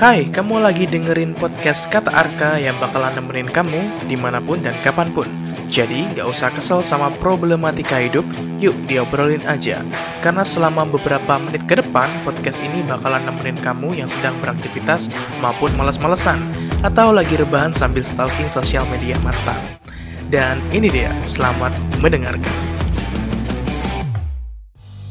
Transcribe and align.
Hai, 0.00 0.28
kamu 0.28 0.60
lagi 0.60 0.84
dengerin 0.84 1.32
podcast 1.32 1.88
Kata 1.88 2.12
Arka 2.12 2.60
yang 2.60 2.76
bakalan 2.76 3.16
nemenin 3.16 3.48
kamu 3.48 3.80
di 4.12 4.20
mana 4.20 4.44
pun 4.44 4.60
dan 4.60 4.76
kapan 4.84 5.16
pun. 5.16 5.24
Jadi, 5.72 6.04
gak 6.12 6.28
usah 6.28 6.52
kesel 6.52 6.84
sama 6.84 7.08
problematika 7.16 7.96
hidup, 7.96 8.28
yuk 8.60 8.76
diobrolin 8.84 9.40
aja. 9.48 9.80
Karena 10.20 10.44
selama 10.44 10.84
beberapa 10.84 11.40
menit 11.40 11.64
ke 11.64 11.80
depan, 11.80 12.12
podcast 12.20 12.60
ini 12.60 12.84
bakalan 12.84 13.24
nemenin 13.24 13.56
kamu 13.64 14.04
yang 14.04 14.08
sedang 14.08 14.36
beraktivitas 14.44 15.08
maupun 15.40 15.72
males-malesan, 15.80 16.44
atau 16.84 17.08
lagi 17.08 17.40
rebahan 17.40 17.72
sambil 17.72 18.04
stalking 18.04 18.52
sosial 18.52 18.84
media 18.92 19.16
mantan. 19.24 19.80
Dan 20.28 20.60
ini 20.76 20.92
dia, 20.92 21.08
selamat 21.24 21.72
mendengarkan 22.04 22.79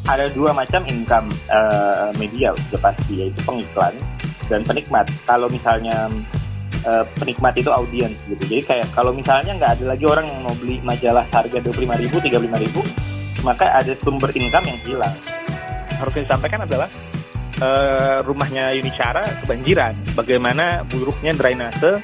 ada 0.10 0.26
dua 0.34 0.50
macam 0.58 0.82
income 0.90 1.30
uh, 1.54 2.10
media 2.18 2.50
sudah 2.66 2.90
pasti 2.90 3.22
yaitu 3.22 3.38
pengiklan 3.46 3.94
dan 4.50 4.66
penikmat. 4.66 5.06
Kalau 5.30 5.46
misalnya 5.54 6.10
uh, 6.90 7.06
penikmat 7.22 7.54
itu 7.62 7.70
audiens 7.70 8.18
gitu. 8.26 8.42
Jadi 8.50 8.66
kayak 8.66 8.90
kalau 8.98 9.14
misalnya 9.14 9.54
nggak 9.54 9.78
ada 9.78 9.86
lagi 9.94 10.10
orang 10.10 10.26
yang 10.26 10.42
mau 10.42 10.58
beli 10.58 10.82
majalah 10.82 11.22
harga 11.30 11.62
dua 11.62 11.70
puluh 11.70 11.86
lima 11.86 11.96
ribu, 12.02 12.18
tiga 12.26 12.42
puluh 12.42 12.50
lima 12.50 12.58
ribu, 12.58 12.82
maka 13.46 13.70
ada 13.70 13.94
sumber 14.02 14.34
income 14.34 14.66
yang 14.66 14.80
hilang. 14.82 15.16
Harus 16.02 16.16
disampaikan 16.18 16.66
adalah 16.66 16.90
uh, 17.62 18.26
rumahnya 18.26 18.74
Yunicara 18.74 19.22
kebanjiran. 19.46 19.94
Bagaimana 20.18 20.82
buruknya 20.90 21.38
drainase 21.38 22.02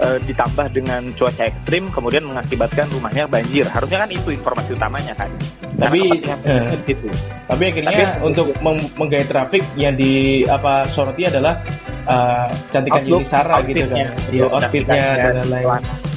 uh, 0.00 0.18
ditambah 0.22 0.66
dengan 0.74 1.02
cuaca 1.14 1.46
ekstrim 1.46 1.90
kemudian 1.90 2.24
mengakibatkan 2.26 2.86
rumahnya 2.90 3.28
banjir. 3.28 3.66
Harusnya 3.68 4.06
kan 4.06 4.10
itu 4.10 4.28
informasi 4.34 4.70
utamanya 4.74 5.14
kan. 5.14 5.30
Tapi 5.74 6.22
eh, 6.22 6.64
itu. 6.86 7.08
Tapi 7.50 7.62
akhirnya 7.70 7.90
tapi, 7.90 8.04
untuk 8.22 8.46
menggait 8.94 9.26
trafik 9.26 9.62
yang 9.74 9.94
di 9.94 10.42
apa 10.46 10.86
soroti 10.90 11.26
adalah 11.26 11.58
uh, 12.06 12.46
cantikan 12.70 13.02
Yuni 13.02 13.26
Sara 13.26 13.58
gitu 13.66 13.84
kan. 13.90 14.14
Di 14.30 14.38
outfitnya 14.42 15.04
dan 15.18 15.34
lain-lain. 15.50 16.13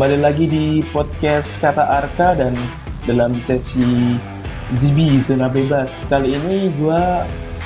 Kembali 0.00 0.24
lagi 0.24 0.48
di 0.48 0.80
podcast 0.96 1.44
Kata 1.60 1.84
Arka 2.00 2.32
dan 2.32 2.56
dalam 3.04 3.36
sesi 3.44 4.16
GB 4.80 5.28
Zona 5.28 5.44
Bebas. 5.52 5.92
Kali 6.08 6.40
ini 6.40 6.72
gue 6.72 7.02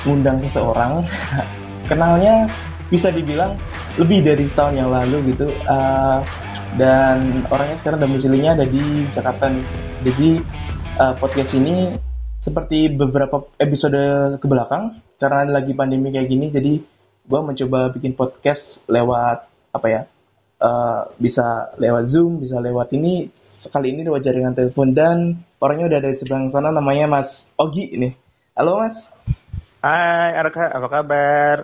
ngundang 0.03 0.43
seseorang, 0.43 1.07
kenalnya 1.87 2.43
bisa 2.91 3.07
dibilang 3.07 3.55
lebih 3.95 4.19
dari 4.19 4.51
setahun 4.51 4.75
yang 4.75 4.91
lalu 4.91 5.31
gitu. 5.31 5.47
Uh, 5.63 6.19
dan 6.75 7.39
orangnya 7.47 7.79
sekarang 7.79 8.03
domisilinya 8.03 8.51
ada 8.59 8.67
di 8.67 8.83
Jakarta 9.15 9.47
nih. 9.47 9.65
Jadi 10.03 10.29
uh, 10.99 11.15
podcast 11.15 11.55
ini 11.55 11.95
seperti 12.43 12.91
beberapa 12.99 13.47
episode 13.63 13.95
ke 14.43 14.47
belakang 14.51 14.99
karena 15.23 15.55
lagi 15.55 15.71
pandemi 15.71 16.11
kayak 16.11 16.27
gini, 16.27 16.51
jadi 16.51 16.83
gue 17.31 17.39
mencoba 17.39 17.95
bikin 17.95 18.11
podcast 18.11 18.59
lewat 18.91 19.47
apa 19.71 19.87
ya 19.87 20.03
uh, 20.65 20.99
bisa 21.21 21.77
lewat 21.77 22.09
Zoom, 22.09 22.41
bisa 22.41 22.57
lewat 22.57 22.89
ini. 22.97 23.29
Sekali 23.61 23.93
ini 23.93 24.05
lewat 24.05 24.21
jaringan 24.21 24.53
telepon 24.53 24.93
dan 24.93 25.41
orangnya 25.57 25.89
udah 25.89 25.99
dari 26.01 26.15
seberang 26.21 26.53
sana 26.53 26.69
namanya 26.69 27.05
Mas 27.09 27.29
Ogi 27.57 27.89
ini. 27.93 28.13
Halo 28.53 28.81
Mas. 28.81 28.97
Hai 29.81 30.37
Arka, 30.37 30.69
apa 30.69 30.87
kabar? 30.89 31.57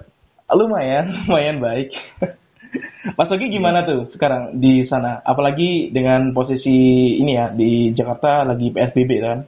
Lumayan, 0.52 1.26
lumayan 1.26 1.58
baik. 1.66 1.94
Mas 3.18 3.30
Ogi 3.30 3.54
gimana 3.54 3.86
tuh 3.86 4.10
sekarang 4.18 4.58
di 4.58 4.86
sana? 4.90 5.22
Apalagi 5.22 5.94
dengan 5.94 6.34
posisi 6.34 7.18
ini 7.22 7.38
ya 7.38 7.54
di 7.54 7.94
Jakarta 7.94 8.46
lagi 8.46 8.74
PSBB 8.74 9.12
kan? 9.22 9.40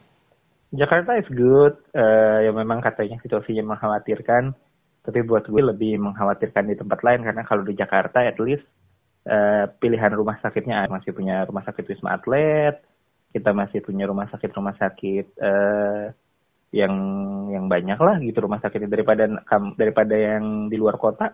Jakarta 0.73 1.17
is 1.17 1.29
good. 1.29 1.73
Uh, 1.93 2.45
ya 2.45 2.51
memang 2.53 2.81
katanya 2.81 3.17
situasinya 3.21 3.73
mengkhawatirkan. 3.73 4.53
Tapi 5.03 5.19
buat 5.25 5.49
gue 5.49 5.59
lebih 5.73 5.99
mengkhawatirkan 5.99 6.69
di 6.69 6.79
tempat 6.79 7.01
lain 7.01 7.25
karena 7.27 7.43
kalau 7.43 7.65
di 7.65 7.75
Jakarta 7.75 8.23
at 8.23 8.39
least 8.39 8.63
uh, 9.27 9.65
pilihan 9.79 10.11
rumah 10.15 10.39
sakitnya 10.39 10.87
masih 10.91 11.15
punya 11.15 11.43
rumah 11.47 11.63
sakit 11.63 11.83
Wisma 11.87 12.15
Atlet, 12.19 12.79
kita 13.33 13.49
masih 13.51 13.81
punya 13.81 14.05
rumah 14.05 14.29
sakit 14.29 14.51
rumah 14.53 14.75
sakit 14.77 15.25
uh, 15.41 16.13
yang 16.73 16.93
yang 17.53 17.65
banyak 17.69 17.97
lah 18.01 18.17
gitu 18.21 18.45
rumah 18.45 18.57
sakitnya 18.61 18.89
daripada 18.89 19.29
daripada 19.77 20.15
yang 20.17 20.67
di 20.69 20.77
luar 20.77 20.97
kota. 20.97 21.33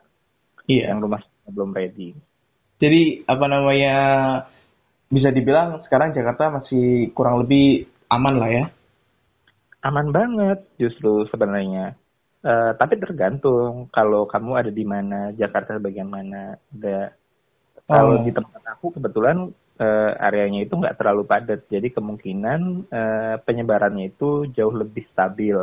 Iya. 0.69 0.93
Yang 0.93 0.99
rumah 1.09 1.21
belum 1.49 1.71
ready. 1.73 2.13
Jadi 2.79 3.25
apa 3.27 3.45
namanya 3.49 3.95
bisa 5.09 5.33
dibilang 5.33 5.81
sekarang 5.89 6.13
Jakarta 6.13 6.53
masih 6.53 7.09
kurang 7.17 7.43
lebih 7.43 7.89
aman 8.13 8.35
lah 8.37 8.51
ya? 8.51 8.65
Aman 9.83 10.13
banget 10.13 10.63
justru 10.77 11.25
sebenarnya. 11.27 11.97
Uh, 12.39 12.71
tapi 12.79 12.95
tergantung 12.95 13.91
kalau 13.91 14.23
kamu 14.23 14.51
ada 14.55 14.71
di 14.71 14.87
mana, 14.87 15.35
Jakarta 15.35 15.75
bagian 15.75 16.07
mana. 16.07 16.55
Ada 16.71 17.18
kalau 17.89 18.21
oh. 18.21 18.23
di 18.23 18.29
tempat 18.29 18.61
aku 18.77 18.93
kebetulan 18.93 19.49
uh, 19.81 20.11
areanya 20.21 20.61
itu 20.61 20.77
nggak 20.77 21.01
terlalu 21.01 21.25
padat, 21.25 21.65
jadi 21.73 21.89
kemungkinan 21.89 22.85
uh, 22.93 23.35
penyebarannya 23.41 24.13
itu 24.13 24.45
jauh 24.53 24.75
lebih 24.77 25.09
stabil. 25.09 25.57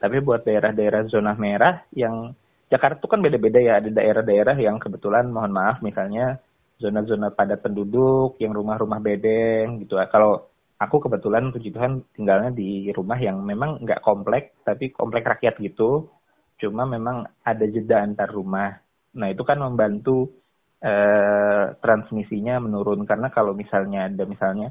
Tapi 0.00 0.16
buat 0.24 0.48
daerah-daerah 0.48 1.04
zona 1.12 1.36
merah 1.36 1.84
yang 1.92 2.32
Jakarta 2.72 2.98
itu 2.98 3.08
kan 3.12 3.20
beda-beda 3.22 3.60
ya, 3.62 3.78
ada 3.78 3.92
daerah-daerah 3.92 4.56
yang 4.58 4.80
kebetulan 4.82 5.30
mohon 5.30 5.54
maaf 5.54 5.78
misalnya 5.84 6.42
zona-zona 6.82 7.30
padat 7.30 7.62
penduduk, 7.62 8.40
yang 8.42 8.56
rumah-rumah 8.56 8.98
bedeng 8.98 9.84
gitu. 9.84 10.00
Kalau 10.10 10.48
aku 10.80 10.96
kebetulan 11.06 11.54
puji 11.54 11.70
Tuhan 11.72 12.02
tinggalnya 12.16 12.50
di 12.52 12.90
rumah 12.90 13.20
yang 13.20 13.40
memang 13.44 13.84
nggak 13.84 14.02
komplek, 14.02 14.58
tapi 14.64 14.90
komplek 14.90 15.28
rakyat 15.28 15.60
gitu. 15.60 16.08
Cuma 16.56 16.88
memang 16.88 17.28
ada 17.44 17.64
jeda 17.68 18.00
antar 18.00 18.32
rumah. 18.32 18.80
Nah 19.16 19.28
itu 19.28 19.44
kan 19.44 19.60
membantu 19.60 20.32
eh, 20.86 21.64
transmisinya 21.82 22.62
menurun 22.62 23.02
karena 23.02 23.34
kalau 23.34 23.58
misalnya 23.58 24.06
ada 24.06 24.22
misalnya 24.22 24.70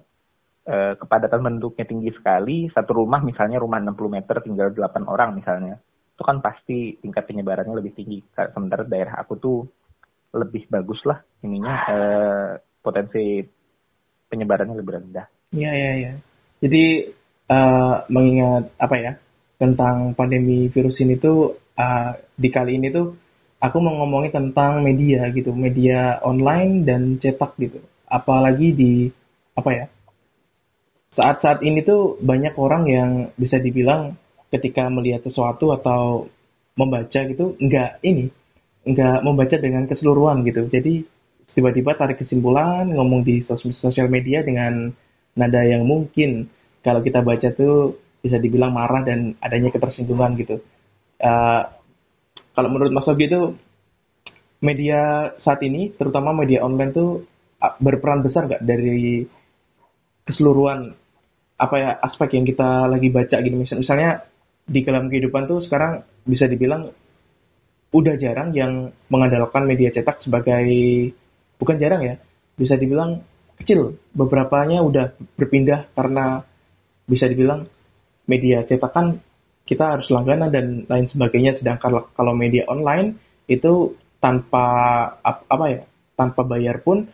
eh, 0.64 0.96
kepadatan 0.96 1.44
penduduknya 1.44 1.84
tinggi 1.84 2.16
sekali 2.16 2.72
satu 2.72 3.03
rumah 3.03 3.20
misalnya 3.20 3.59
rumah 3.59 3.84
60 3.84 4.16
meter 4.16 4.36
tinggal 4.40 4.72
8 4.72 5.12
orang 5.12 5.36
misalnya 5.36 5.76
itu 6.16 6.24
kan 6.24 6.40
pasti 6.40 6.96
tingkat 7.03 7.28
penyebarannya 7.28 7.76
lebih 7.76 7.92
tinggi 7.92 8.24
sementara 8.31 8.88
daerah 8.88 9.20
aku 9.20 9.36
tuh 9.36 9.59
lebih 10.31 10.72
bagus 10.72 11.03
lah 11.03 11.20
ininya 11.44 11.74
eh, 11.92 12.52
potensi 12.80 13.44
penyebarannya 14.30 14.76
lebih 14.78 14.94
rendah. 15.00 15.28
Iya 15.56 15.72
iya 15.72 15.92
iya. 15.96 16.12
Jadi 16.59 16.84
uh, 17.50 17.96
mengingat 18.09 18.74
apa 18.82 18.96
ya 18.97 19.14
tentang 19.56 20.14
pandemi 20.18 20.68
virus 20.70 20.97
ini 21.00 21.16
tuh 21.16 21.56
uh, 21.78 22.12
di 22.36 22.50
kali 22.52 22.78
ini 22.78 22.92
tuh 22.92 23.16
aku 23.60 23.78
mau 23.80 24.04
ngomongin 24.04 24.32
tentang 24.34 24.84
media 24.84 25.30
gitu, 25.32 25.56
media 25.56 26.20
online 26.22 26.84
dan 26.84 27.18
cetak 27.20 27.56
gitu. 27.60 27.80
Apalagi 28.06 28.76
di 28.76 28.94
apa 29.56 29.70
ya? 29.72 29.86
Saat-saat 31.16 31.64
ini 31.64 31.80
tuh 31.88 32.20
banyak 32.20 32.60
orang 32.60 32.84
yang 32.92 33.10
bisa 33.40 33.56
dibilang 33.56 34.20
ketika 34.52 34.92
melihat 34.92 35.24
sesuatu 35.24 35.72
atau 35.72 36.28
membaca 36.76 37.20
gitu 37.24 37.56
enggak 37.58 38.04
ini 38.04 38.28
enggak 38.84 39.24
membaca 39.24 39.56
dengan 39.56 39.88
keseluruhan 39.88 40.44
gitu. 40.44 40.68
Jadi 40.68 41.08
tiba-tiba 41.56 41.96
tarik 41.96 42.20
kesimpulan 42.20 42.91
ngomong 42.91 43.24
di 43.24 43.47
sosial 43.79 44.12
media 44.12 44.44
dengan 44.44 44.91
nada 45.40 45.62
yang 45.64 45.88
mungkin 45.88 46.52
kalau 46.84 47.00
kita 47.00 47.24
baca 47.24 47.50
tuh 47.56 47.96
bisa 48.20 48.38
dibilang 48.38 48.76
marah 48.76 49.08
dan 49.08 49.40
adanya 49.40 49.72
ketersinggungan 49.72 50.35
gitu. 50.35 50.59
Uh, 51.16 51.64
kalau 52.55 52.72
menurut 52.72 52.91
Mas 52.96 53.07
Ogi 53.11 53.28
itu 53.28 53.53
media 54.63 55.29
saat 55.43 55.61
ini, 55.61 55.91
terutama 55.93 56.31
media 56.31 56.63
online 56.63 56.91
tuh 56.96 57.22
berperan 57.84 58.23
besar 58.23 58.47
nggak 58.47 58.63
dari 58.63 59.25
keseluruhan 60.25 60.96
apa 61.55 61.75
ya 61.79 61.90
aspek 62.03 62.35
yang 62.35 62.46
kita 62.46 62.90
lagi 62.90 63.07
baca 63.09 63.40
gitu 63.40 63.55
misalnya 63.55 64.28
di 64.67 64.84
dalam 64.84 65.07
kehidupan 65.07 65.47
tuh 65.47 65.63
sekarang 65.63 66.03
bisa 66.28 66.49
dibilang 66.52 66.91
udah 67.96 68.16
jarang 68.19 68.52
yang 68.52 68.91
mengandalkan 69.07 69.63
media 69.63 69.87
cetak 69.93 70.19
sebagai 70.25 70.67
bukan 71.55 71.79
jarang 71.79 72.03
ya 72.03 72.16
bisa 72.59 72.75
dibilang 72.75 73.23
kecil. 73.59 73.96
Beberapanya 74.11 74.84
udah 74.84 75.16
berpindah 75.40 75.91
karena 75.96 76.43
bisa 77.07 77.29
dibilang 77.29 77.67
media 78.28 78.66
cetak 78.67 78.91
kan 78.91 79.22
kita 79.66 79.97
harus 79.97 80.08
langganan 80.14 80.53
dan 80.53 80.66
lain 80.85 81.09
sebagainya. 81.09 81.58
Sedangkan 81.58 82.06
kalau 82.14 82.34
media 82.38 82.66
online 82.70 83.17
itu 83.50 83.97
tanpa 84.22 84.66
apa 85.22 85.66
ya 85.70 85.82
tanpa 86.17 86.41
bayar 86.46 86.82
pun 86.82 87.09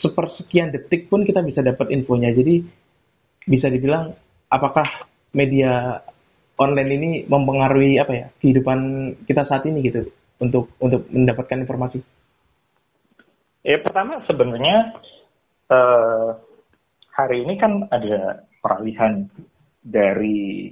sepersekian 0.00 0.72
detik 0.72 1.08
pun 1.12 1.22
kita 1.22 1.44
bisa 1.44 1.60
dapat 1.60 1.92
infonya. 1.92 2.32
Jadi 2.32 2.64
bisa 3.44 3.68
dibilang 3.68 4.16
apakah 4.48 5.08
media 5.36 6.00
online 6.60 6.90
ini 6.96 7.10
mempengaruhi 7.28 8.00
apa 8.00 8.12
ya 8.12 8.26
kehidupan 8.40 8.78
kita 9.28 9.48
saat 9.48 9.64
ini 9.68 9.84
gitu 9.84 10.08
untuk 10.40 10.72
untuk 10.80 11.08
mendapatkan 11.12 11.60
informasi? 11.62 11.98
Ya 13.62 13.78
pertama 13.78 14.18
sebenarnya 14.26 14.98
uh, 15.70 16.34
hari 17.14 17.46
ini 17.46 17.54
kan 17.60 17.86
ada 17.90 18.42
peralihan 18.58 19.30
dari 19.82 20.70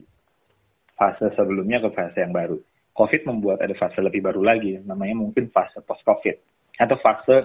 fase 1.00 1.32
sebelumnya 1.32 1.81
ke 1.81 1.88
fase 1.97 2.20
yang 2.20 2.37
baru. 2.37 2.61
COVID 2.93 3.25
membuat 3.25 3.64
ada 3.64 3.73
fase 3.73 3.97
lebih 4.05 4.20
baru 4.20 4.44
lagi, 4.44 4.76
namanya 4.85 5.17
mungkin 5.17 5.49
fase 5.49 5.81
post-COVID 5.81 6.37
atau 6.76 6.97
fase 7.00 7.37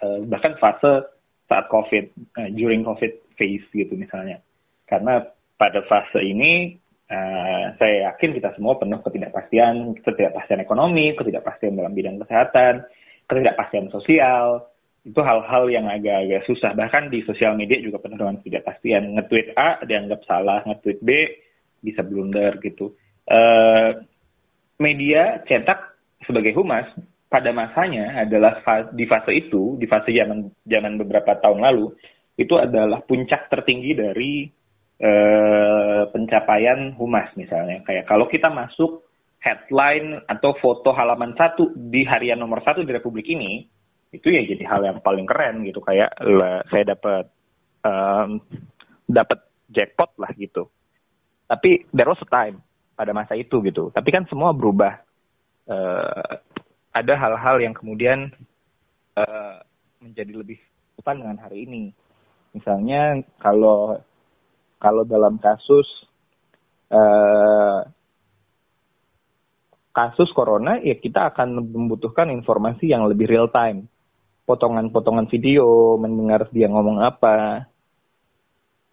uh, 0.00 0.18
bahkan 0.24 0.56
fase 0.56 1.04
saat 1.44 1.68
COVID, 1.68 2.04
uh, 2.40 2.48
during 2.56 2.80
COVID 2.88 3.36
phase 3.36 3.68
gitu 3.76 3.92
misalnya. 3.92 4.40
Karena 4.88 5.20
pada 5.60 5.84
fase 5.84 6.24
ini 6.24 6.80
uh, 7.12 7.76
saya 7.76 8.08
yakin 8.08 8.32
kita 8.40 8.56
semua 8.56 8.80
penuh 8.80 9.04
ketidakpastian, 9.04 10.00
ketidakpastian 10.00 10.64
ekonomi, 10.64 11.12
ketidakpastian 11.12 11.76
dalam 11.76 11.92
bidang 11.92 12.16
kesehatan, 12.24 12.88
ketidakpastian 13.28 13.92
sosial, 13.92 14.72
itu 15.04 15.20
hal-hal 15.20 15.68
yang 15.68 15.84
agak-agak 15.84 16.48
susah. 16.48 16.72
Bahkan 16.72 17.12
di 17.12 17.20
sosial 17.28 17.52
media 17.60 17.76
juga 17.84 18.00
penuh 18.00 18.16
dengan 18.16 18.40
ketidakpastian. 18.40 19.20
Nge-tweet 19.20 19.52
A 19.52 19.84
dianggap 19.84 20.24
salah, 20.24 20.64
nge-tweet 20.64 21.00
B 21.04 21.10
bisa 21.84 22.00
blunder 22.00 22.56
gitu. 22.64 22.96
Uh, 23.28 24.00
media 24.80 25.44
cetak 25.44 26.00
sebagai 26.24 26.56
humas 26.56 26.88
pada 27.28 27.52
masanya 27.52 28.24
adalah 28.24 28.64
di 28.94 29.04
fase 29.04 29.36
itu, 29.36 29.76
di 29.76 29.84
fase 29.84 30.14
zaman 30.16 30.48
zaman 30.64 30.96
beberapa 30.96 31.36
tahun 31.38 31.60
lalu, 31.60 31.92
itu 32.40 32.56
adalah 32.56 33.04
puncak 33.04 33.52
tertinggi 33.52 33.92
dari 33.92 34.32
uh, 35.04 36.08
pencapaian 36.08 36.96
humas 36.96 37.28
misalnya. 37.36 37.84
Kayak 37.84 38.08
kalau 38.08 38.26
kita 38.30 38.48
masuk 38.48 39.04
headline 39.44 40.24
atau 40.24 40.56
foto 40.56 40.96
halaman 40.96 41.36
satu 41.36 41.68
di 41.76 42.06
harian 42.08 42.40
nomor 42.40 42.64
satu 42.64 42.80
di 42.80 42.90
Republik 42.94 43.28
ini, 43.28 43.66
itu 44.14 44.30
ya 44.30 44.46
jadi 44.46 44.64
hal 44.70 44.80
yang 44.86 44.98
paling 45.02 45.26
keren 45.26 45.66
gitu 45.66 45.82
kayak 45.82 46.14
saya 46.70 46.84
dapat 46.94 47.24
um, 47.82 48.38
dapat 49.10 49.42
jackpot 49.74 50.14
lah 50.22 50.30
gitu 50.38 50.70
tapi 51.44 51.84
there 51.92 52.08
was 52.08 52.20
a 52.24 52.28
time 52.28 52.60
pada 52.94 53.10
masa 53.10 53.34
itu 53.34 53.60
gitu. 53.66 53.90
Tapi 53.90 54.08
kan 54.10 54.24
semua 54.30 54.54
berubah. 54.54 55.02
Uh, 55.64 56.36
ada 56.94 57.14
hal-hal 57.18 57.56
yang 57.58 57.74
kemudian 57.74 58.30
uh, 59.18 59.58
menjadi 59.98 60.32
lebih 60.36 60.60
depan 60.94 61.18
dengan 61.18 61.38
hari 61.42 61.66
ini. 61.66 61.90
Misalnya 62.54 63.18
kalau 63.42 63.98
kalau 64.78 65.02
dalam 65.02 65.42
kasus 65.42 65.88
uh, 66.94 67.82
kasus 69.90 70.30
corona 70.30 70.78
ya 70.82 70.94
kita 70.94 71.34
akan 71.34 71.66
membutuhkan 71.66 72.30
informasi 72.30 72.94
yang 72.94 73.10
lebih 73.10 73.26
real 73.26 73.50
time. 73.50 73.90
Potongan-potongan 74.44 75.32
video, 75.32 75.96
mendengar 75.96 76.52
dia 76.52 76.68
ngomong 76.68 77.00
apa. 77.00 77.64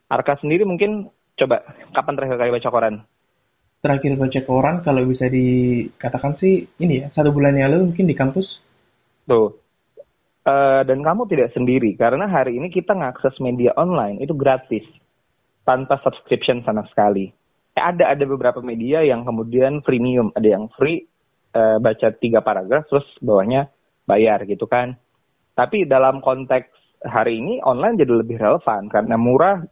Arka 0.07 0.39
sendiri 0.39 0.63
mungkin 0.63 1.11
coba 1.37 1.63
kapan 1.95 2.13
terakhir 2.17 2.37
kali 2.39 2.51
baca 2.55 2.69
koran? 2.71 2.95
Terakhir 3.81 4.13
baca 4.17 4.39
koran 4.45 4.75
kalau 4.85 5.01
bisa 5.09 5.25
dikatakan 5.25 6.37
sih 6.37 6.69
ini 6.77 7.05
ya 7.05 7.07
satu 7.13 7.33
bulan 7.33 7.57
yang 7.57 7.73
lalu 7.73 7.93
mungkin 7.93 8.05
di 8.09 8.15
kampus. 8.15 8.47
Tuh. 9.25 9.57
Uh, 10.41 10.81
dan 10.89 11.05
kamu 11.05 11.29
tidak 11.29 11.53
sendiri 11.53 11.93
karena 11.93 12.25
hari 12.25 12.57
ini 12.57 12.73
kita 12.73 12.97
ngakses 12.97 13.37
media 13.37 13.77
online 13.77 14.17
itu 14.25 14.33
gratis 14.33 14.81
tanpa 15.61 16.01
subscription 16.01 16.65
sama 16.65 16.81
sekali. 16.89 17.29
Eh, 17.77 17.83
ada 17.83 18.09
ada 18.11 18.25
beberapa 18.25 18.59
media 18.59 19.05
yang 19.05 19.21
kemudian 19.21 19.85
premium, 19.85 20.33
ada 20.33 20.49
yang 20.49 20.65
free 20.75 21.05
uh, 21.55 21.77
baca 21.77 22.11
tiga 22.17 22.41
paragraf 22.41 22.89
terus 22.89 23.05
bawahnya 23.21 23.69
bayar 24.09 24.43
gitu 24.49 24.65
kan. 24.65 24.97
Tapi 25.55 25.85
dalam 25.85 26.19
konteks 26.19 26.73
hari 27.05 27.39
ini 27.39 27.61
online 27.63 28.01
jadi 28.01 28.13
lebih 28.13 28.37
relevan 28.41 28.89
karena 28.91 29.15
murah, 29.15 29.63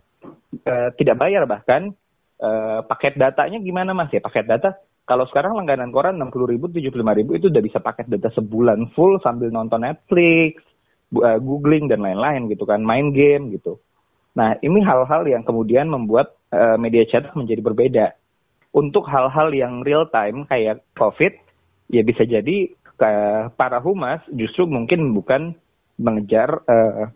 e, 0.54 0.74
tidak 0.98 1.16
bayar 1.18 1.46
bahkan 1.50 1.94
e, 2.38 2.50
paket 2.86 3.18
datanya 3.18 3.58
gimana 3.62 3.94
mas 3.94 4.10
ya 4.14 4.22
paket 4.22 4.46
data 4.46 4.78
kalau 5.10 5.26
sekarang 5.26 5.58
langganan 5.58 5.90
koran 5.90 6.22
60 6.22 6.46
ribu, 6.46 6.70
75 6.70 7.02
ribu 7.18 7.34
itu 7.34 7.50
udah 7.50 7.64
bisa 7.66 7.82
paket 7.82 8.14
data 8.14 8.30
sebulan 8.30 8.94
full 8.94 9.18
sambil 9.26 9.50
nonton 9.50 9.82
Netflix, 9.82 10.62
uh, 11.18 11.42
googling 11.42 11.90
dan 11.90 12.06
lain-lain 12.06 12.46
gitu 12.46 12.70
kan, 12.70 12.86
main 12.86 13.10
game 13.10 13.50
gitu. 13.58 13.82
Nah 14.38 14.54
ini 14.62 14.86
hal-hal 14.86 15.26
yang 15.26 15.42
kemudian 15.42 15.90
membuat 15.90 16.38
uh, 16.54 16.78
media 16.78 17.10
cetak 17.10 17.34
menjadi 17.34 17.62
berbeda. 17.66 18.08
Untuk 18.70 19.10
hal-hal 19.10 19.50
yang 19.50 19.82
real 19.82 20.06
time 20.14 20.46
kayak 20.46 20.86
COVID, 20.94 21.34
ya 21.90 22.06
bisa 22.06 22.30
jadi 22.30 22.70
uh, 23.02 23.50
para 23.50 23.82
humas 23.82 24.22
justru 24.30 24.70
mungkin 24.70 25.10
bukan 25.18 25.58
mengejar 25.98 26.62
uh, 26.70 27.10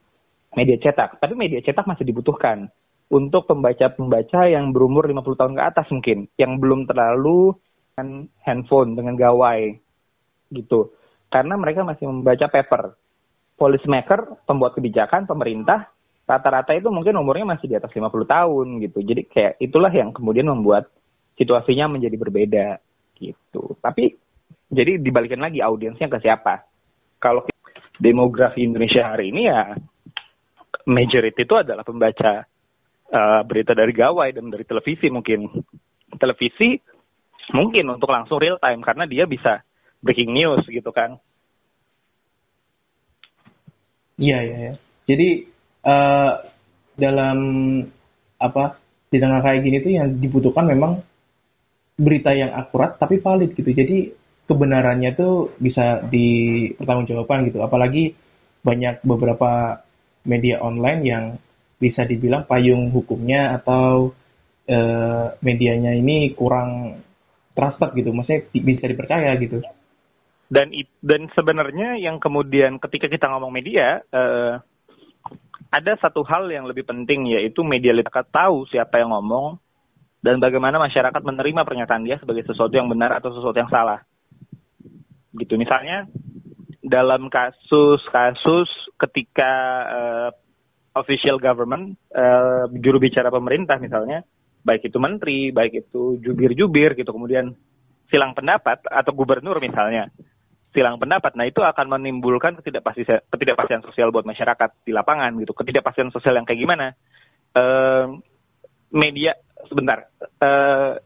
media 0.57 0.81
cetak. 0.81 1.21
Tapi 1.21 1.37
media 1.37 1.61
cetak 1.61 1.85
masih 1.85 2.09
dibutuhkan 2.09 2.73
untuk 3.11 3.49
pembaca-pembaca 3.49 4.47
yang 4.47 4.71
berumur 4.71 5.05
50 5.05 5.39
tahun 5.39 5.53
ke 5.57 5.63
atas 5.63 5.87
mungkin, 5.91 6.29
yang 6.39 6.57
belum 6.57 6.87
terlalu 6.87 7.53
dengan 7.93 8.27
handphone, 8.45 8.95
dengan 8.97 9.13
gawai 9.17 9.75
gitu. 10.53 10.93
Karena 11.29 11.57
mereka 11.57 11.81
masih 11.81 12.09
membaca 12.09 12.45
paper. 12.49 12.93
Policy 13.53 13.85
maker, 13.85 14.45
pembuat 14.49 14.73
kebijakan, 14.73 15.29
pemerintah, 15.29 15.93
rata-rata 16.25 16.73
itu 16.73 16.89
mungkin 16.89 17.19
umurnya 17.19 17.53
masih 17.53 17.69
di 17.69 17.75
atas 17.77 17.93
50 17.93 18.09
tahun 18.25 18.67
gitu. 18.81 18.99
Jadi 19.03 19.21
kayak 19.29 19.53
itulah 19.61 19.93
yang 19.93 20.09
kemudian 20.09 20.49
membuat 20.49 20.89
situasinya 21.37 21.89
menjadi 21.89 22.15
berbeda 22.17 22.67
gitu. 23.19 23.77
Tapi 23.77 24.13
jadi 24.73 24.97
dibalikin 24.97 25.41
lagi 25.41 25.61
audiensnya 25.61 26.09
ke 26.09 26.17
siapa. 26.17 26.65
Kalau 27.21 27.45
demografi 28.01 28.65
Indonesia 28.65 29.05
hari 29.05 29.29
ini 29.29 29.45
ya 29.47 29.77
majority 30.89 31.45
itu 31.45 31.55
adalah 31.55 31.85
pembaca 31.85 32.43
uh, 33.13 33.41
berita 33.45 33.77
dari 33.77 33.93
gawai 33.93 34.33
dan 34.33 34.49
dari 34.49 34.65
televisi 34.65 35.07
mungkin 35.13 35.45
televisi 36.17 36.81
mungkin 37.53 37.93
untuk 37.93 38.09
langsung 38.09 38.41
real 38.41 38.57
time 38.57 38.81
karena 38.81 39.05
dia 39.05 39.29
bisa 39.29 39.61
breaking 40.01 40.33
news 40.33 40.65
gitu 40.65 40.89
kan 40.89 41.21
iya 44.17 44.41
iya 44.41 44.57
ya. 44.57 44.73
jadi 45.13 45.29
uh, 45.85 46.31
dalam 46.97 47.37
apa 48.41 48.81
di 49.13 49.21
tengah 49.21 49.45
kayak 49.45 49.61
gini 49.61 49.77
tuh 49.85 49.93
yang 49.93 50.07
dibutuhkan 50.17 50.65
memang 50.65 51.05
berita 51.93 52.33
yang 52.33 52.49
akurat 52.57 52.97
tapi 52.97 53.21
valid 53.21 53.53
gitu 53.53 53.69
jadi 53.69 54.11
kebenarannya 54.47 55.15
tuh 55.15 55.55
bisa 55.59 56.03
dipertanggungjawabkan 56.07 57.47
gitu. 57.47 57.63
Apalagi 57.63 58.15
banyak 58.63 59.03
beberapa 59.03 59.83
media 60.23 60.59
online 60.63 61.01
yang 61.03 61.25
bisa 61.83 62.07
dibilang 62.07 62.47
payung 62.47 62.95
hukumnya 62.95 63.59
atau 63.59 64.15
e, 64.63 64.77
medianya 65.43 65.91
ini 65.91 66.31
kurang 66.31 67.03
trusted 67.51 67.91
gitu, 67.99 68.15
maksudnya 68.15 68.47
bisa 68.55 68.87
dipercaya 68.87 69.35
gitu. 69.35 69.59
Dan 70.47 70.71
dan 71.03 71.27
sebenarnya 71.35 71.99
yang 71.99 72.23
kemudian 72.23 72.79
ketika 72.79 73.11
kita 73.11 73.27
ngomong 73.27 73.51
media, 73.51 73.99
e, 74.07 74.23
ada 75.73 75.93
satu 75.99 76.23
hal 76.23 76.47
yang 76.47 76.69
lebih 76.69 76.85
penting 76.85 77.27
yaitu 77.27 77.65
media 77.65 77.91
literasi 77.91 78.29
tahu 78.29 78.69
siapa 78.69 79.01
yang 79.01 79.09
ngomong 79.09 79.57
dan 80.23 80.39
bagaimana 80.39 80.79
masyarakat 80.79 81.19
menerima 81.19 81.67
pernyataan 81.67 82.05
dia 82.07 82.21
sebagai 82.21 82.47
sesuatu 82.47 82.71
yang 82.71 82.87
benar 82.87 83.11
atau 83.19 83.35
sesuatu 83.35 83.59
yang 83.59 83.73
salah. 83.73 84.05
Gitu. 85.33 85.57
Misalnya 85.59 86.07
dalam 86.85 87.27
kasus-kasus 87.27 88.69
ketika 89.01 89.51
uh, 89.89 90.29
official 90.93 91.41
government 91.41 91.97
uh, 92.13 92.69
juru 92.77 93.01
bicara 93.01 93.33
pemerintah 93.33 93.81
misalnya 93.81 94.21
baik 94.63 94.87
itu 94.87 94.97
menteri 95.01 95.51
baik 95.51 95.87
itu 95.87 96.21
jubir-jubir 96.21 96.95
gitu 96.95 97.11
kemudian 97.11 97.51
silang 98.07 98.37
pendapat 98.37 98.85
atau 98.87 99.11
gubernur 99.11 99.57
misalnya 99.57 100.13
silang 100.73 100.97
pendapat. 100.97 101.37
Nah 101.37 101.45
itu 101.45 101.61
akan 101.61 101.97
menimbulkan 101.97 102.57
ketidakpastian 102.59 103.29
ketidakpastian 103.29 103.85
sosial 103.85 104.09
buat 104.09 104.25
masyarakat 104.25 104.83
di 104.83 104.91
lapangan 104.91 105.37
gitu. 105.37 105.53
Ketidakpastian 105.53 106.09
sosial 106.09 106.35
yang 106.35 106.49
kayak 106.49 106.59
gimana? 106.59 106.87
Uh, 107.53 108.17
media 108.89 109.37
sebentar. 109.69 110.09
Uh, 110.41 110.97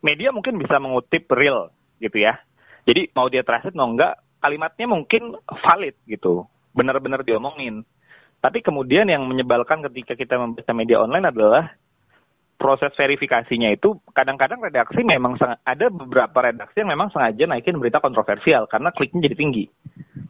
media 0.00 0.32
mungkin 0.32 0.56
bisa 0.56 0.80
mengutip 0.80 1.28
real 1.36 1.68
gitu 2.00 2.16
ya. 2.16 2.40
Jadi 2.88 3.12
mau 3.12 3.28
dia 3.28 3.44
translate 3.44 3.76
mau 3.76 3.92
enggak, 3.92 4.16
kalimatnya 4.40 4.88
mungkin 4.88 5.36
valid 5.44 6.00
gitu, 6.08 6.48
benar-benar 6.72 7.20
diomongin. 7.20 7.84
Tapi 8.40 8.64
kemudian 8.64 9.04
yang 9.08 9.28
menyebalkan 9.28 9.84
ketika 9.92 10.16
kita 10.16 10.40
membaca 10.40 10.72
media 10.72 11.04
online 11.04 11.28
adalah 11.28 11.76
proses 12.60 12.92
verifikasinya 12.92 13.72
itu 13.72 13.96
kadang-kadang 14.12 14.60
redaksi 14.60 15.00
memang 15.00 15.36
ada 15.64 15.86
beberapa 15.88 16.44
redaksi 16.44 16.84
yang 16.84 16.92
memang 16.92 17.08
sengaja 17.08 17.48
naikin 17.48 17.80
berita 17.80 18.04
kontroversial 18.04 18.68
karena 18.68 18.92
kliknya 18.92 19.28
jadi 19.28 19.36
tinggi. 19.40 19.64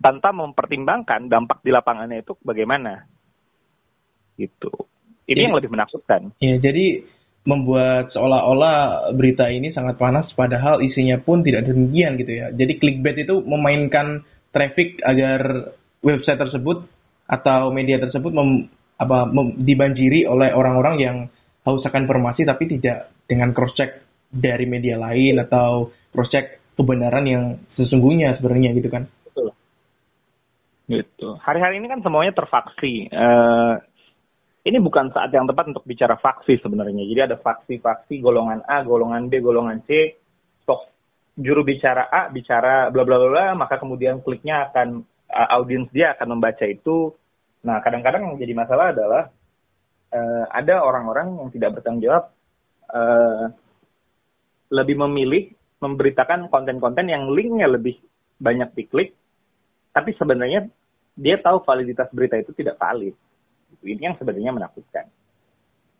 tanpa 0.00 0.32
mempertimbangkan 0.32 1.28
dampak 1.28 1.60
di 1.60 1.68
lapangannya 1.68 2.24
itu 2.24 2.32
bagaimana. 2.40 3.04
Gitu. 4.40 4.72
Ini 5.28 5.36
Iya. 5.36 5.44
yang 5.44 5.56
lebih 5.60 5.68
menakutkan. 5.76 6.32
Ya, 6.40 6.56
jadi 6.56 7.04
membuat 7.44 8.08
seolah-olah 8.16 9.12
berita 9.12 9.52
ini 9.52 9.76
sangat 9.76 10.00
panas 10.00 10.24
padahal 10.32 10.80
isinya 10.80 11.20
pun 11.20 11.44
tidak 11.44 11.68
demikian 11.68 12.16
gitu 12.16 12.32
ya. 12.32 12.48
Jadi 12.48 12.80
clickbait 12.80 13.28
itu 13.28 13.44
memainkan 13.44 14.24
traffic 14.56 15.04
agar 15.04 15.72
website 16.00 16.40
tersebut 16.40 16.88
atau 17.30 17.70
media 17.70 18.02
tersebut 18.02 18.34
mem- 18.34 18.66
apa 18.98 19.30
mem- 19.30 19.62
dibanjiri 19.62 20.26
oleh 20.26 20.50
orang-orang 20.50 20.96
yang 20.98 21.16
haus 21.62 21.86
akan 21.86 22.10
informasi 22.10 22.42
tapi 22.42 22.66
tidak 22.66 23.14
dengan 23.30 23.54
cross 23.54 23.78
check 23.78 24.02
dari 24.26 24.66
media 24.66 24.98
lain 24.98 25.38
atau 25.38 25.94
cross 26.10 26.34
check 26.34 26.74
kebenaran 26.74 27.24
yang 27.24 27.44
sesungguhnya 27.78 28.34
sebenarnya 28.42 28.74
gitu 28.74 28.90
kan. 28.90 29.06
Gitu. 30.90 31.38
Hari-hari 31.38 31.78
ini 31.78 31.86
kan 31.86 32.02
semuanya 32.02 32.34
terfaksi. 32.34 33.06
Eh, 33.06 33.74
ini 34.66 34.78
bukan 34.82 35.14
saat 35.14 35.30
yang 35.30 35.46
tepat 35.46 35.70
untuk 35.70 35.86
bicara 35.86 36.18
faksi 36.18 36.58
sebenarnya. 36.58 37.06
Jadi 37.06 37.20
ada 37.30 37.36
faksi-faksi 37.38 38.18
golongan 38.18 38.66
A, 38.66 38.82
golongan 38.82 39.30
B, 39.30 39.38
golongan 39.38 39.86
C. 39.86 40.18
Stok 40.66 40.90
juru 41.38 41.62
bicara 41.62 42.10
A 42.10 42.26
bicara 42.28 42.90
bla 42.90 43.06
bla, 43.06 43.16
bla, 43.22 43.54
maka 43.54 43.78
kemudian 43.78 44.18
kliknya 44.20 44.68
akan 44.68 45.06
uh, 45.30 45.48
audiens 45.56 45.86
dia 45.94 46.18
akan 46.18 46.36
membaca 46.36 46.66
itu. 46.66 47.14
Nah, 47.60 47.76
kadang-kadang 47.84 48.32
yang 48.32 48.36
jadi 48.40 48.52
masalah 48.56 48.92
adalah 48.92 49.22
eh, 50.12 50.44
ada 50.50 50.80
orang-orang 50.80 51.40
yang 51.40 51.48
tidak 51.52 51.80
bertanggung 51.80 52.04
jawab 52.04 52.24
eh, 52.90 53.44
lebih 54.70 54.96
memilih 54.96 55.50
memberitakan 55.80 56.52
konten-konten 56.52 57.08
yang 57.08 57.32
linknya 57.32 57.66
lebih 57.66 57.96
banyak 58.36 58.68
diklik, 58.76 59.16
tapi 59.92 60.12
sebenarnya 60.16 60.68
dia 61.16 61.36
tahu 61.40 61.64
validitas 61.64 62.08
berita 62.12 62.36
itu 62.36 62.52
tidak 62.56 62.76
valid. 62.76 63.16
Ini 63.80 64.12
yang 64.12 64.16
sebenarnya 64.20 64.52
menakutkan. 64.52 65.08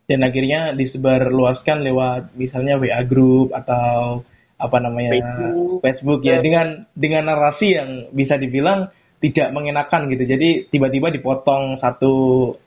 Dan 0.05 0.27
akhirnya 0.27 0.75
disebarluaskan 0.75 1.87
lewat 1.87 2.35
misalnya 2.35 2.77
WA 2.77 3.01
group 3.07 3.55
atau 3.55 4.21
apa 4.61 4.77
namanya 4.83 5.17
Facebook. 5.17 5.81
Facebook 5.81 6.21
ya 6.27 6.43
dengan 6.45 6.85
dengan 6.93 7.33
narasi 7.33 7.79
yang 7.79 7.89
bisa 8.13 8.37
dibilang 8.37 8.93
tidak 9.21 9.53
mengenakan 9.53 10.09
gitu. 10.09 10.25
Jadi 10.25 10.73
tiba-tiba 10.73 11.13
dipotong 11.13 11.79
satu 11.79 12.13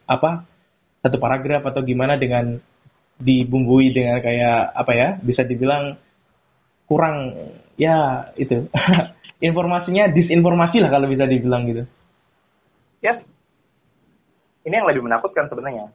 apa 0.05 0.45
satu 1.01 1.17
paragraf 1.19 1.65
atau 1.67 1.81
gimana 1.83 2.15
dengan 2.15 2.55
dibumbui 3.17 3.93
dengan 3.93 4.21
kayak 4.21 4.73
apa 4.73 4.91
ya 4.93 5.09
bisa 5.21 5.45
dibilang 5.45 5.97
kurang 6.87 7.33
ya 7.75 8.29
itu 8.37 8.69
informasinya 9.47 10.07
disinformasi 10.13 10.79
lah 10.79 10.89
kalau 10.93 11.09
bisa 11.09 11.27
dibilang 11.27 11.67
gitu. 11.67 11.83
Ya, 13.03 13.19
ini 14.63 14.79
yang 14.79 14.87
lebih 14.87 15.03
menakutkan 15.03 15.51
sebenarnya. 15.51 15.91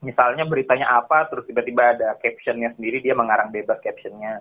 Misalnya 0.00 0.48
beritanya 0.48 0.88
apa, 0.96 1.28
terus 1.28 1.44
tiba-tiba 1.44 1.92
ada 1.92 2.16
captionnya 2.16 2.72
sendiri, 2.72 3.04
dia 3.04 3.12
mengarang 3.12 3.52
bebas 3.52 3.80
captionnya. 3.84 4.40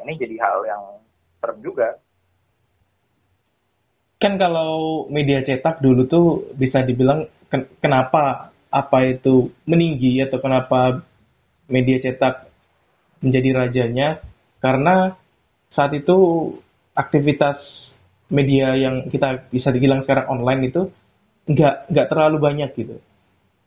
Ini 0.00 0.12
jadi 0.16 0.36
hal 0.40 0.64
yang 0.64 0.82
serem 1.40 1.60
juga. 1.60 2.00
Kan 4.22 4.38
kalau 4.38 5.04
media 5.10 5.42
cetak 5.42 5.82
dulu 5.82 6.06
tuh 6.06 6.54
bisa 6.54 6.86
dibilang 6.86 7.26
ken- 7.50 7.66
kenapa 7.82 8.54
apa 8.70 8.98
itu 9.10 9.50
meninggi 9.66 10.22
atau 10.22 10.38
kenapa 10.38 11.02
media 11.66 11.98
cetak 11.98 12.46
menjadi 13.18 13.50
rajanya 13.66 14.22
karena 14.62 15.18
saat 15.74 15.90
itu 15.98 16.16
aktivitas 16.94 17.58
media 18.32 18.78
yang 18.78 19.10
kita 19.12 19.50
bisa 19.52 19.68
dibilang 19.74 20.06
sekarang 20.06 20.30
online 20.32 20.72
itu 20.72 20.88
nggak 21.50 21.92
nggak 21.92 22.08
terlalu 22.08 22.36
banyak 22.40 22.70
gitu. 22.78 22.96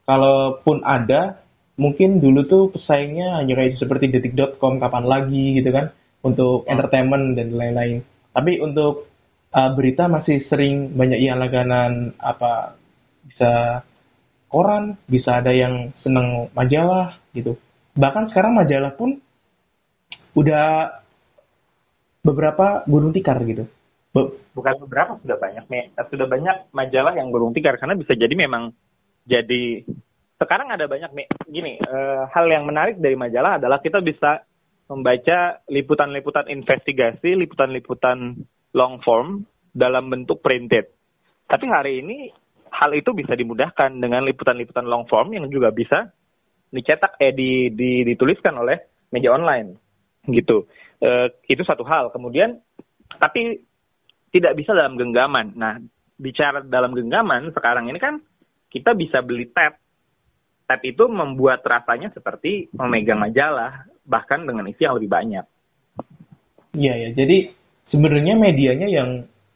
Kalaupun 0.06 0.82
ada, 0.86 1.42
mungkin 1.78 2.22
dulu 2.22 2.46
tuh 2.46 2.64
pesaingnya 2.74 3.42
hanya 3.42 3.54
kayak 3.58 3.78
seperti 3.78 4.10
detik.com 4.10 4.78
kapan 4.82 5.06
lagi 5.06 5.60
gitu 5.60 5.70
kan 5.70 5.92
untuk 6.26 6.66
entertainment 6.66 7.38
dan 7.38 7.54
lain-lain. 7.54 8.06
Tapi 8.34 8.62
untuk 8.62 9.10
uh, 9.56 9.72
berita 9.72 10.12
masih 10.12 10.44
sering 10.52 10.92
banyak 10.92 11.24
yang 11.24 11.40
langganan 11.40 12.12
apa 12.20 12.76
bisa 13.24 13.82
koran, 14.52 15.00
bisa 15.08 15.40
ada 15.40 15.56
yang 15.56 15.96
seneng 16.04 16.52
majalah 16.52 17.18
gitu. 17.32 17.56
Bahkan 17.96 18.36
sekarang 18.36 18.60
majalah 18.60 18.92
pun 18.94 19.18
udah 20.36 21.00
beberapa 22.20 22.84
gulung 22.86 23.16
tikar 23.16 23.40
gitu. 23.48 23.64
Be- 24.12 24.44
Bukan 24.56 24.88
beberapa, 24.88 25.20
sudah 25.20 25.36
banyak. 25.36 25.68
Me- 25.68 25.92
Sudah 26.08 26.28
banyak 26.32 26.72
majalah 26.72 27.12
yang 27.20 27.28
gulung 27.28 27.52
tikar, 27.52 27.76
karena 27.76 28.00
bisa 28.00 28.16
jadi 28.16 28.32
memang 28.32 28.72
jadi... 29.28 29.84
Sekarang 30.40 30.72
ada 30.72 30.88
banyak, 30.88 31.12
Me- 31.12 31.32
gini, 31.48 31.76
eh, 31.80 32.24
hal 32.32 32.48
yang 32.48 32.64
menarik 32.64 32.96
dari 33.00 33.20
majalah 33.20 33.60
adalah 33.60 33.84
kita 33.84 34.00
bisa 34.00 34.48
membaca 34.88 35.60
liputan-liputan 35.68 36.48
investigasi, 36.48 37.36
liputan-liputan 37.36 38.40
long 38.76 39.00
form 39.00 39.48
dalam 39.72 40.12
bentuk 40.12 40.44
printed. 40.44 40.92
Tapi 41.48 41.66
hari 41.72 42.04
ini 42.04 42.28
hal 42.76 42.92
itu 42.92 43.16
bisa 43.16 43.32
dimudahkan 43.32 43.96
dengan 44.04 44.28
liputan-liputan 44.28 44.84
long 44.84 45.08
form 45.08 45.32
yang 45.32 45.48
juga 45.48 45.72
bisa 45.72 46.12
dicetak 46.68 47.16
eh 47.24 47.32
di, 47.32 47.72
di- 47.72 48.04
dituliskan 48.04 48.52
oleh 48.60 49.08
media 49.16 49.32
online 49.32 49.80
gitu. 50.28 50.68
Eh, 51.00 51.28
itu 51.48 51.64
satu 51.64 51.88
hal. 51.88 52.12
Kemudian 52.12 52.60
tapi 53.16 53.64
tidak 54.36 54.60
bisa 54.60 54.76
dalam 54.76 55.00
genggaman. 55.00 55.56
Nah, 55.56 55.80
bicara 56.20 56.60
dalam 56.68 56.92
genggaman 56.92 57.56
sekarang 57.56 57.88
ini 57.88 58.00
kan 58.02 58.20
kita 58.68 58.92
bisa 58.92 59.24
beli 59.24 59.48
tab. 59.56 59.80
Tab 60.66 60.82
itu 60.84 61.06
membuat 61.08 61.64
rasanya 61.64 62.12
seperti 62.12 62.68
memegang 62.76 63.22
majalah 63.22 63.86
bahkan 64.04 64.44
dengan 64.44 64.68
isi 64.68 64.84
yang 64.84 64.98
lebih 64.98 65.08
banyak. 65.08 65.46
Iya 66.76 66.94
ya. 67.08 67.10
Jadi 67.16 67.54
sebenarnya 67.90 68.34
medianya 68.38 68.88
yang 68.90 69.10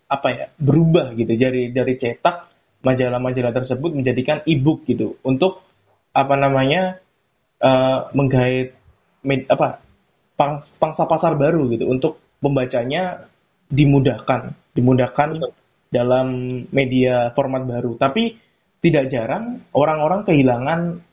apa 0.10 0.28
ya 0.34 0.46
berubah 0.58 1.14
gitu. 1.14 1.34
Dari 1.38 1.70
dari 1.74 1.94
cetak 1.98 2.50
majalah-majalah 2.82 3.54
tersebut 3.54 3.94
menjadikan 3.94 4.42
e-book 4.50 4.86
gitu. 4.90 5.18
Untuk 5.22 5.64
apa 6.14 6.36
namanya 6.36 6.98
eh, 7.62 8.00
menggait 8.18 8.74
med, 9.22 9.46
apa 9.50 9.84
pang- 10.34 10.66
pangsa 10.82 11.06
pasar 11.06 11.38
baru 11.38 11.70
gitu. 11.74 11.86
Untuk 11.90 12.18
pembacanya 12.42 13.30
dimudahkan 13.70 14.56
dimudahkan 14.74 15.30
Betul. 15.38 15.52
dalam 15.92 16.28
media 16.74 17.36
format 17.36 17.66
baru. 17.66 18.00
Tapi 18.00 18.38
tidak 18.80 19.12
jarang 19.12 19.60
orang-orang 19.76 20.24
kehilangan 20.24 21.04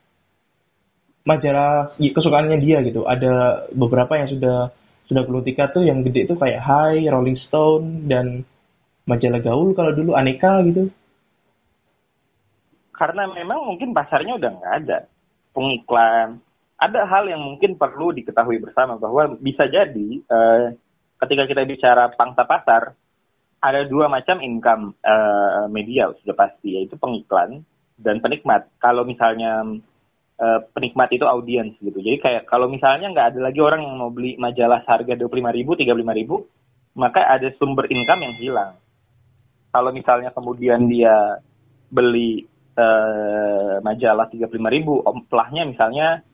majalah 1.27 1.91
kesukaannya 1.99 2.63
dia 2.63 2.79
gitu. 2.87 3.03
Ada 3.03 3.67
beberapa 3.75 4.15
yang 4.15 4.31
sudah 4.31 4.71
sudah 5.07 5.23
gulung 5.23 5.47
tikar 5.47 5.71
tuh 5.71 5.87
yang 5.87 6.03
gede 6.03 6.27
tuh 6.27 6.39
kayak 6.39 6.63
High, 6.63 7.07
Rolling 7.07 7.39
Stone 7.47 8.11
dan 8.11 8.43
majalah 9.07 9.39
gaul 9.39 9.71
kalau 9.73 9.95
dulu 9.95 10.19
aneka 10.19 10.63
gitu 10.67 10.91
Karena 12.91 13.29
memang 13.29 13.71
mungkin 13.71 13.93
pasarnya 13.93 14.41
udah 14.41 14.51
nggak 14.57 14.75
ada. 14.85 14.99
Pengiklan. 15.53 16.41
Ada 16.81 17.05
hal 17.05 17.29
yang 17.29 17.45
mungkin 17.45 17.77
perlu 17.77 18.09
diketahui 18.13 18.57
bersama 18.57 18.97
bahwa 18.97 19.37
bisa 19.37 19.69
jadi 19.69 20.09
eh, 20.25 20.65
ketika 21.21 21.45
kita 21.45 21.63
bicara 21.69 22.09
pangsa 22.17 22.49
pasar, 22.49 22.97
ada 23.61 23.85
dua 23.85 24.09
macam 24.09 24.41
income 24.41 24.97
eh, 25.05 25.65
media 25.69 26.09
sudah 26.25 26.33
pasti, 26.33 26.81
yaitu 26.81 26.97
pengiklan 26.97 27.61
dan 28.01 28.17
penikmat. 28.25 28.65
Kalau 28.81 29.05
misalnya 29.05 29.61
eh, 30.37 30.61
penikmat 30.73 31.09
itu 31.13 31.25
audiens 31.25 31.73
gitu. 31.81 31.99
Jadi 31.99 32.19
kayak 32.21 32.43
kalau 32.49 32.69
misalnya 32.69 33.13
nggak 33.13 33.37
ada 33.37 33.41
lagi 33.41 33.61
orang 33.61 33.81
yang 33.85 33.97
mau 33.97 34.11
beli 34.13 34.37
majalah 34.37 34.85
seharga 34.85 35.17
25.000, 35.17 35.65
35.000, 35.65 37.01
maka 37.01 37.21
ada 37.29 37.49
sumber 37.57 37.89
income 37.89 38.25
yang 38.25 38.35
hilang. 38.41 38.73
Kalau 39.73 39.91
misalnya 39.93 40.33
kemudian 40.33 40.89
dia 40.89 41.41
beli 41.93 42.45
eh, 42.77 43.75
majalah 43.81 44.29
35.000, 44.33 44.53
omplahnya 45.05 45.63
misalnya 45.69 46.25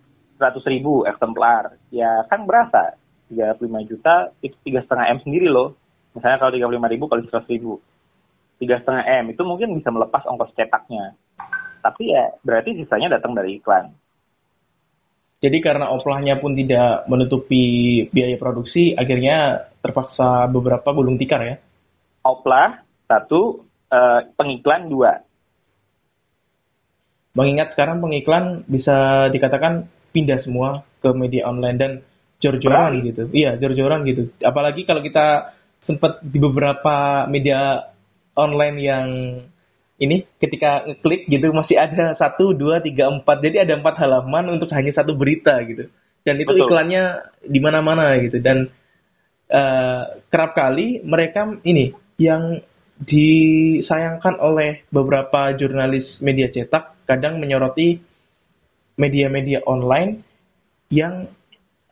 100.000 0.42 1.06
eksemplar. 1.06 1.78
Ya 1.94 2.26
kan 2.26 2.46
berasa 2.46 2.98
35 3.30 3.88
juta 3.88 4.34
itu 4.44 4.56
tiga 4.66 4.82
setengah 4.84 5.06
M 5.16 5.18
sendiri 5.22 5.48
loh. 5.48 5.78
Misalnya 6.12 6.42
kalau 6.42 6.52
35.000 6.52 7.08
kali 7.08 7.22
100.000. 7.30 8.60
Tiga 8.60 8.76
setengah 8.78 9.04
M 9.22 9.24
itu 9.32 9.42
mungkin 9.42 9.74
bisa 9.78 9.88
melepas 9.90 10.22
ongkos 10.28 10.52
cetaknya. 10.54 11.16
Tapi 11.82 12.14
ya 12.14 12.30
berarti 12.46 12.78
sisanya 12.78 13.18
datang 13.18 13.34
dari 13.34 13.58
iklan. 13.58 13.90
jadi 15.42 15.58
karena 15.58 15.90
oplahnya 15.90 16.38
pun 16.38 16.54
tidak 16.54 17.02
menutupi 17.10 18.06
biaya 18.14 18.38
produksi 18.38 18.94
akhirnya 18.94 19.66
terpaksa 19.82 20.46
beberapa 20.46 20.94
gulung 20.94 21.18
tikar 21.18 21.42
ya 21.42 21.56
Oplah 22.22 22.86
satu, 23.10 23.66
eh, 23.90 24.20
pengiklan 24.38 24.86
dua. 24.88 25.12
mengingat 27.32 27.72
sekarang 27.72 28.04
pengiklan 28.04 28.60
bisa 28.68 29.26
dikatakan 29.32 29.88
pindah 30.12 30.44
semua 30.44 30.84
ke 31.00 31.08
media 31.16 31.48
online 31.48 31.78
dan 31.80 31.92
jor-joran 32.44 33.00
gitu. 33.08 33.24
Iya, 33.32 33.56
jor-joran 33.56 34.04
gitu. 34.04 34.28
Apalagi 34.44 34.84
kalau 34.84 35.00
kita 35.00 35.56
sempat 35.88 36.20
di 36.20 36.36
beberapa 36.36 37.24
media 37.32 37.88
online 38.36 38.76
yang 38.76 39.08
ini 40.02 40.26
ketika 40.42 40.82
ngeklik 40.90 41.30
gitu 41.30 41.54
masih 41.54 41.78
ada 41.78 42.18
satu 42.18 42.50
dua 42.50 42.82
tiga 42.82 43.06
empat 43.06 43.38
jadi 43.38 43.62
ada 43.62 43.78
empat 43.78 43.94
halaman 44.02 44.58
untuk 44.58 44.66
hanya 44.74 44.90
satu 44.90 45.14
berita 45.14 45.54
gitu 45.62 45.86
dan 46.26 46.34
itu 46.42 46.50
Betul. 46.50 46.66
iklannya 46.66 47.02
di 47.46 47.60
mana-mana 47.62 48.18
gitu 48.18 48.42
dan 48.42 48.66
eh, 49.46 50.02
kerap 50.26 50.58
kali 50.58 51.06
mereka 51.06 51.46
ini 51.62 51.94
yang 52.18 52.58
disayangkan 53.02 54.38
oleh 54.38 54.86
beberapa 54.90 55.54
jurnalis 55.58 56.06
media 56.22 56.50
cetak 56.50 57.06
kadang 57.06 57.42
menyoroti 57.42 57.98
media-media 58.94 59.64
online 59.66 60.22
yang 60.92 61.26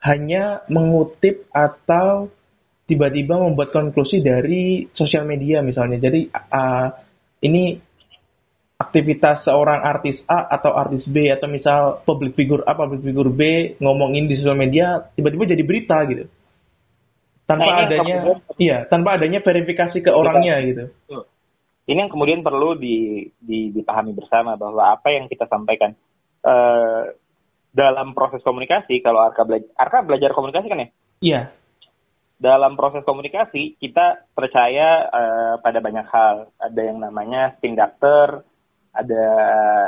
hanya 0.01 0.65
mengutip 0.69 1.49
atau 1.53 2.29
tiba-tiba 2.89 3.37
membuat 3.39 3.71
konklusi 3.71 4.21
dari 4.21 4.89
sosial 4.97 5.25
media 5.25 5.63
misalnya. 5.65 6.01
Jadi 6.01 6.29
uh, 6.33 6.89
ini 7.45 7.79
aktivitas 8.81 9.45
seorang 9.45 9.85
artis 9.85 10.17
A 10.25 10.49
atau 10.49 10.73
artis 10.73 11.05
B 11.05 11.29
atau 11.29 11.45
misal 11.47 12.01
public 12.09 12.33
figure 12.33 12.65
A, 12.65 12.73
public 12.73 13.05
figure 13.05 13.29
B 13.29 13.77
ngomongin 13.77 14.25
di 14.25 14.41
sosial 14.41 14.57
media 14.57 15.05
tiba-tiba 15.13 15.45
jadi 15.53 15.61
berita 15.61 16.01
gitu. 16.09 16.25
Tanpa 17.45 17.67
Nah, 17.69 17.85
adanya 17.85 18.17
kemudian- 18.25 18.57
iya, 18.57 18.79
tanpa 18.89 19.21
adanya 19.21 19.45
verifikasi 19.45 20.01
ke 20.01 20.09
orangnya 20.09 20.57
gitu. 20.65 20.85
Ini 21.85 22.07
yang 22.07 22.13
kemudian 22.13 22.41
perlu 22.41 22.79
di, 22.79 23.27
di- 23.37 23.75
dipahami 23.75 24.15
bersama 24.15 24.55
bahwa 24.55 24.95
apa 24.95 25.13
yang 25.13 25.29
kita 25.29 25.45
sampaikan 25.45 25.93
eh, 26.41 27.03
dalam 27.71 28.17
proses 28.17 28.41
komunikasi, 28.41 29.05
kalau 29.05 29.21
Arka 29.21 29.45
belajar, 29.45 29.69
Arka 29.77 29.99
belajar 30.09 30.31
komunikasi 30.33 30.67
kan 30.73 30.81
ya? 30.81 30.89
Iya. 31.21 31.41
Dalam 32.41 32.73
proses 32.81 33.05
komunikasi 33.05 33.77
kita 33.77 34.25
percaya 34.33 35.05
eh, 35.05 35.55
pada 35.61 35.79
banyak 35.85 36.07
hal. 36.09 36.49
Ada 36.57 36.81
yang 36.81 37.03
namanya 37.03 37.53
spin 37.59 37.77
doctor, 37.77 38.47
ada 38.91 39.25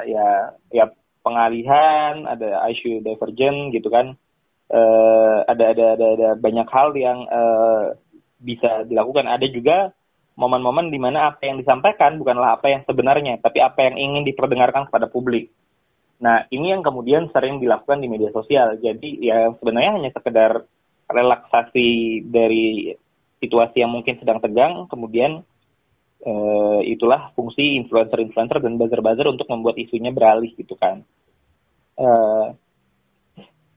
ya 0.06 0.28
ya 0.70 0.84
pengalihan, 1.22 2.26
ada 2.26 2.62
issue 2.70 3.02
divergent 3.02 3.74
gitu 3.74 3.88
kan. 3.90 4.14
Eh, 4.72 5.38
ada, 5.46 5.64
ada 5.76 5.86
ada 5.98 6.06
ada 6.16 6.28
banyak 6.38 6.68
hal 6.70 6.96
yang 6.96 7.18
eh, 7.28 7.84
bisa 8.42 8.86
dilakukan. 8.88 9.28
Ada 9.28 9.46
juga 9.52 9.92
momen-momen 10.34 10.88
di 10.88 10.96
mana 10.96 11.28
apa 11.32 11.44
yang 11.44 11.60
disampaikan 11.60 12.16
bukanlah 12.16 12.56
apa 12.58 12.72
yang 12.72 12.82
sebenarnya, 12.88 13.38
tapi 13.38 13.60
apa 13.60 13.84
yang 13.84 13.96
ingin 14.00 14.22
diperdengarkan 14.26 14.88
kepada 14.88 15.06
publik. 15.12 15.52
Nah, 16.22 16.46
ini 16.54 16.70
yang 16.70 16.86
kemudian 16.86 17.28
sering 17.34 17.58
dilakukan 17.58 17.98
di 17.98 18.08
media 18.08 18.30
sosial. 18.30 18.78
Jadi 18.78 19.18
ya 19.26 19.50
sebenarnya 19.58 19.92
hanya 19.98 20.10
sekedar 20.14 20.64
relaksasi 21.10 22.22
dari 22.30 22.94
situasi 23.42 23.82
yang 23.82 23.90
mungkin 23.90 24.16
sedang 24.22 24.38
tegang, 24.38 24.86
kemudian 24.86 25.42
eh, 26.22 26.80
itulah 26.88 27.34
fungsi 27.34 27.78
influencer-influencer 27.82 28.62
dan 28.62 28.78
buzzer-buzzer 28.78 29.26
untuk 29.26 29.50
membuat 29.50 29.76
isunya 29.78 30.14
beralih 30.14 30.54
gitu 30.54 30.78
kan. 30.78 31.02
Eh, 31.98 32.46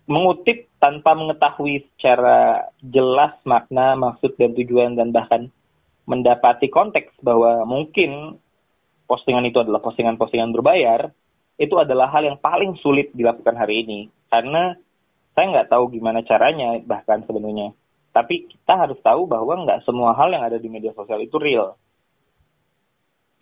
mengutip 0.06 0.70
tanpa 0.78 1.18
mengetahui 1.18 1.90
secara 1.96 2.70
jelas 2.86 3.34
makna, 3.42 3.98
maksud 3.98 4.38
dan 4.38 4.54
tujuan 4.54 4.94
dan 4.94 5.10
bahkan 5.10 5.50
mendapati 6.06 6.70
konteks 6.70 7.18
bahwa 7.26 7.66
mungkin 7.66 8.38
postingan 9.10 9.50
itu 9.50 9.58
adalah 9.62 9.82
postingan-postingan 9.82 10.54
berbayar, 10.54 11.10
itu 11.58 11.76
adalah 11.82 12.14
hal 12.14 12.30
yang 12.30 12.38
paling 12.38 12.78
sulit 12.78 13.10
dilakukan 13.18 13.58
hari 13.58 13.82
ini. 13.82 14.00
Karena 14.30 14.78
saya 15.34 15.46
nggak 15.52 15.70
tahu 15.74 15.90
gimana 15.90 16.22
caranya 16.22 16.78
bahkan 16.86 17.26
sebenarnya. 17.26 17.74
Tapi 18.14 18.48
kita 18.48 18.74
harus 18.80 19.02
tahu 19.02 19.28
bahwa 19.28 19.66
nggak 19.66 19.84
semua 19.84 20.16
hal 20.16 20.32
yang 20.32 20.46
ada 20.46 20.62
di 20.62 20.70
media 20.70 20.94
sosial 20.94 21.20
itu 21.20 21.36
real. 21.42 21.76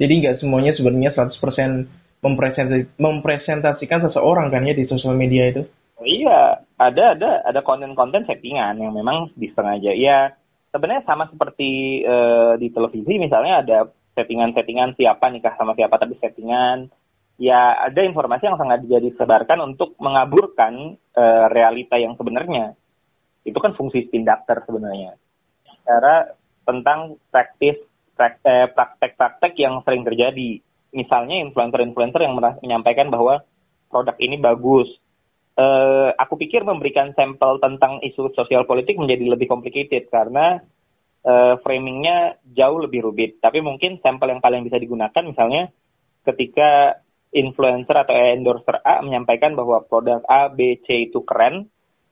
Jadi 0.01 0.13
nggak 0.25 0.37
semuanya 0.41 0.73
sebenarnya 0.73 1.13
100% 1.13 1.85
mempresentasi- 2.23 2.89
mempresentasikan 2.97 3.99
seseorang 4.09 4.49
kan 4.49 4.65
ya 4.65 4.73
di 4.73 4.87
sosial 4.89 5.13
media 5.13 5.51
itu. 5.51 5.61
Iya, 6.01 6.65
ada 6.81 7.13
ada 7.13 7.31
ada 7.45 7.61
konten-konten 7.61 8.25
settingan 8.25 8.79
yang 8.81 8.91
memang 8.95 9.29
disengaja. 9.37 9.93
Ya, 9.93 10.33
sebenarnya 10.73 11.05
sama 11.05 11.29
seperti 11.29 12.01
eh, 12.01 12.53
di 12.57 12.67
televisi 12.73 13.21
misalnya 13.21 13.61
ada 13.61 13.77
settingan-settingan 14.17 14.97
siapa 14.97 15.29
nikah 15.29 15.53
sama 15.59 15.77
siapa 15.77 15.95
tapi 16.01 16.17
settingan. 16.17 16.89
Ya, 17.37 17.75
ada 17.77 18.01
informasi 18.05 18.45
yang 18.45 18.61
sangat 18.61 18.85
disebarkan 18.85 19.59
untuk 19.61 19.93
mengaburkan 20.01 20.97
eh, 20.97 21.45
realita 21.53 22.01
yang 22.01 22.17
sebenarnya. 22.17 22.73
Itu 23.45 23.59
kan 23.59 23.77
fungsi 23.77 24.09
spin 24.09 24.25
doctor 24.25 24.63
sebenarnya. 24.65 25.19
Cara 25.83 26.33
tentang 26.63 27.19
praktis 27.27 27.75
prak- 27.77 27.92
praktek-praktek 28.17 29.53
yang 29.57 29.81
sering 29.81 30.05
terjadi. 30.05 30.61
Misalnya 30.93 31.41
influencer-influencer 31.41 32.21
yang 32.21 32.37
menyampaikan 32.37 33.09
bahwa 33.09 33.41
produk 33.89 34.13
ini 34.21 34.37
bagus, 34.37 34.89
eh, 35.57 36.09
aku 36.13 36.37
pikir 36.37 36.65
memberikan 36.65 37.13
sampel 37.17 37.57
tentang 37.57 38.01
isu 38.01 38.33
sosial 38.33 38.65
politik 38.65 38.97
menjadi 38.97 39.33
lebih 39.33 39.49
complicated 39.49 40.09
karena 40.09 40.61
eh, 41.23 41.55
framingnya 41.61 42.37
jauh 42.53 42.83
lebih 42.83 43.09
rumit. 43.09 43.41
Tapi 43.41 43.63
mungkin 43.63 43.97
sampel 44.03 44.33
yang 44.33 44.41
paling 44.43 44.65
bisa 44.65 44.77
digunakan 44.77 45.23
misalnya 45.23 45.71
ketika 46.23 47.01
influencer 47.33 47.97
atau 47.97 48.13
endorser 48.13 48.77
A 48.85 49.01
menyampaikan 49.01 49.57
bahwa 49.57 49.81
produk 49.83 50.21
A, 50.29 50.53
B, 50.53 50.77
C 50.85 51.09
itu 51.09 51.25
keren, 51.25 51.65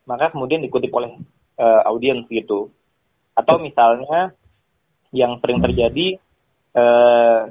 maka 0.09 0.33
kemudian 0.33 0.65
dikutip 0.65 0.89
oleh 0.89 1.13
eh, 1.61 1.81
audiens 1.85 2.25
gitu. 2.25 2.73
Atau 3.37 3.61
misalnya 3.61 4.33
yang 5.11 5.37
sering 5.43 5.59
terjadi 5.59 6.17
eh, 6.75 7.41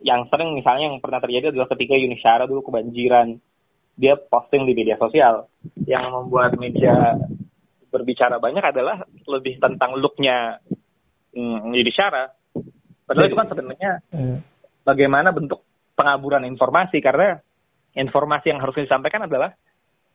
yang 0.00 0.24
sering 0.32 0.56
misalnya 0.56 0.88
yang 0.88 0.98
pernah 1.02 1.20
terjadi 1.20 1.52
adalah 1.52 1.68
ketika 1.76 1.94
Yunisyara 1.98 2.48
dulu 2.48 2.64
kebanjiran. 2.64 3.36
Dia 4.00 4.16
posting 4.16 4.64
di 4.64 4.72
media 4.72 4.96
sosial. 4.96 5.44
Yang 5.84 6.04
membuat 6.08 6.56
media 6.56 7.20
berbicara 7.92 8.40
banyak 8.40 8.64
adalah 8.64 9.04
lebih 9.28 9.60
tentang 9.60 9.98
looknya 10.00 10.56
hmm, 11.36 11.74
Yunisyara 11.74 12.32
padahal 13.10 13.26
itu 13.26 13.36
kan 13.36 13.50
sebenarnya 13.50 13.92
Hmm. 14.14 14.38
bagaimana 14.86 15.34
bentuk 15.34 15.66
pengaburan 15.98 16.46
informasi. 16.46 17.02
Karena 17.02 17.36
informasi 17.98 18.54
yang 18.54 18.62
harus 18.62 18.78
disampaikan 18.78 19.26
adalah 19.26 19.52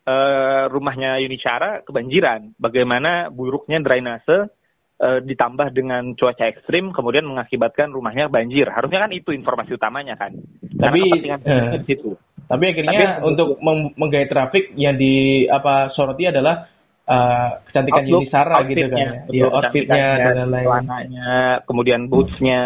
eh, 0.08 0.66
rumahnya 0.72 1.22
Yunisyara 1.22 1.84
kebanjiran. 1.86 2.58
Bagaimana 2.58 3.30
buruknya 3.30 3.84
drainase 3.84 4.50
eh, 5.02 5.20
ditambah 5.24 5.68
dengan 5.76 6.16
cuaca 6.16 6.46
ekstrim 6.48 6.92
kemudian 6.96 7.28
mengakibatkan 7.28 7.92
rumahnya 7.92 8.32
banjir 8.32 8.68
harusnya 8.70 9.08
kan 9.08 9.12
itu 9.12 9.32
informasi 9.36 9.76
utamanya 9.76 10.16
kan 10.16 10.36
Tapi, 10.76 11.02
eh, 11.26 11.80
di 11.82 11.88
situ 11.88 12.16
Tapi 12.46 12.64
akhirnya 12.70 13.20
Tapi- 13.20 13.26
untuk 13.26 13.58
menggait 13.98 14.30
traffic 14.30 14.78
yang 14.78 14.96
di 15.00 15.46
apa 15.50 15.90
soroti 15.98 16.30
adalah 16.30 16.70
uh, 17.10 17.50
kecantikan 17.70 18.04
Outlook, 18.06 18.22
Yuni 18.22 18.34
Sara 18.34 18.56
gitu 18.66 18.86
kan 18.86 18.98
outfitnya, 18.98 19.06
ya. 19.06 19.34
Iya, 19.34 19.46
outfitnya 19.50 20.06
dan 20.18 20.38
lain-lain. 20.50 21.08
kemudian 21.66 22.02
bootsnya, 22.10 22.62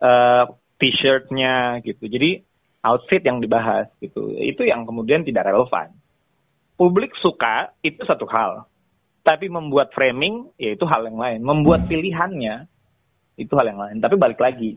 eh, 0.00 0.44
t-shirtnya 0.78 1.80
gitu. 1.84 2.04
Jadi 2.08 2.44
outfit 2.84 3.22
yang 3.24 3.40
dibahas 3.40 3.88
gitu. 4.00 4.36
Itu 4.36 4.68
yang 4.68 4.84
kemudian 4.84 5.24
tidak 5.24 5.48
relevan. 5.48 5.96
Publik 6.74 7.14
suka 7.22 7.72
itu 7.80 8.02
satu 8.02 8.26
hal, 8.28 8.66
tapi 9.24 9.48
membuat 9.48 9.90
framing 9.96 10.52
ya 10.60 10.76
itu 10.76 10.84
hal 10.84 11.08
yang 11.08 11.16
lain. 11.16 11.40
Membuat 11.40 11.88
pilihannya 11.88 12.68
itu 13.40 13.50
hal 13.56 13.66
yang 13.72 13.80
lain. 13.80 13.96
Tapi 13.98 14.14
balik 14.20 14.38
lagi, 14.38 14.76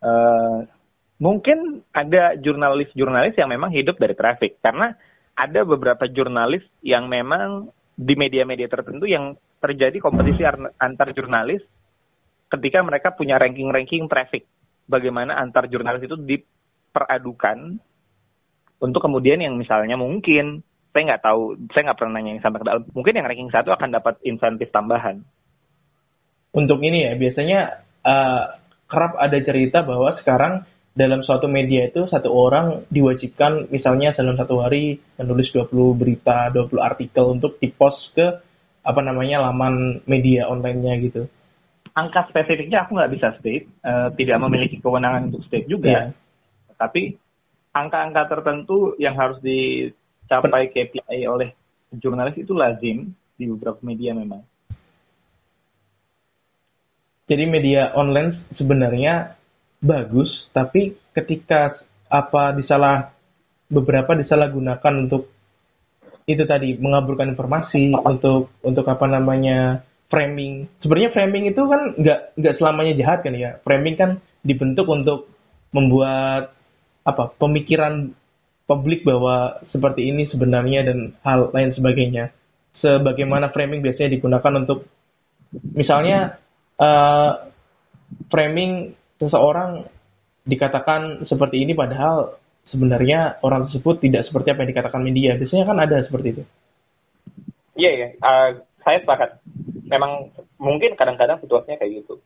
eh, 0.00 0.58
mungkin 1.18 1.82
ada 1.90 2.38
jurnalis-jurnalis 2.38 3.34
yang 3.34 3.50
memang 3.50 3.74
hidup 3.74 3.98
dari 3.98 4.14
traffic 4.14 4.62
karena 4.62 4.94
ada 5.34 5.66
beberapa 5.66 6.06
jurnalis 6.06 6.62
yang 6.86 7.10
memang 7.10 7.74
di 7.98 8.14
media-media 8.14 8.70
tertentu 8.70 9.10
yang 9.10 9.34
terjadi 9.58 9.98
kompetisi 9.98 10.46
ar- 10.46 10.74
antar 10.78 11.10
jurnalis 11.10 11.62
ketika 12.54 12.78
mereka 12.86 13.10
punya 13.12 13.36
ranking-ranking 13.36 14.06
traffic. 14.06 14.46
Bagaimana 14.88 15.36
antar 15.36 15.66
jurnalis 15.66 16.06
itu 16.06 16.16
diperadukan 16.16 17.76
untuk 18.78 19.02
kemudian 19.02 19.42
yang 19.42 19.58
misalnya 19.58 19.98
mungkin 19.98 20.62
saya 20.98 21.14
nggak 21.14 21.22
tahu, 21.30 21.42
saya 21.70 21.82
nggak 21.86 21.98
pernah 22.02 22.12
nanya 22.18 22.30
yang 22.34 22.42
sampai 22.42 22.58
ke 22.58 22.66
dalam. 22.66 22.82
Mungkin 22.90 23.14
yang 23.14 23.26
ranking 23.30 23.54
satu 23.54 23.70
akan 23.70 23.94
dapat 23.94 24.18
insentif 24.26 24.74
tambahan. 24.74 25.22
Untuk 26.50 26.82
ini 26.82 27.06
ya 27.06 27.14
biasanya 27.14 27.86
uh, 28.02 28.58
kerap 28.90 29.14
ada 29.14 29.38
cerita 29.38 29.86
bahwa 29.86 30.18
sekarang 30.18 30.66
dalam 30.98 31.22
suatu 31.22 31.46
media 31.46 31.86
itu 31.86 32.10
satu 32.10 32.34
orang 32.34 32.82
diwajibkan 32.90 33.70
misalnya 33.70 34.10
dalam 34.18 34.34
satu 34.34 34.58
hari 34.58 34.98
menulis 35.22 35.54
20 35.54 35.70
berita, 35.94 36.50
20 36.50 36.82
artikel 36.82 37.30
untuk 37.30 37.62
dipost 37.62 38.02
ke 38.18 38.42
apa 38.82 38.98
namanya 38.98 39.46
laman 39.46 40.02
media 40.10 40.50
online-nya 40.50 40.98
gitu. 40.98 41.30
Angka 41.94 42.26
spesifiknya 42.26 42.82
aku 42.82 42.98
nggak 42.98 43.12
bisa 43.14 43.38
state, 43.38 43.70
eh, 43.70 44.08
tidak 44.18 44.42
memiliki 44.42 44.82
kewenangan 44.82 45.30
untuk 45.30 45.46
state 45.46 45.70
juga. 45.70 45.86
Iya. 45.94 46.02
Tapi 46.74 47.14
angka-angka 47.70 48.34
tertentu 48.34 48.98
yang 48.98 49.14
harus 49.14 49.38
dicapai 50.28 50.68
KPI 50.68 51.24
oleh 51.24 51.56
jurnalis 51.96 52.36
itu 52.36 52.52
lazim 52.52 53.16
di 53.40 53.48
beberapa 53.48 53.80
media 53.80 54.12
memang. 54.12 54.44
Jadi 57.28 57.44
media 57.48 57.96
online 57.96 58.44
sebenarnya 58.60 59.40
bagus, 59.80 60.28
tapi 60.52 60.96
ketika 61.16 61.80
apa 62.12 62.52
disalah 62.56 63.16
beberapa 63.72 64.16
disalahgunakan 64.16 65.08
untuk 65.08 65.32
itu 66.28 66.44
tadi 66.44 66.76
mengaburkan 66.76 67.32
informasi 67.32 67.96
untuk 67.96 68.52
untuk 68.60 68.84
apa 68.84 69.08
namanya 69.08 69.84
framing. 70.12 70.68
Sebenarnya 70.84 71.12
framing 71.12 71.52
itu 71.52 71.62
kan 71.64 71.96
nggak 71.96 72.20
nggak 72.36 72.56
selamanya 72.60 72.92
jahat 72.96 73.18
kan 73.24 73.32
ya. 73.32 73.60
Framing 73.64 73.96
kan 73.96 74.10
dibentuk 74.44 74.88
untuk 74.88 75.28
membuat 75.72 76.52
apa 77.04 77.32
pemikiran 77.36 78.12
publik 78.68 79.00
bahwa 79.02 79.64
seperti 79.72 80.12
ini 80.12 80.28
sebenarnya 80.28 80.84
dan 80.84 81.16
hal 81.24 81.48
lain 81.56 81.72
sebagainya. 81.72 82.36
Sebagaimana 82.84 83.50
framing 83.50 83.80
biasanya 83.80 84.12
digunakan 84.12 84.52
untuk 84.60 84.84
misalnya 85.72 86.36
uh, 86.76 87.48
framing 88.28 88.92
seseorang 89.16 89.88
dikatakan 90.44 91.24
seperti 91.26 91.64
ini 91.64 91.72
padahal 91.72 92.38
sebenarnya 92.68 93.40
orang 93.40 93.66
tersebut 93.66 94.04
tidak 94.04 94.28
seperti 94.28 94.52
apa 94.52 94.62
yang 94.62 94.70
dikatakan 94.76 95.02
media. 95.02 95.34
Biasanya 95.40 95.64
kan 95.64 95.78
ada 95.80 95.96
seperti 96.04 96.28
itu. 96.36 96.42
Iya, 97.74 97.90
iya. 97.96 98.08
Uh, 98.20 98.48
saya 98.84 99.00
sepakat. 99.00 99.40
Memang 99.88 100.28
mungkin 100.60 100.92
kadang-kadang 100.92 101.40
situasinya 101.40 101.80
kayak 101.80 102.04
gitu. 102.04 102.20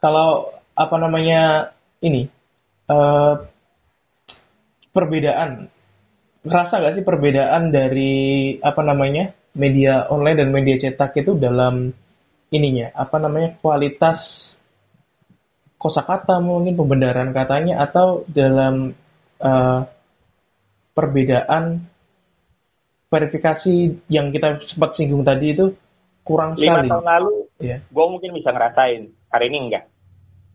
Kalau 0.00 0.56
apa 0.76 0.96
namanya 1.00 1.72
ini 2.04 2.28
uh, 2.90 3.34
perbedaan, 4.90 5.70
rasa 6.46 6.74
nggak 6.80 6.94
sih 7.00 7.04
perbedaan 7.04 7.74
dari 7.74 8.56
apa 8.62 8.80
namanya 8.82 9.34
media 9.56 10.06
online 10.12 10.38
dan 10.44 10.48
media 10.52 10.76
cetak 10.78 11.16
itu 11.18 11.34
dalam 11.34 11.90
ininya 12.52 12.94
apa 12.94 13.16
namanya 13.18 13.58
kualitas 13.58 14.22
kosakata 15.76 16.38
mungkin 16.38 16.78
pembenaran 16.78 17.34
katanya 17.34 17.82
atau 17.82 18.22
dalam 18.30 18.94
uh, 19.42 19.80
perbedaan 20.96 21.84
verifikasi 23.10 24.06
yang 24.10 24.30
kita 24.30 24.62
sempat 24.72 24.96
singgung 24.96 25.22
tadi 25.22 25.54
itu 25.54 25.74
kurang 26.26 26.58
lima 26.58 26.82
sekali. 26.82 26.90
tahun 26.90 27.06
lalu 27.06 27.34
ya. 27.62 27.76
gue 27.86 28.06
mungkin 28.10 28.30
bisa 28.34 28.50
ngerasain 28.50 29.02
hari 29.30 29.44
ini 29.52 29.58
enggak 29.70 29.84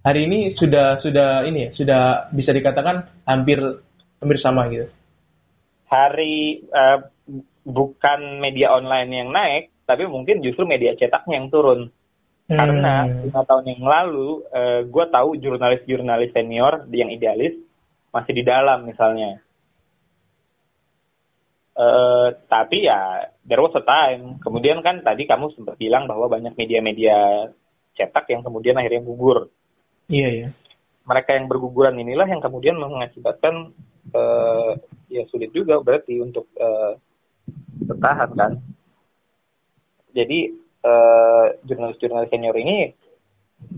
Hari 0.01 0.25
ini 0.25 0.39
sudah 0.57 0.97
sudah 1.05 1.45
ini 1.45 1.69
ya, 1.69 1.69
sudah 1.77 2.01
bisa 2.33 2.49
dikatakan 2.49 3.05
hampir 3.29 3.61
hampir 4.21 4.37
sama 4.41 4.69
gitu. 4.69 4.89
hari 5.91 6.63
uh, 6.71 7.03
bukan 7.67 8.39
media 8.39 8.71
online 8.71 9.11
yang 9.11 9.29
naik 9.35 9.75
tapi 9.83 10.07
mungkin 10.07 10.39
justru 10.39 10.63
media 10.63 10.95
cetaknya 10.95 11.35
yang 11.35 11.51
turun 11.51 11.91
karena 12.47 13.11
Hmm. 13.11 13.27
lima 13.27 13.43
tahun 13.43 13.65
yang 13.75 13.83
lalu 13.83 14.39
uh, 14.55 14.87
gue 14.87 15.05
tahu 15.11 15.35
jurnalis-jurnalis 15.35 16.31
senior 16.31 16.87
yang 16.95 17.11
idealis 17.11 17.59
masih 18.15 18.31
di 18.39 18.43
dalam 18.47 18.87
misalnya 18.87 19.43
Eh, 21.71 22.27
tapi 22.51 22.83
ya 22.83 23.31
there 23.47 23.63
was 23.63 23.71
a 23.79 23.83
time 23.87 24.37
kemudian 24.43 24.83
kan 24.83 24.99
tadi 25.07 25.23
kamu 25.23 25.55
sempat 25.55 25.79
bilang 25.79 26.03
bahwa 26.03 26.27
banyak 26.27 26.53
media-media 26.59 27.47
cetak 27.95 28.27
yang 28.27 28.43
kemudian 28.43 28.75
akhirnya 28.75 29.01
gugur 29.07 29.47
Iya 30.07 30.29
ya. 30.31 30.49
mereka 31.01 31.33
yang 31.33 31.49
berguguran 31.49 31.97
inilah 31.97 32.29
yang 32.29 32.39
kemudian 32.39 32.77
mengakibatkan 32.77 33.73
eh, 34.13 34.71
ya 35.11 35.23
sulit 35.27 35.51
juga 35.51 35.81
berarti 35.81 36.21
untuk 36.21 36.47
eh, 36.55 36.93
bertahan 37.89 38.31
kan. 38.37 38.51
Jadi 40.13 40.39
eh, 40.85 41.45
jurnalis-jurnalis 41.67 42.29
senior 42.31 42.55
ini 42.55 42.93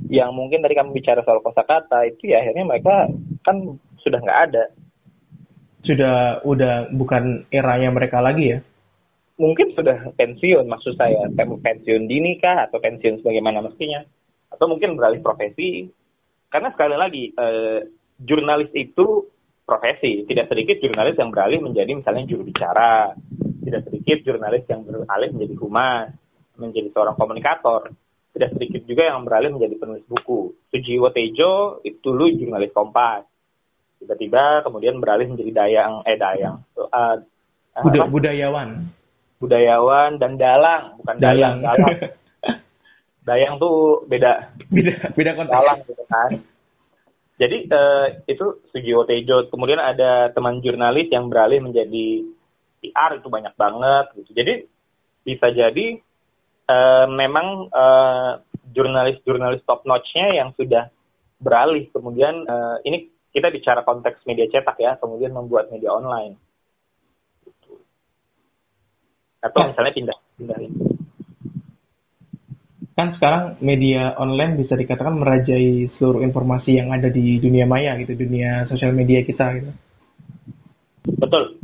yang 0.08 0.32
mungkin 0.36 0.64
tadi 0.64 0.76
kamu 0.78 0.96
bicara 0.96 1.24
soal 1.26 1.44
kosakata 1.44 2.08
itu 2.08 2.32
ya 2.32 2.40
akhirnya 2.44 2.64
mereka 2.68 3.08
kan 3.44 3.80
sudah 4.04 4.20
nggak 4.20 4.42
ada. 4.52 4.64
Sudah 5.84 6.40
udah 6.48 6.92
bukan 6.96 7.44
eranya 7.52 7.92
mereka 7.92 8.24
lagi 8.24 8.56
ya. 8.56 8.60
Mungkin 9.36 9.74
sudah 9.74 10.14
pensiun 10.16 10.70
maksud 10.70 10.96
saya 10.96 11.28
Pen- 11.34 11.60
pensiun 11.60 12.08
dini 12.08 12.38
kah 12.40 12.70
atau 12.70 12.80
pensiun 12.80 13.20
sebagaimana 13.20 13.66
mestinya 13.66 14.06
atau 14.54 14.70
mungkin 14.70 14.94
beralih 14.94 15.20
profesi 15.20 15.90
karena 16.54 16.70
sekali 16.70 16.94
lagi 16.94 17.24
eh, 17.34 17.80
jurnalis 18.22 18.70
itu 18.72 19.26
profesi. 19.66 20.22
Tidak 20.24 20.46
sedikit 20.46 20.78
jurnalis 20.78 21.18
yang 21.18 21.34
beralih 21.34 21.66
menjadi 21.66 21.98
misalnya 21.98 22.30
juru 22.30 22.46
bicara. 22.46 23.18
Tidak 23.64 23.82
sedikit 23.90 24.22
jurnalis 24.22 24.62
yang 24.70 24.86
beralih 24.86 25.34
menjadi 25.34 25.56
humas 25.58 26.14
menjadi 26.54 26.94
seorang 26.94 27.18
komunikator. 27.18 27.90
Tidak 28.30 28.50
sedikit 28.54 28.86
juga 28.86 29.10
yang 29.10 29.26
beralih 29.26 29.58
menjadi 29.58 29.74
penulis 29.78 30.06
buku. 30.06 30.54
Sujiwo 30.70 31.10
Tejo 31.10 31.82
itu 31.82 31.98
dulu 31.98 32.30
jurnalis 32.30 32.70
Kompas. 32.70 33.26
Tiba-tiba 33.98 34.62
kemudian 34.62 35.00
beralih 35.00 35.34
menjadi 35.34 35.52
dayang 35.56 36.06
eh 36.06 36.18
dayang. 36.20 36.62
Eh, 36.78 37.16
Buda- 37.82 38.06
apa? 38.06 38.12
budayawan. 38.14 38.70
budayawan 39.42 40.12
dan 40.22 40.38
dalang. 40.38 40.96
Bukan 41.02 41.16
dayang 41.18 41.60
Dalang. 41.60 41.78
dalang 41.82 41.98
dayang 43.24 43.56
tuh 43.60 44.04
beda. 44.08 44.54
Beda 44.70 44.94
beda 45.16 45.32
konteks. 45.40 45.54
dalang 45.56 45.80
gitu 45.88 46.04
kan. 46.08 46.32
Jadi 47.40 47.58
eh, 47.66 48.06
itu 48.30 48.46
Sujiwo 48.70 49.04
Tejo 49.10 49.50
kemudian 49.50 49.82
ada 49.82 50.30
teman 50.32 50.62
jurnalis 50.62 51.10
yang 51.10 51.28
beralih 51.34 51.60
menjadi 51.66 52.30
PR 52.84 53.18
itu 53.18 53.28
banyak 53.32 53.56
banget 53.58 54.06
gitu. 54.22 54.32
Jadi 54.38 54.54
bisa 55.24 55.50
jadi 55.50 55.98
eh, 56.70 57.06
memang 57.10 57.72
eh, 57.72 58.32
jurnalis-jurnalis 58.76 59.66
top 59.66 59.84
notch-nya 59.88 60.36
yang 60.38 60.54
sudah 60.54 60.92
beralih. 61.42 61.90
Kemudian 61.90 62.46
eh, 62.46 62.78
ini 62.86 63.10
kita 63.34 63.50
bicara 63.50 63.82
konteks 63.82 64.22
media 64.30 64.46
cetak 64.46 64.78
ya 64.78 64.94
kemudian 65.02 65.34
membuat 65.34 65.74
media 65.74 65.90
online. 65.90 66.38
Atau 69.44 69.60
Ya. 69.60 69.68
misalnya 69.74 69.92
pindah 69.92 70.18
pindahin 70.40 70.83
Kan 72.94 73.18
sekarang 73.18 73.58
media 73.66 74.14
online 74.22 74.62
bisa 74.62 74.78
dikatakan 74.78 75.18
merajai 75.18 75.90
seluruh 75.98 76.22
informasi 76.22 76.78
yang 76.78 76.94
ada 76.94 77.10
di 77.10 77.42
dunia 77.42 77.66
maya 77.66 77.98
gitu, 77.98 78.14
dunia 78.14 78.70
sosial 78.70 78.94
media 78.94 79.26
kita 79.26 79.46
gitu. 79.58 79.72
betul 81.04 81.60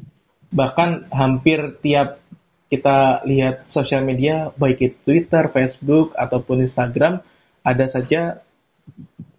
bahkan 0.50 1.06
hampir 1.14 1.80
tiap 1.86 2.20
kita 2.70 3.26
lihat 3.26 3.70
sosial 3.74 4.06
media 4.06 4.54
baik 4.58 4.78
itu 4.82 4.98
Twitter, 5.06 5.50
Facebook 5.50 6.14
ataupun 6.14 6.70
Instagram 6.70 7.22
ada 7.66 7.86
saja 7.90 8.42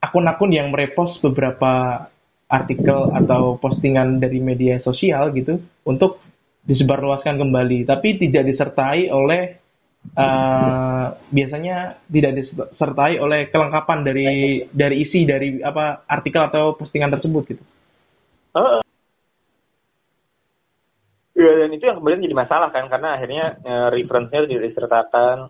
akun-akun 0.02 0.50
yang 0.50 0.70
merepost 0.74 1.22
beberapa 1.22 2.06
artikel 2.50 3.14
atau 3.14 3.58
postingan 3.62 4.18
dari 4.18 4.42
media 4.42 4.82
sosial 4.82 5.30
gitu 5.34 5.62
untuk 5.86 6.18
disebarluaskan 6.66 7.38
kembali 7.38 7.86
tapi 7.86 8.18
tidak 8.18 8.50
disertai 8.50 9.06
oleh 9.14 9.59
eh, 10.02 11.06
biasanya 11.30 12.00
tidak 12.08 12.32
disertai 12.40 13.20
oleh 13.20 13.52
kelengkapan 13.52 14.00
dari 14.04 14.26
dari 14.70 14.96
isi 15.04 15.24
dari 15.28 15.60
apa 15.60 16.04
artikel 16.08 16.42
atau 16.46 16.76
postingan 16.76 17.12
tersebut 17.14 17.42
gitu. 17.50 17.64
Heeh. 18.56 18.82
Ya, 21.40 21.52
dan 21.64 21.72
itu 21.72 21.84
yang 21.88 21.96
kemudian 21.96 22.20
jadi 22.20 22.36
masalah 22.36 22.68
kan 22.68 22.90
karena 22.92 23.16
akhirnya 23.16 23.44
eh, 23.64 23.88
reference-nya 23.94 24.44
tidak 24.44 24.64
disertakan. 24.72 25.48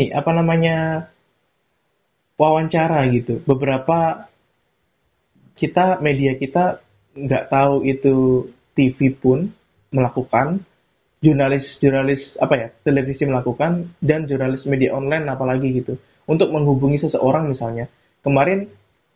nih 0.00 0.16
apa 0.16 0.30
namanya 0.32 0.76
wawancara 2.40 3.04
gitu 3.12 3.44
beberapa 3.44 4.24
kita 5.60 6.00
media 6.00 6.40
kita 6.40 6.80
nggak 7.12 7.52
tahu 7.52 7.84
itu 7.84 8.48
TV 8.72 9.12
pun 9.12 9.52
melakukan 9.92 10.64
jurnalis 11.20 11.64
jurnalis 11.84 12.20
apa 12.40 12.54
ya 12.56 12.68
televisi 12.80 13.28
melakukan 13.28 13.92
dan 14.00 14.24
jurnalis 14.24 14.64
media 14.64 14.96
online 14.96 15.28
apalagi 15.28 15.84
gitu. 15.84 16.00
Untuk 16.24 16.48
menghubungi 16.52 17.00
seseorang 17.04 17.52
misalnya. 17.52 17.88
Kemarin 18.20 18.68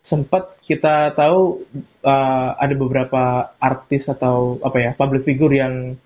sempat 0.08 0.60
kita 0.68 1.16
tahu 1.16 1.64
uh, 2.04 2.50
ada 2.60 2.74
beberapa 2.76 3.52
artis 3.56 4.04
atau 4.04 4.60
apa 4.60 4.76
ya 4.80 4.90
public 4.96 5.24
figure 5.24 5.52
yang 5.52 5.96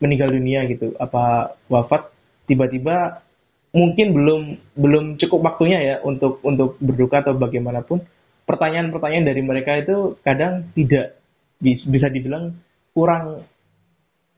meninggal 0.00 0.28
dunia 0.32 0.68
gitu. 0.68 0.92
Apa 1.00 1.56
wafat 1.72 2.12
tiba-tiba 2.44 3.24
mungkin 3.72 4.12
belum 4.12 4.42
belum 4.76 5.04
cukup 5.16 5.40
waktunya 5.48 5.80
ya 5.80 5.96
untuk 6.04 6.44
untuk 6.44 6.76
berduka 6.76 7.24
atau 7.24 7.32
bagaimanapun. 7.38 8.04
Pertanyaan-pertanyaan 8.44 9.24
dari 9.24 9.40
mereka 9.40 9.80
itu 9.80 10.18
kadang 10.20 10.68
tidak 10.76 11.16
bis- 11.62 11.86
bisa 11.88 12.10
dibilang 12.10 12.58
kurang 12.92 13.46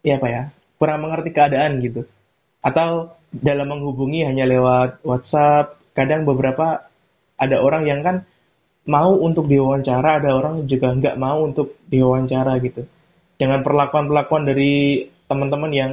ya 0.05 0.21
apa 0.21 0.29
ya 0.29 0.43
kurang 0.79 1.05
mengerti 1.05 1.31
keadaan 1.31 1.81
gitu. 1.83 2.07
Atau 2.65 3.15
dalam 3.31 3.71
menghubungi 3.71 4.25
hanya 4.25 4.47
lewat 4.47 5.05
WhatsApp 5.05 5.79
kadang 5.95 6.25
beberapa 6.27 6.87
ada 7.39 7.57
orang 7.61 7.85
yang 7.87 8.01
kan 8.03 8.17
mau 8.85 9.17
untuk 9.17 9.49
diwawancara 9.49 10.21
ada 10.23 10.37
orang 10.37 10.69
juga 10.69 10.93
nggak 10.93 11.17
mau 11.19 11.45
untuk 11.45 11.79
diwawancara 11.89 12.59
gitu. 12.63 12.87
Dengan 13.35 13.67
perlakuan-perlakuan 13.67 14.47
dari 14.47 15.05
teman-teman 15.27 15.73
yang 15.75 15.91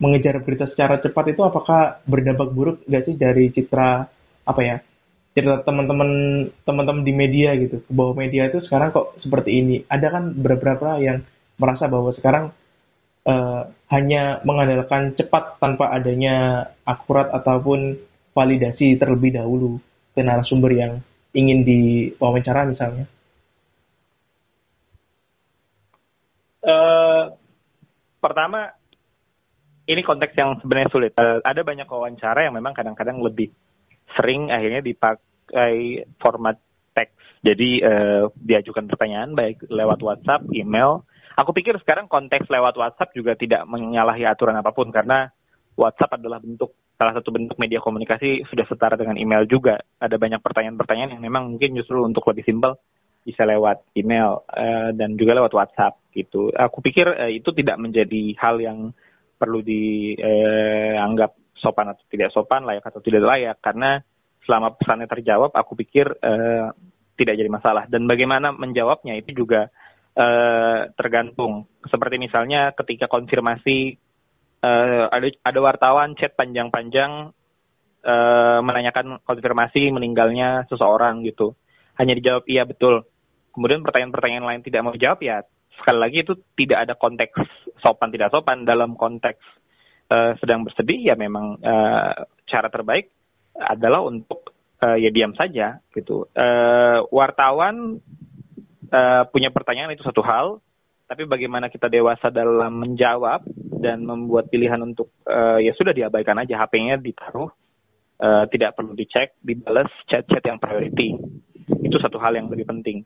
mengejar 0.00 0.40
berita 0.40 0.64
secara 0.72 0.96
cepat 1.02 1.36
itu 1.36 1.44
apakah 1.44 2.00
berdampak 2.08 2.48
buruk 2.56 2.80
nggak 2.88 3.04
sih 3.04 3.14
dari 3.20 3.52
citra 3.52 4.08
apa 4.48 4.62
ya 4.64 4.80
cerita 5.36 5.62
teman-teman 5.62 6.10
teman-teman 6.66 7.06
di 7.06 7.12
media 7.14 7.54
gitu 7.54 7.84
bahwa 7.92 8.18
media 8.18 8.50
itu 8.50 8.64
sekarang 8.66 8.90
kok 8.90 9.20
seperti 9.22 9.62
ini? 9.62 9.76
Ada 9.86 10.06
kan 10.10 10.24
beberapa 10.34 10.98
yang 10.98 11.22
merasa 11.60 11.86
bahwa 11.86 12.10
sekarang 12.16 12.50
uh, 13.26 13.68
hanya 13.90 14.38
mengandalkan 14.46 15.16
cepat 15.18 15.58
tanpa 15.58 15.90
adanya 15.92 16.68
akurat 16.86 17.28
ataupun 17.34 17.98
validasi 18.32 18.96
terlebih 18.96 19.34
dahulu 19.34 19.82
ke 20.14 20.22
narasumber 20.22 20.70
yang 20.72 20.92
ingin 21.34 21.62
diwawancara 21.66 22.66
misalnya 22.66 23.06
uh, 26.64 27.32
pertama 28.20 28.70
ini 29.90 30.06
konteks 30.06 30.34
yang 30.38 30.54
sebenarnya 30.62 30.90
sulit. 30.92 31.12
Uh, 31.18 31.42
ada 31.42 31.66
banyak 31.66 31.88
wawancara 31.88 32.46
yang 32.46 32.54
memang 32.54 32.76
kadang-kadang 32.76 33.18
lebih 33.18 33.50
sering 34.14 34.52
akhirnya 34.54 34.84
dipakai 34.84 36.06
format 36.22 36.60
teks. 36.94 37.16
Jadi 37.42 37.82
uh, 37.82 38.30
diajukan 38.36 38.86
pertanyaan 38.86 39.34
baik 39.34 39.66
lewat 39.66 39.98
WhatsApp, 40.04 40.46
email. 40.54 41.02
Aku 41.40 41.56
pikir 41.56 41.72
sekarang 41.80 42.04
konteks 42.04 42.52
lewat 42.52 42.76
WhatsApp 42.76 43.16
juga 43.16 43.32
tidak 43.32 43.64
menyalahi 43.64 44.28
aturan 44.28 44.60
apa 44.60 44.76
pun 44.76 44.92
karena 44.92 45.32
WhatsApp 45.72 46.20
adalah 46.20 46.36
bentuk 46.36 46.76
salah 47.00 47.16
satu 47.16 47.32
bentuk 47.32 47.56
media 47.56 47.80
komunikasi 47.80 48.44
sudah 48.44 48.68
setara 48.68 49.00
dengan 49.00 49.16
email 49.16 49.48
juga. 49.48 49.80
Ada 49.96 50.20
banyak 50.20 50.44
pertanyaan-pertanyaan 50.44 51.16
yang 51.16 51.24
memang 51.24 51.48
mungkin 51.48 51.72
justru 51.72 51.96
untuk 52.04 52.28
lebih 52.28 52.44
simpel 52.44 52.76
bisa 53.24 53.48
lewat 53.48 53.80
email 53.96 54.44
uh, 54.52 54.92
dan 54.92 55.16
juga 55.16 55.40
lewat 55.40 55.56
WhatsApp 55.56 55.96
gitu. 56.12 56.52
Aku 56.52 56.84
pikir 56.84 57.08
uh, 57.08 57.32
itu 57.32 57.48
tidak 57.56 57.80
menjadi 57.80 58.36
hal 58.36 58.60
yang 58.60 58.92
perlu 59.40 59.64
dianggap 59.64 61.30
eh, 61.32 61.40
sopan 61.56 61.96
atau 61.96 62.04
tidak 62.12 62.28
sopan, 62.36 62.68
layak 62.68 62.84
atau 62.84 63.00
tidak 63.00 63.24
layak, 63.24 63.56
karena 63.64 64.04
selama 64.44 64.76
pesannya 64.76 65.08
terjawab, 65.08 65.56
aku 65.56 65.72
pikir 65.80 66.12
eh, 66.20 66.68
tidak 67.16 67.40
jadi 67.40 67.48
masalah. 67.48 67.88
Dan 67.88 68.04
bagaimana 68.04 68.52
menjawabnya 68.52 69.16
itu 69.16 69.32
juga 69.32 69.72
eh, 70.16 70.80
tergantung. 70.94 71.66
Seperti 71.86 72.16
misalnya 72.18 72.72
ketika 72.74 73.06
konfirmasi 73.06 73.96
eh, 74.62 75.04
ada 75.06 75.28
ada 75.44 75.58
wartawan 75.60 76.16
chat 76.18 76.34
panjang-panjang 76.34 77.30
eh, 78.04 78.58
menanyakan 78.62 79.22
konfirmasi 79.24 79.90
meninggalnya 79.94 80.66
seseorang 80.70 81.22
gitu, 81.26 81.54
hanya 81.98 82.16
dijawab 82.16 82.44
iya 82.50 82.66
betul. 82.66 83.06
Kemudian 83.50 83.82
pertanyaan-pertanyaan 83.82 84.46
lain 84.46 84.62
tidak 84.62 84.82
mau 84.86 84.94
jawab 84.94 85.20
ya 85.22 85.42
sekali 85.80 85.98
lagi 85.98 86.18
itu 86.22 86.34
tidak 86.60 86.78
ada 86.86 86.94
konteks 86.94 87.40
sopan 87.80 88.12
tidak 88.12 88.28
sopan 88.28 88.68
dalam 88.68 88.94
konteks 89.00 89.40
uh, 90.12 90.36
sedang 90.36 90.68
bersedih 90.68 91.08
ya 91.08 91.14
memang 91.16 91.56
uh, 91.64 92.12
cara 92.44 92.68
terbaik 92.68 93.08
adalah 93.56 94.04
untuk 94.04 94.52
uh, 94.84 94.96
ya 95.00 95.08
diam 95.08 95.32
saja 95.32 95.80
gitu. 95.96 96.28
Uh, 96.36 97.04
wartawan 97.12 97.98
uh, 98.90 99.24
punya 99.30 99.48
pertanyaan 99.54 99.94
itu 99.94 100.04
satu 100.04 100.20
hal, 100.22 100.58
tapi 101.10 101.26
bagaimana 101.26 101.66
kita 101.66 101.90
dewasa 101.90 102.30
dalam 102.30 102.86
menjawab 102.86 103.42
dan 103.82 104.06
membuat 104.06 104.46
pilihan 104.46 104.78
untuk 104.78 105.10
uh, 105.26 105.58
ya 105.58 105.74
sudah 105.74 105.90
diabaikan 105.90 106.38
aja 106.38 106.62
HP-nya 106.62 107.02
ditaruh, 107.02 107.50
uh, 108.22 108.44
tidak 108.46 108.78
perlu 108.78 108.94
dicek, 108.94 109.34
dibalas 109.42 109.90
chat-chat 110.06 110.44
yang 110.46 110.62
priority. 110.62 111.18
Itu 111.82 111.98
satu 111.98 112.22
hal 112.22 112.38
yang 112.38 112.46
lebih 112.46 112.68
penting. 112.68 113.02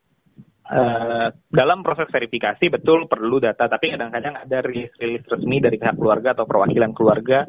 Uh, 0.65 1.29
dalam 1.53 1.85
proses 1.85 2.09
verifikasi 2.09 2.73
betul 2.73 3.05
perlu 3.05 3.37
data, 3.41 3.69
tapi 3.69 3.93
kadang-kadang 3.93 4.49
ada 4.49 4.65
rilis 4.65 5.25
resmi 5.29 5.61
dari 5.61 5.77
pihak 5.77 5.97
keluarga 5.97 6.33
atau 6.33 6.49
perwakilan 6.49 6.93
keluarga 6.97 7.45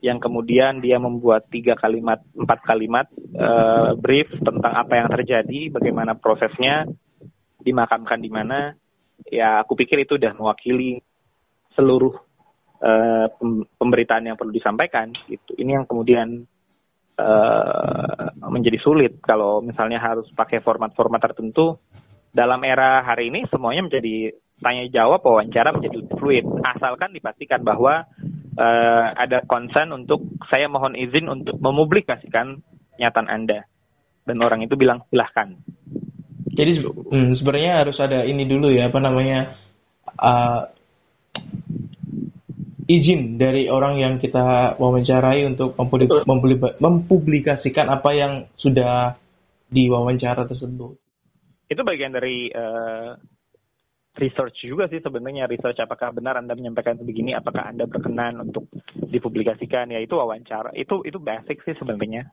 yang 0.00 0.16
kemudian 0.16 0.80
dia 0.80 0.96
membuat 0.96 1.48
tiga 1.52 1.76
kalimat, 1.76 2.24
empat 2.32 2.60
kalimat 2.64 3.06
uh, 3.36 3.92
brief 4.00 4.32
tentang 4.40 4.72
apa 4.72 4.96
yang 4.96 5.08
terjadi, 5.12 5.60
bagaimana 5.76 6.16
prosesnya, 6.16 6.88
dimakamkan 7.62 8.20
di 8.20 8.30
mana. 8.32 8.74
Ya, 9.28 9.60
aku 9.60 9.76
pikir 9.76 10.00
itu 10.00 10.16
sudah 10.16 10.32
mewakili 10.32 11.04
seluruh 11.76 12.16
uh, 12.80 13.26
pemberitaan 13.76 14.32
yang 14.32 14.36
perlu 14.40 14.52
disampaikan. 14.52 15.12
Gitu. 15.28 15.54
Ini 15.60 15.80
yang 15.80 15.86
kemudian 15.86 16.48
uh, 17.20 18.32
menjadi 18.48 18.80
sulit 18.80 19.20
kalau 19.20 19.60
misalnya 19.60 20.00
harus 20.00 20.26
pakai 20.32 20.64
format-format 20.64 21.20
tertentu 21.20 21.76
dalam 22.30 22.62
era 22.62 23.02
hari 23.02 23.28
ini 23.28 23.44
semuanya 23.50 23.90
menjadi 23.90 24.32
tanya 24.60 24.84
jawab 24.92 25.24
wawancara 25.24 25.74
menjadi 25.74 26.04
fluid 26.20 26.46
asalkan 26.62 27.10
dipastikan 27.16 27.64
bahwa 27.64 28.06
uh, 28.60 29.04
ada 29.16 29.42
konsen 29.48 29.90
untuk 29.90 30.22
saya 30.46 30.68
mohon 30.70 30.94
izin 30.94 31.26
untuk 31.26 31.58
memublikasikan 31.58 32.60
nyataan 33.00 33.28
Anda 33.28 33.66
dan 34.28 34.36
orang 34.44 34.62
itu 34.62 34.76
bilang 34.76 35.02
silahkan. 35.08 35.56
Jadi 36.60 36.84
hmm, 36.84 37.40
sebenarnya 37.40 37.72
harus 37.80 37.96
ada 37.96 38.20
ini 38.28 38.44
dulu 38.44 38.68
ya 38.68 38.92
apa 38.92 39.00
namanya 39.00 39.56
uh, 40.20 40.68
izin 42.84 43.40
dari 43.40 43.72
orang 43.72 43.96
yang 43.96 44.20
kita 44.20 44.76
wawancarai 44.76 45.48
untuk 45.48 45.72
mempublikasikan 46.76 47.88
apa 47.88 48.10
yang 48.12 48.32
sudah 48.60 49.16
diwawancara 49.72 50.44
tersebut. 50.52 51.00
Itu 51.70 51.80
bagian 51.80 52.12
dari 52.12 52.52
uh, 52.52 53.16
research 54.20 54.60
juga 54.60 54.84
sih 54.92 55.00
sebenarnya 55.00 55.48
research 55.48 55.80
apakah 55.80 56.12
benar 56.12 56.36
anda 56.36 56.52
menyampaikan 56.52 57.00
begini 57.00 57.32
apakah 57.32 57.72
anda 57.72 57.88
berkenan 57.88 58.36
untuk 58.36 58.68
dipublikasikan. 58.92 59.96
Ya 59.96 60.04
itu 60.04 60.12
wawancara 60.12 60.76
itu 60.76 61.00
itu 61.08 61.16
basic 61.16 61.64
sih 61.64 61.72
sebenarnya 61.80 62.28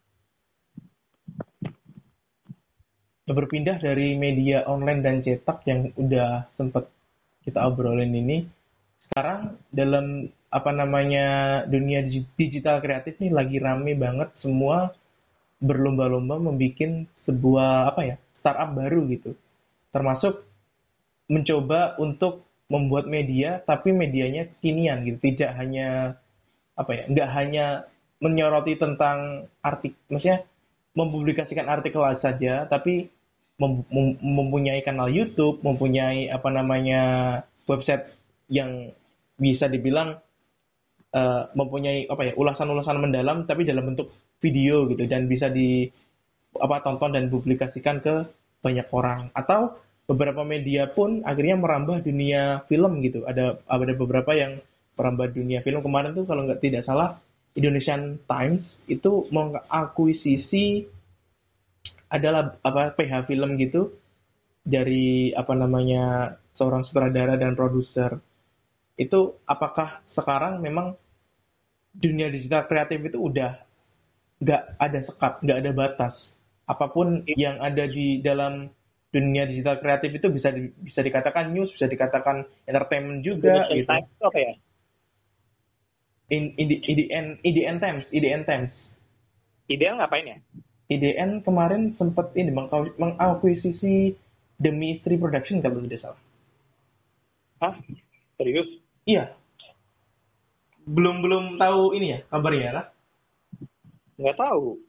berpindah 3.27 3.83
dari 3.83 4.15
media 4.15 4.63
online 4.63 5.01
dan 5.03 5.15
cetak 5.19 5.67
yang 5.67 5.91
udah 5.99 6.47
sempat 6.55 6.87
kita 7.43 7.59
obrolin 7.67 8.15
ini. 8.15 8.47
Sekarang 9.07 9.59
dalam 9.71 10.31
apa 10.47 10.71
namanya 10.71 11.27
dunia 11.67 12.07
digital 12.39 12.79
kreatif 12.79 13.19
nih 13.19 13.31
lagi 13.35 13.59
rame 13.59 13.99
banget. 13.99 14.31
Semua 14.39 14.91
berlomba-lomba 15.59 16.39
membuat 16.39 17.09
sebuah 17.27 17.91
apa 17.91 18.01
ya 18.03 18.15
startup 18.39 18.71
baru 18.71 19.03
gitu. 19.11 19.35
Termasuk 19.91 20.47
mencoba 21.27 21.99
untuk 21.99 22.47
membuat 22.71 23.07
media 23.07 23.59
tapi 23.63 23.91
medianya 23.95 24.47
kekinian 24.47 25.03
gitu, 25.07 25.17
tidak 25.31 25.55
hanya 25.55 26.19
apa 26.75 26.91
ya, 26.93 27.03
nggak 27.07 27.29
hanya 27.31 27.65
menyoroti 28.19 28.75
tentang 28.75 29.47
artik, 29.63 29.95
maksudnya 30.11 30.43
mempublikasikan 30.97 31.67
artikel 31.69 32.01
saja, 32.19 32.65
tapi 32.65 33.07
mem 33.57 33.81
mem 33.89 34.07
mempunyai 34.21 34.85
kanal 34.85 35.09
YouTube, 35.09 35.61
mempunyai 35.65 36.29
apa 36.29 36.49
namanya 36.53 37.01
website 37.65 38.05
yang 38.47 38.93
bisa 39.37 39.65
dibilang 39.69 40.17
uh, 41.13 41.49
mempunyai 41.53 42.05
apa 42.09 42.31
ya 42.31 42.33
ulasan-ulasan 42.37 43.01
mendalam 43.01 43.45
tapi 43.49 43.65
dalam 43.65 43.93
bentuk 43.93 44.13
video 44.37 44.85
gitu 44.89 45.09
dan 45.09 45.25
bisa 45.25 45.49
di 45.49 45.89
apa 46.57 46.81
tonton 46.85 47.13
dan 47.13 47.29
publikasikan 47.33 48.01
ke 48.01 48.25
banyak 48.61 48.87
orang. 48.93 49.29
Atau 49.33 49.77
beberapa 50.05 50.41
media 50.45 50.89
pun 50.89 51.21
akhirnya 51.25 51.57
merambah 51.57 52.05
dunia 52.05 52.65
film 52.69 53.01
gitu. 53.01 53.25
Ada 53.25 53.61
ada 53.65 53.93
beberapa 53.97 54.31
yang 54.37 54.61
merambah 54.97 55.33
dunia 55.33 55.61
film. 55.65 55.81
Kemarin 55.81 56.13
tuh 56.13 56.25
kalau 56.25 56.45
nggak 56.45 56.61
tidak 56.61 56.85
salah 56.85 57.17
Indonesian 57.57 58.21
Times 58.29 58.61
itu 58.85 59.25
mengakuisisi 59.33 60.85
adalah 62.07 62.55
apa 62.63 62.95
PH 62.95 63.27
film 63.27 63.59
gitu 63.59 63.91
dari 64.63 65.31
apa 65.35 65.53
namanya 65.55 66.35
seorang 66.55 66.87
sutradara 66.87 67.35
dan 67.35 67.55
produser 67.55 68.19
itu 68.97 69.37
apakah 69.45 70.01
sekarang 70.17 70.59
memang 70.63 70.97
dunia 71.93 72.31
digital 72.31 72.65
kreatif 72.65 72.99
itu 73.03 73.17
udah 73.19 73.59
nggak 74.41 74.63
ada 74.79 74.99
sekat 75.05 75.33
nggak 75.43 75.59
ada 75.65 75.71
batas 75.73 76.15
apa 76.67 76.85
pun 76.91 77.23
yang 77.39 77.57
ada 77.63 77.87
di 77.87 78.19
dalam 78.19 78.67
dunia 79.07 79.47
digital 79.47 79.79
kreatif 79.79 80.19
itu 80.19 80.27
bisa 80.29 80.51
di, 80.51 80.67
bisa 80.83 80.99
dikatakan 80.99 81.55
news, 81.55 81.71
bisa 81.71 81.87
dikatakan 81.87 82.43
entertainment 82.67 83.23
juga 83.23 83.71
gitu. 83.71 83.87
Itu 83.87 84.23
apa 84.27 84.39
ya? 84.39 84.53
In, 86.27 86.51
in, 86.59 86.67
IDN, 86.83 87.25
IDN 87.39 87.77
Times, 87.79 88.03
IDN 88.11 88.43
Times. 88.43 88.75
IDN 89.71 90.03
ngapain 90.03 90.27
ya? 90.27 90.37
IDN 90.87 91.43
kemarin 91.43 91.95
sempat 91.99 92.31
ini 92.39 92.51
mengakuisisi 92.95 94.15
demi 94.55 94.95
istri 94.97 95.19
production 95.19 95.59
kalau 95.59 95.83
tidak 95.83 95.99
salah. 96.01 96.21
Hah? 97.59 97.75
Serius? 98.39 98.69
Iya. 99.03 99.35
Belum 100.87 101.19
belum 101.19 101.59
tahu 101.59 101.91
ini 101.99 102.15
ya 102.15 102.19
kabarnya 102.31 102.71
lah. 102.71 102.85
Nggak 104.15 104.37
tahu. 104.39 104.79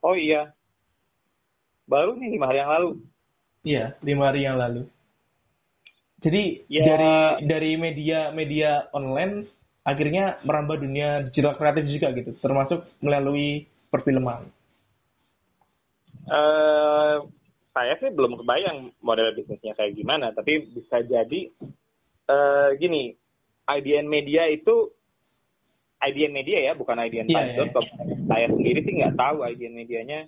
Oh 0.00 0.16
iya. 0.16 0.54
Baru 1.90 2.14
nih 2.14 2.38
lima 2.38 2.46
hari 2.48 2.58
yang 2.62 2.70
lalu. 2.70 2.90
Iya, 3.60 3.84
lima 4.00 4.22
hari 4.30 4.40
yang 4.46 4.56
lalu. 4.56 4.86
Jadi 6.20 6.64
Ya. 6.68 6.84
dari 6.84 7.12
dari 7.48 7.72
media 7.80 8.30
media 8.30 8.86
online 8.94 9.48
akhirnya 9.80 10.38
merambah 10.44 10.76
dunia 10.80 11.28
digital 11.30 11.56
kreatif 11.56 11.88
juga 11.88 12.12
gitu, 12.12 12.36
termasuk 12.38 12.84
melalui 13.00 13.66
perfilman. 13.88 14.46
eh 16.30 17.16
saya 17.70 17.94
sih 18.02 18.10
belum 18.12 18.38
kebayang 18.42 18.92
model 19.00 19.34
bisnisnya 19.34 19.74
kayak 19.74 19.96
gimana, 19.96 20.30
tapi 20.36 20.68
bisa 20.68 21.00
jadi 21.02 21.48
eh 22.30 22.68
gini, 22.78 23.14
IDN 23.66 24.06
Media 24.06 24.46
itu 24.46 24.90
IDN 26.00 26.32
Media 26.32 26.58
ya, 26.70 26.72
bukan 26.76 26.96
IDN 26.96 27.28
Iya, 27.28 27.60
Times.com. 27.60 27.84
Saya 28.30 28.46
sendiri 28.52 28.80
sih 28.84 28.94
nggak 29.00 29.16
tahu 29.16 29.42
IDN 29.48 29.74
Medianya 29.74 30.20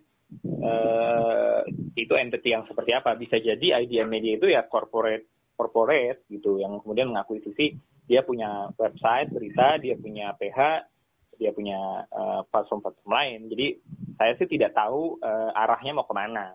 eh 0.43 1.61
itu 1.97 2.15
entity 2.17 2.57
yang 2.57 2.65
seperti 2.65 2.97
apa. 2.97 3.15
Bisa 3.21 3.37
jadi 3.37 3.85
IDN 3.85 4.09
Media 4.09 4.33
itu 4.41 4.49
ya 4.49 4.65
corporate 4.65 5.29
corporate 5.55 6.25
gitu, 6.33 6.59
yang 6.59 6.81
kemudian 6.81 7.12
mengakuisisi 7.12 7.79
dia 8.12 8.20
punya 8.20 8.68
website 8.77 9.33
berita, 9.33 9.81
dia 9.81 9.96
punya 9.96 10.37
PH, 10.37 10.85
dia 11.40 11.48
punya 11.57 12.05
eh, 12.12 12.40
platform-platform 12.53 13.09
lain. 13.09 13.40
Jadi 13.48 13.66
saya 14.20 14.37
sih 14.37 14.44
tidak 14.53 14.77
tahu 14.77 15.16
eh, 15.25 15.51
arahnya 15.57 15.96
mau 15.96 16.05
ke 16.05 16.12
mana. 16.12 16.53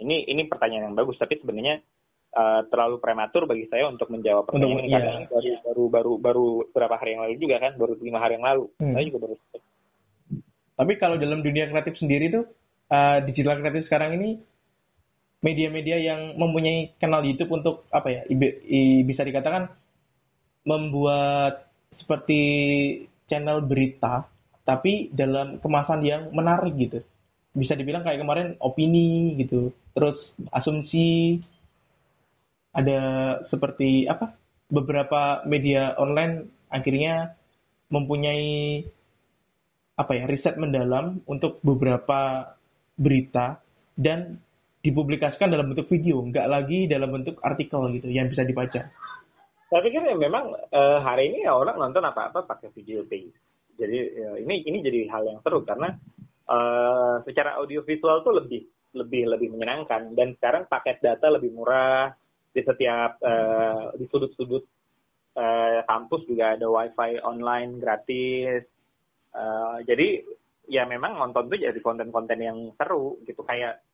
Ini 0.00 0.24
ini 0.32 0.48
pertanyaan 0.48 0.88
yang 0.88 0.96
bagus, 0.96 1.20
tapi 1.20 1.36
sebenarnya 1.36 1.84
eh, 2.32 2.60
terlalu 2.72 2.96
prematur 3.04 3.44
bagi 3.44 3.68
saya 3.68 3.84
untuk 3.92 4.08
menjawab 4.08 4.48
pertanyaan 4.48 4.80
ini 4.80 4.88
karena 4.96 5.12
iya. 5.12 5.20
ini 5.20 5.26
baru 5.28 5.52
baru 5.60 5.84
baru 5.92 6.12
baru 6.16 6.46
beberapa 6.72 6.96
hari 6.96 7.10
yang 7.12 7.22
lalu 7.28 7.36
juga 7.36 7.56
kan, 7.60 7.72
baru 7.76 7.92
lima 8.00 8.18
hari 8.24 8.32
yang 8.40 8.46
lalu. 8.48 8.64
Hmm. 8.80 8.94
Saya 8.96 9.04
juga 9.04 9.18
baru 9.28 9.34
Tapi 10.78 10.92
kalau 10.96 11.16
dalam 11.20 11.44
dunia 11.44 11.68
kreatif 11.68 12.00
sendiri 12.00 12.32
tuh 12.32 12.48
uh, 12.88 13.18
digital 13.28 13.60
kreatif 13.60 13.84
sekarang 13.90 14.16
ini 14.16 14.40
media-media 15.44 16.00
yang 16.00 16.34
mempunyai 16.34 16.96
kanal 16.98 17.22
YouTube 17.22 17.50
untuk 17.50 17.86
apa 17.94 18.08
ya 18.10 18.20
ibe- 18.26 18.62
i- 18.66 19.02
bisa 19.06 19.22
dikatakan 19.22 19.70
membuat 20.66 21.68
seperti 21.98 22.40
channel 23.28 23.62
berita 23.62 24.24
tapi 24.68 25.08
dalam 25.12 25.60
kemasan 25.60 26.04
yang 26.04 26.28
menarik 26.32 26.76
gitu. 26.76 27.00
Bisa 27.56 27.72
dibilang 27.72 28.04
kayak 28.04 28.20
kemarin 28.20 28.48
opini 28.60 29.34
gitu, 29.40 29.72
terus 29.96 30.20
asumsi 30.52 31.40
ada 32.76 33.00
seperti 33.48 34.04
apa 34.06 34.36
beberapa 34.68 35.42
media 35.48 35.96
online 35.96 36.52
akhirnya 36.68 37.32
mempunyai 37.88 38.84
apa 39.98 40.12
ya 40.14 40.28
riset 40.28 40.54
mendalam 40.60 41.24
untuk 41.26 41.58
beberapa 41.64 42.52
berita 42.94 43.58
dan 43.98 44.38
dipublikasikan 44.84 45.50
dalam 45.50 45.74
bentuk 45.74 45.90
video, 45.90 46.22
nggak 46.22 46.46
lagi 46.46 46.86
dalam 46.86 47.10
bentuk 47.10 47.42
artikel 47.42 47.82
gitu 47.98 48.06
yang 48.12 48.30
bisa 48.30 48.46
dibaca. 48.46 48.86
Saya 49.68 49.84
pikir 49.84 50.00
ya 50.00 50.16
memang 50.16 50.56
eh, 50.72 50.98
hari 51.04 51.28
ini 51.28 51.44
ya 51.44 51.52
orang 51.52 51.76
nonton 51.76 52.00
apa-apa 52.00 52.48
pakai 52.48 52.72
video 52.72 53.04
tape. 53.04 53.36
Jadi 53.76 53.98
ya, 54.16 54.30
ini 54.40 54.64
ini 54.64 54.80
jadi 54.80 55.12
hal 55.12 55.28
yang 55.28 55.38
seru 55.44 55.60
karena 55.60 55.92
eh, 56.48 57.14
secara 57.28 57.60
audio 57.60 57.84
visual 57.84 58.24
tuh 58.24 58.40
lebih 58.40 58.64
lebih 58.96 59.28
lebih 59.28 59.52
menyenangkan 59.52 60.16
dan 60.16 60.32
sekarang 60.40 60.64
paket 60.72 61.04
data 61.04 61.28
lebih 61.28 61.52
murah 61.52 62.08
di 62.48 62.64
setiap 62.64 63.20
eh, 63.20 63.92
di 64.00 64.08
sudut-sudut 64.08 64.64
eh, 65.36 65.80
kampus 65.84 66.24
juga 66.24 66.56
ada 66.56 66.64
wifi 66.64 67.20
online 67.20 67.76
gratis. 67.76 68.64
Eh, 69.36 69.78
jadi 69.84 70.24
ya 70.64 70.88
memang 70.88 71.20
nonton 71.20 71.52
tuh 71.52 71.60
jadi 71.60 71.76
konten-konten 71.84 72.40
yang 72.40 72.72
seru 72.80 73.20
gitu 73.28 73.44
kayak 73.44 73.84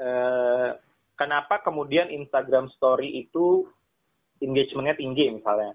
eh, 0.00 0.72
kenapa 1.20 1.60
kemudian 1.60 2.08
Instagram 2.08 2.72
Story 2.72 3.28
itu 3.28 3.68
engagementnya 4.42 4.96
tinggi 4.98 5.30
misalnya 5.34 5.74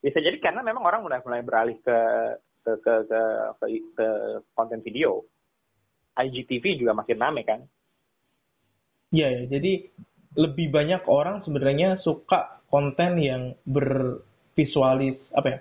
bisa 0.00 0.18
jadi 0.18 0.36
karena 0.40 0.64
memang 0.64 0.82
orang 0.82 1.04
mulai 1.04 1.20
mulai 1.20 1.42
beralih 1.44 1.76
ke 1.84 1.98
ke 2.64 2.72
ke 2.80 2.94
ke, 3.08 3.18
ke, 3.60 3.66
ke 3.96 4.08
konten 4.56 4.80
video 4.80 5.24
IGTV 6.16 6.80
juga 6.80 6.92
makin 6.96 7.18
rame 7.20 7.42
kan 7.44 7.60
Iya 9.10 9.26
ya, 9.26 9.42
jadi 9.58 9.90
lebih 10.38 10.70
banyak 10.70 11.02
orang 11.10 11.42
sebenarnya 11.42 11.98
suka 11.98 12.62
konten 12.70 13.18
yang 13.18 13.58
bervisualis 13.66 15.18
apa 15.34 15.48
ya? 15.50 15.58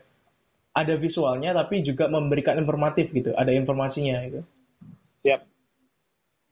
Ada 0.78 1.02
visualnya 1.02 1.58
tapi 1.58 1.82
juga 1.82 2.06
memberikan 2.06 2.62
informatif 2.62 3.10
gitu, 3.10 3.34
ada 3.34 3.50
informasinya 3.50 4.22
gitu. 4.30 4.42
siap 5.26 5.42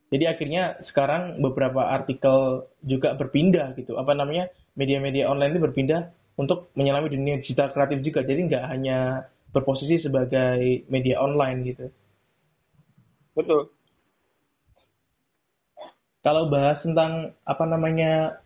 Jadi 0.08 0.24
akhirnya 0.24 0.80
sekarang 0.90 1.38
beberapa 1.38 1.86
artikel 1.86 2.66
juga 2.82 3.14
berpindah 3.14 3.76
gitu. 3.76 3.94
Apa 4.00 4.16
namanya? 4.16 4.48
Media-media 4.78 5.26
online 5.26 5.58
ini 5.58 5.60
berpindah 5.66 6.02
untuk 6.38 6.70
menyelami 6.78 7.10
dunia 7.10 7.42
digital 7.42 7.74
kreatif 7.74 7.98
juga. 8.06 8.22
Jadi 8.22 8.46
nggak 8.46 8.64
hanya 8.70 9.26
berposisi 9.50 9.98
sebagai 9.98 10.86
media 10.86 11.18
online 11.18 11.58
gitu. 11.66 11.86
betul 13.34 13.70
Kalau 16.22 16.50
bahas 16.50 16.82
tentang 16.82 17.32
apa 17.46 17.64
namanya 17.64 18.42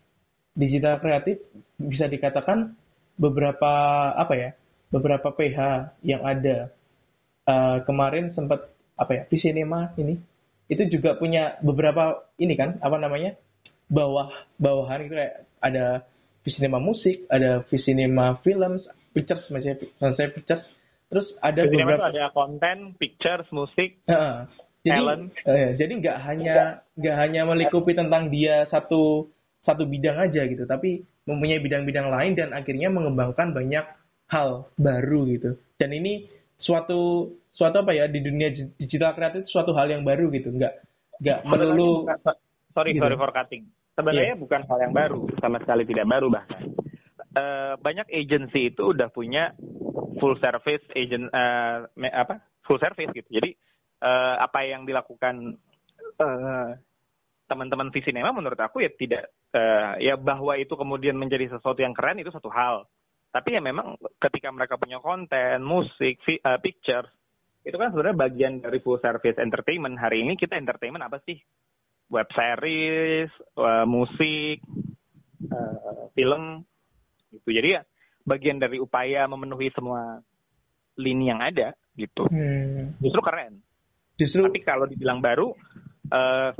digital 0.53 1.01
kreatif, 1.01 1.41
bisa 1.81 2.05
dikatakan 2.05 2.77
beberapa 3.17 3.71
apa 4.13 4.33
ya? 4.37 4.49
Beberapa 4.93 5.33
PH 5.33 5.89
yang 6.05 6.21
ada 6.21 6.69
eh, 7.49 7.77
kemarin 7.83 8.31
sempat 8.37 8.69
apa 8.93 9.11
ya? 9.17 9.21
Visinema 9.27 9.91
ini 9.97 10.15
itu 10.71 10.85
juga 10.87 11.17
punya 11.19 11.59
beberapa 11.59 12.23
ini 12.39 12.55
kan 12.55 12.79
apa 12.79 12.95
namanya 12.95 13.35
bawah 13.91 14.31
bawahan 14.61 15.05
itu 15.05 15.13
kayak 15.17 15.35
ada 15.59 16.07
Visinema 16.43 16.77
musik, 16.77 17.23
ada 17.27 17.63
Visinema 17.67 18.37
films, 18.43 18.83
pictures 19.11 19.43
macam 19.47 19.73
saya 20.13 20.29
pictures. 20.29 20.63
Terus 21.07 21.27
ada 21.39 21.61
di 21.63 21.71
sini 21.71 21.83
beberapa 21.83 22.09
ada 22.09 22.25
konten 22.33 22.97
pictures 22.97 23.45
musik 23.49 24.01
Heeh. 24.03 24.35
jadi 24.81 24.97
Talent. 24.99 25.23
eh, 25.45 25.69
jadi 25.77 25.91
nggak 25.93 26.17
hanya 26.19 26.55
nggak 26.97 27.15
hanya 27.15 27.41
melingkupi 27.45 27.93
tentang 27.93 28.27
dia 28.27 28.65
satu 28.67 29.29
satu 29.61 29.87
bidang 29.87 30.19
aja 30.19 30.43
gitu, 30.43 30.65
tapi 30.65 31.05
mempunyai 31.23 31.61
bidang-bidang 31.61 32.11
lain 32.11 32.35
dan 32.35 32.51
akhirnya 32.51 32.91
mengembangkan 32.91 33.55
banyak 33.55 33.85
hal 34.27 34.67
baru 34.75 35.23
gitu. 35.29 35.55
Dan 35.79 35.95
ini 35.95 36.27
suatu 36.59 37.31
suatu 37.53 37.79
apa 37.79 37.93
ya 37.93 38.09
di 38.09 38.19
dunia 38.19 38.49
di- 38.49 38.73
digital 38.75 39.13
kreatif 39.13 39.47
suatu 39.47 39.71
hal 39.71 39.87
yang 39.87 40.03
baru 40.03 40.27
gitu, 40.33 40.51
nggak 40.51 40.73
nggak 41.21 41.39
melulu 41.45 42.03
sorry 42.73 42.97
Gitu. 42.97 43.05
sorry 43.05 43.15
for 43.15 43.29
cutting 43.29 43.69
sebenarnya 43.93 44.35
bukan 44.37 44.61
hal 44.65 44.79
yang 44.81 44.93
baru 44.93 45.21
sama 45.39 45.57
sekali 45.61 45.83
tidak 45.85 46.09
baru 46.09 46.27
bahkan. 46.29 46.61
Eh, 47.33 47.73
banyak 47.81 48.07
agency 48.13 48.69
itu 48.69 48.93
udah 48.93 49.09
punya 49.09 49.57
full 50.21 50.37
service 50.37 50.85
agent 50.93 51.29
me- 51.97 52.13
apa 52.13 52.41
full 52.65 52.77
service 52.77 53.09
gitu. 53.13 53.29
Jadi 53.41 53.53
eh, 54.01 54.35
apa 54.37 54.59
yang 54.65 54.85
dilakukan 54.85 55.57
eh, 56.21 56.69
teman-teman 57.49 57.89
Visinema 57.89 58.33
menurut 58.33 58.57
aku 58.61 58.85
ya 58.85 58.91
tidak 58.93 59.33
eh, 59.53 60.09
ya 60.09 60.15
bahwa 60.17 60.57
itu 60.57 60.73
kemudian 60.77 61.17
menjadi 61.17 61.57
sesuatu 61.57 61.81
yang 61.81 61.97
keren 61.97 62.21
itu 62.21 62.29
satu 62.29 62.53
hal. 62.53 62.85
Tapi 63.33 63.57
ya 63.57 63.61
memang 63.65 63.97
ketika 64.21 64.53
mereka 64.53 64.77
punya 64.77 65.01
konten 65.01 65.65
musik 65.65 66.21
vi- 66.25 66.41
eh, 66.41 66.59
pictures 66.61 67.09
itu 67.63 67.79
kan 67.79 67.95
sebenarnya 67.95 68.19
bagian 68.19 68.53
dari 68.59 68.77
full 68.83 68.99
service 68.99 69.39
entertainment. 69.39 69.95
Hari 69.97 70.21
ini 70.21 70.35
kita 70.35 70.59
entertainment 70.59 71.01
apa 71.01 71.17
sih 71.23 71.39
web 72.13 72.29
series 72.29 73.29
eh, 73.57 73.85
musik 73.89 74.61
eh, 75.49 76.03
film 76.13 76.61
gitu. 77.33 77.49
Jadi 77.49 77.69
ya 77.73 77.81
bagian 78.23 78.61
dari 78.61 78.77
upaya 78.77 79.25
memenuhi 79.25 79.73
semua 79.73 80.21
lini 81.01 81.33
yang 81.33 81.41
ada 81.41 81.73
gitu. 81.97 82.29
Hmm, 82.29 82.93
justru 83.01 83.21
keren. 83.25 83.57
Justru 84.21 84.45
tapi 84.45 84.61
kalau 84.61 84.85
dibilang 84.85 85.17
baru 85.17 85.57
eh, 86.13 86.53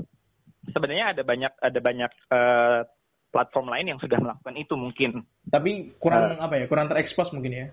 sebenarnya 0.74 1.14
ada 1.14 1.22
banyak 1.22 1.54
ada 1.62 1.80
banyak 1.80 2.12
eh, 2.34 2.82
platform 3.30 3.68
lain 3.70 3.94
yang 3.94 4.00
sudah 4.02 4.18
melakukan 4.18 4.56
itu 4.58 4.74
mungkin. 4.74 5.12
Tapi 5.46 5.94
kurang 6.02 6.42
apa 6.42 6.58
ya 6.58 6.66
kurang 6.66 6.90
terekspos 6.90 7.30
mungkin 7.30 7.54
ya. 7.54 7.68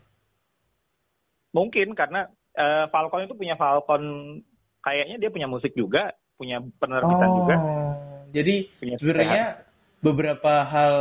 mungkin 1.51 1.99
karena 1.99 2.31
eh, 2.55 2.87
Falcon 2.95 3.26
itu 3.26 3.35
punya 3.35 3.59
Falcon 3.59 4.39
kayaknya 4.87 5.18
dia 5.18 5.35
punya 5.35 5.51
musik 5.51 5.74
juga 5.74 6.14
punya 6.41 6.64
penerbitan 6.80 7.28
juga 7.36 7.57
Oh, 7.61 8.24
jadi 8.32 8.55
punya 8.80 8.97
sebenarnya 8.97 9.45
beberapa 10.01 10.64
hal 10.64 10.95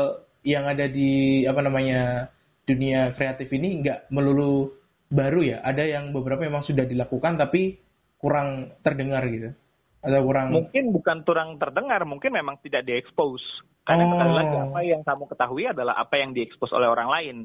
yang 0.44 0.68
ada 0.68 0.92
di 0.92 1.44
apa 1.48 1.64
namanya 1.64 2.28
dunia 2.68 3.16
kreatif 3.16 3.48
ini 3.56 3.80
nggak 3.80 4.12
melulu 4.12 4.76
baru 5.08 5.42
ya 5.42 5.58
ada 5.64 5.82
yang 5.88 6.12
beberapa 6.12 6.44
memang 6.44 6.68
sudah 6.68 6.84
dilakukan 6.84 7.40
tapi 7.40 7.80
kurang 8.20 8.76
terdengar 8.84 9.24
gitu 9.32 9.56
atau 10.00 10.20
kurang 10.24 10.56
mungkin 10.56 10.96
bukan 10.96 11.28
kurang 11.28 11.60
terdengar, 11.60 12.08
mungkin 12.08 12.32
memang 12.32 12.56
tidak 12.64 12.88
diekspos. 12.88 13.44
Karena 13.84 14.08
Oh. 14.08 14.12
sekali 14.16 14.34
lagi 14.38 14.56
apa 14.56 14.80
yang 14.86 15.02
kamu 15.04 15.24
ketahui 15.28 15.64
adalah 15.68 15.96
apa 16.00 16.16
yang 16.16 16.32
diekspos 16.32 16.72
oleh 16.72 16.88
orang 16.88 17.10
lain, 17.12 17.36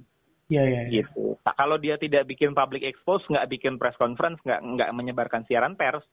ya 0.46 0.62
ya, 0.62 0.86
ya. 0.86 1.02
gitu. 1.02 1.34
Nah, 1.42 1.54
kalau 1.56 1.80
dia 1.82 1.98
tidak 1.98 2.30
bikin 2.30 2.54
public 2.54 2.86
expose, 2.86 3.26
nggak 3.26 3.48
bikin 3.50 3.74
press 3.74 3.98
conference, 3.98 4.38
nggak 4.46 4.60
nggak 4.60 4.90
menyebarkan 4.94 5.42
siaran 5.50 5.74
pers, 5.74 6.04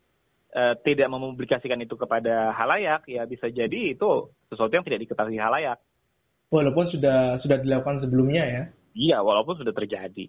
eh, 0.52 0.76
tidak 0.84 1.08
mempublikasikan 1.12 1.80
itu 1.82 1.96
kepada 1.96 2.52
halayak, 2.56 3.08
ya 3.08 3.24
bisa 3.26 3.48
jadi 3.48 3.96
itu 3.96 4.30
sesuatu 4.52 4.72
yang 4.72 4.86
tidak 4.86 5.08
diketahui 5.08 5.40
halayak. 5.40 5.80
Walaupun 6.52 6.92
sudah 6.92 7.40
sudah 7.40 7.58
dilakukan 7.64 8.04
sebelumnya 8.04 8.44
ya. 8.44 8.64
Iya, 8.92 9.18
walaupun 9.24 9.56
sudah 9.56 9.72
terjadi. 9.72 10.28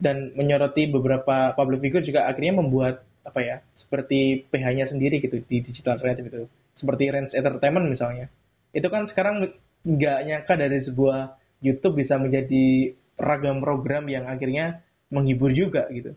Dan 0.00 0.32
menyoroti 0.36 0.88
beberapa 0.88 1.52
public 1.52 1.84
figure 1.84 2.04
juga 2.04 2.28
akhirnya 2.28 2.60
membuat 2.60 3.04
apa 3.24 3.40
ya 3.44 3.56
seperti 3.80 4.48
PH-nya 4.48 4.88
sendiri 4.88 5.20
gitu 5.20 5.40
di 5.44 5.60
digital 5.60 6.00
creative 6.00 6.28
itu. 6.28 6.48
Seperti 6.80 7.08
Range 7.08 7.32
Entertainment 7.32 7.88
misalnya. 7.88 8.32
Itu 8.72 8.88
kan 8.88 9.08
sekarang 9.12 9.48
nggak 9.84 10.18
nyangka 10.24 10.54
dari 10.56 10.84
sebuah 10.84 11.36
YouTube 11.60 12.00
bisa 12.00 12.20
menjadi 12.20 12.92
ragam 13.16 13.64
program 13.64 14.08
yang 14.12 14.28
akhirnya 14.28 14.84
menghibur 15.08 15.52
juga 15.52 15.88
gitu. 15.92 16.12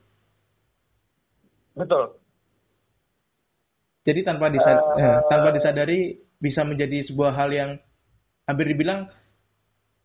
Betul. 1.77 2.19
Jadi 4.07 4.19
tanpa 4.23 4.47
disad 4.47 4.77
uh, 4.79 4.95
eh, 4.95 5.19
tanpa 5.27 5.49
disadari 5.51 6.15
bisa 6.39 6.63
menjadi 6.63 7.03
sebuah 7.11 7.35
hal 7.35 7.49
yang 7.51 7.71
hampir 8.47 8.71
dibilang 8.71 9.11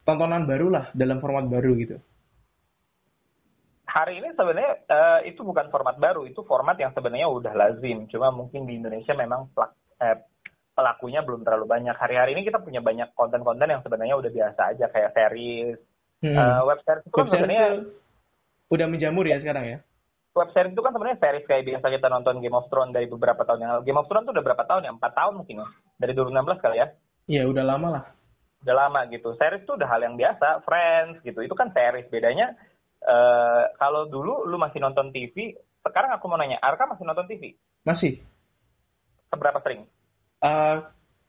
tontonan 0.04 0.44
baru 0.44 0.68
lah 0.68 0.84
dalam 0.92 1.22
format 1.22 1.48
baru 1.48 1.72
gitu. 1.80 1.96
Hari 3.88 4.18
ini 4.18 4.34
sebenarnya 4.34 4.72
uh, 4.90 5.20
itu 5.22 5.40
bukan 5.46 5.70
format 5.70 5.94
baru, 6.02 6.26
itu 6.26 6.42
format 6.42 6.74
yang 6.74 6.90
sebenarnya 6.90 7.30
udah 7.30 7.54
lazim. 7.54 8.10
Cuma 8.10 8.34
mungkin 8.34 8.66
di 8.66 8.82
Indonesia 8.82 9.14
memang 9.14 9.54
pelak, 9.54 9.70
eh, 10.02 10.18
pelakunya 10.74 11.22
belum 11.22 11.46
terlalu 11.46 11.70
banyak. 11.70 11.94
Hari-hari 11.94 12.34
ini 12.34 12.42
kita 12.42 12.58
punya 12.58 12.82
banyak 12.82 13.14
konten-konten 13.14 13.70
yang 13.70 13.86
sebenarnya 13.86 14.18
udah 14.18 14.30
biasa 14.34 14.60
aja 14.74 14.90
kayak 14.90 15.14
series, 15.14 15.78
hmm. 16.26 16.34
uh, 16.34 16.66
web 16.66 16.82
series 16.82 17.06
itu 17.06 17.14
kan 17.14 17.30
sebenarnya 17.30 17.66
udah 18.74 18.86
menjamur 18.90 19.24
ya 19.30 19.38
sekarang 19.38 19.64
ya. 19.70 19.78
Web 20.34 20.50
series 20.50 20.74
itu 20.74 20.82
kan 20.82 20.90
sebenarnya 20.90 21.22
series 21.22 21.46
kayak 21.46 21.62
biasa 21.62 21.86
kita 21.94 22.10
nonton 22.10 22.42
Game 22.42 22.58
of 22.58 22.66
Thrones 22.66 22.90
dari 22.90 23.06
beberapa 23.06 23.46
tahun 23.46 23.62
yang 23.62 23.70
lalu. 23.78 23.82
Game 23.86 24.00
of 24.02 24.10
Thrones 24.10 24.26
itu 24.26 24.34
udah 24.34 24.44
berapa 24.50 24.64
tahun 24.66 24.82
ya? 24.82 24.90
Empat 24.90 25.12
tahun 25.14 25.34
mungkin 25.38 25.62
ya? 25.62 25.66
Dari 25.94 26.12
2016 26.18 26.58
kali 26.58 26.76
ya? 26.82 26.86
Iya, 27.30 27.42
udah 27.46 27.62
lama 27.62 27.88
lah. 27.94 28.04
Udah 28.66 28.74
lama 28.74 29.00
gitu. 29.14 29.30
Series 29.38 29.62
itu 29.62 29.72
udah 29.78 29.86
hal 29.86 30.02
yang 30.02 30.18
biasa. 30.18 30.66
Friends 30.66 31.22
gitu. 31.22 31.38
Itu 31.38 31.54
kan 31.54 31.70
series. 31.70 32.10
Bedanya 32.10 32.50
uh, 33.06 33.70
kalau 33.78 34.10
dulu 34.10 34.42
lu 34.50 34.58
masih 34.58 34.82
nonton 34.82 35.14
TV, 35.14 35.54
sekarang 35.86 36.10
aku 36.18 36.26
mau 36.26 36.34
nanya, 36.34 36.58
Arka 36.58 36.90
masih 36.90 37.06
nonton 37.06 37.30
TV? 37.30 37.54
Masih. 37.86 38.18
Seberapa 39.30 39.62
sering? 39.62 39.86
Uh, 40.42 40.82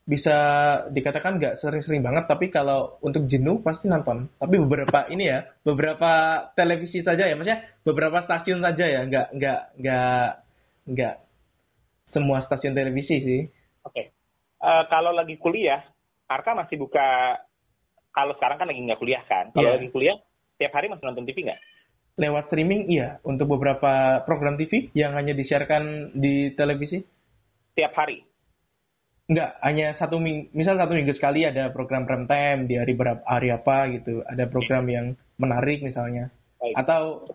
bisa 0.06 0.38
dikatakan 0.94 1.42
nggak 1.42 1.66
sering-sering 1.66 2.06
banget, 2.06 2.30
tapi 2.30 2.54
kalau 2.54 3.02
untuk 3.02 3.26
jenuh 3.26 3.58
pasti 3.66 3.90
nonton. 3.90 4.30
Tapi 4.38 4.56
beberapa 4.62 5.10
ini 5.10 5.34
ya, 5.34 5.50
beberapa 5.66 6.46
televisi 6.54 7.02
saja 7.02 7.26
ya, 7.26 7.34
maksudnya 7.34 7.66
beberapa 7.82 8.22
stasiun 8.22 8.62
saja 8.62 8.86
ya, 8.86 9.02
nggak 9.10 9.28
nggak 9.34 9.60
nggak 9.82 10.28
nggak 10.94 11.16
semua 12.14 12.46
stasiun 12.46 12.78
televisi 12.78 13.16
sih. 13.18 13.42
Oke, 13.82 13.90
okay. 13.90 14.06
uh, 14.62 14.86
kalau 14.94 15.10
lagi 15.10 15.42
kuliah, 15.42 15.82
Arka 16.30 16.54
masih 16.54 16.78
buka. 16.78 17.42
Kalau 18.14 18.32
sekarang 18.38 18.62
kan 18.62 18.70
lagi 18.70 18.86
nggak 18.86 19.02
kuliah 19.02 19.26
kan? 19.26 19.52
Kalau 19.52 19.74
yeah. 19.74 19.76
lagi 19.76 19.90
kuliah, 19.92 20.16
tiap 20.62 20.72
hari 20.72 20.88
masih 20.88 21.04
nonton 21.04 21.26
TV 21.28 21.50
nggak? 21.50 21.62
Lewat 22.16 22.48
streaming, 22.48 22.88
iya. 22.88 23.20
Untuk 23.28 23.52
beberapa 23.52 24.24
program 24.24 24.56
TV 24.56 24.88
yang 24.96 25.18
hanya 25.20 25.36
disiarkan 25.36 26.16
di 26.16 26.56
televisi. 26.56 27.04
Tiap 27.76 27.92
hari? 27.92 28.24
Enggak, 29.26 29.58
hanya 29.66 29.98
satu 29.98 30.22
minggu, 30.22 30.54
misal 30.54 30.78
satu 30.78 30.94
minggu 30.94 31.18
sekali 31.18 31.50
ada 31.50 31.74
program 31.74 32.06
prime 32.06 32.30
time 32.30 32.70
di 32.70 32.78
hari 32.78 32.94
berapa 32.94 33.26
hari 33.26 33.50
apa 33.50 33.90
gitu, 33.98 34.22
ada 34.22 34.46
program 34.46 34.86
yang 34.86 35.18
menarik 35.42 35.82
misalnya, 35.82 36.30
Baik. 36.62 36.86
atau 36.86 37.26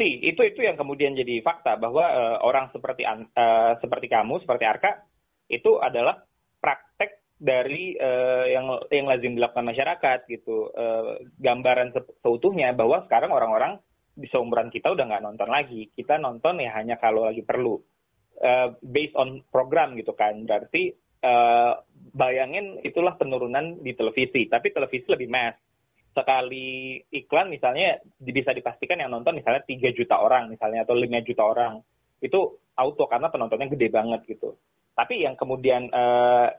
sih 0.00 0.16
itu 0.24 0.40
itu 0.40 0.64
yang 0.64 0.80
kemudian 0.80 1.12
jadi 1.12 1.44
fakta 1.44 1.76
bahwa 1.76 2.08
uh, 2.08 2.38
orang 2.40 2.72
seperti 2.72 3.04
uh, 3.04 3.76
seperti 3.84 4.08
kamu, 4.08 4.40
seperti 4.40 4.64
Arka 4.64 5.04
itu 5.52 5.76
adalah 5.76 6.24
praktek 6.56 7.20
dari 7.36 8.00
uh, 8.00 8.48
yang 8.48 8.80
yang 8.88 9.04
lazim 9.04 9.36
dilakukan 9.36 9.68
masyarakat 9.68 10.24
gitu, 10.24 10.72
uh, 10.72 11.20
gambaran 11.36 11.92
se 11.92 12.00
seutuhnya 12.24 12.72
bahwa 12.72 13.04
sekarang 13.04 13.28
orang-orang 13.28 13.76
di 14.16 14.24
seumuran 14.32 14.72
kita 14.72 14.88
udah 14.88 15.04
nggak 15.04 15.24
nonton 15.28 15.52
lagi, 15.52 15.92
kita 15.92 16.16
nonton 16.16 16.64
ya 16.64 16.72
hanya 16.80 16.96
kalau 16.96 17.28
lagi 17.28 17.44
perlu. 17.44 17.76
Uh, 18.40 18.72
based 18.80 19.12
on 19.20 19.44
program 19.52 19.92
gitu 20.00 20.16
kan. 20.16 20.48
Berarti 20.48 20.96
uh, 21.24 21.72
bayangin 22.12 22.80
itulah 22.82 23.14
penurunan 23.16 23.80
di 23.80 23.92
televisi, 23.94 24.48
tapi 24.50 24.72
televisi 24.74 25.06
lebih 25.08 25.28
mass. 25.30 25.56
Sekali 26.10 26.98
iklan 27.14 27.48
misalnya 27.54 28.02
bisa 28.18 28.50
dipastikan 28.50 28.98
yang 28.98 29.14
nonton 29.14 29.38
misalnya 29.38 29.62
3 29.62 29.94
juta 29.94 30.18
orang 30.18 30.50
misalnya 30.50 30.82
atau 30.82 30.98
5 30.98 31.06
juta 31.28 31.42
orang. 31.46 31.78
Itu 32.18 32.58
auto 32.74 33.06
karena 33.06 33.30
penontonnya 33.30 33.70
gede 33.70 33.88
banget 33.94 34.20
gitu. 34.26 34.58
Tapi 34.96 35.22
yang 35.22 35.38
kemudian 35.38 35.88
uh, 35.94 36.50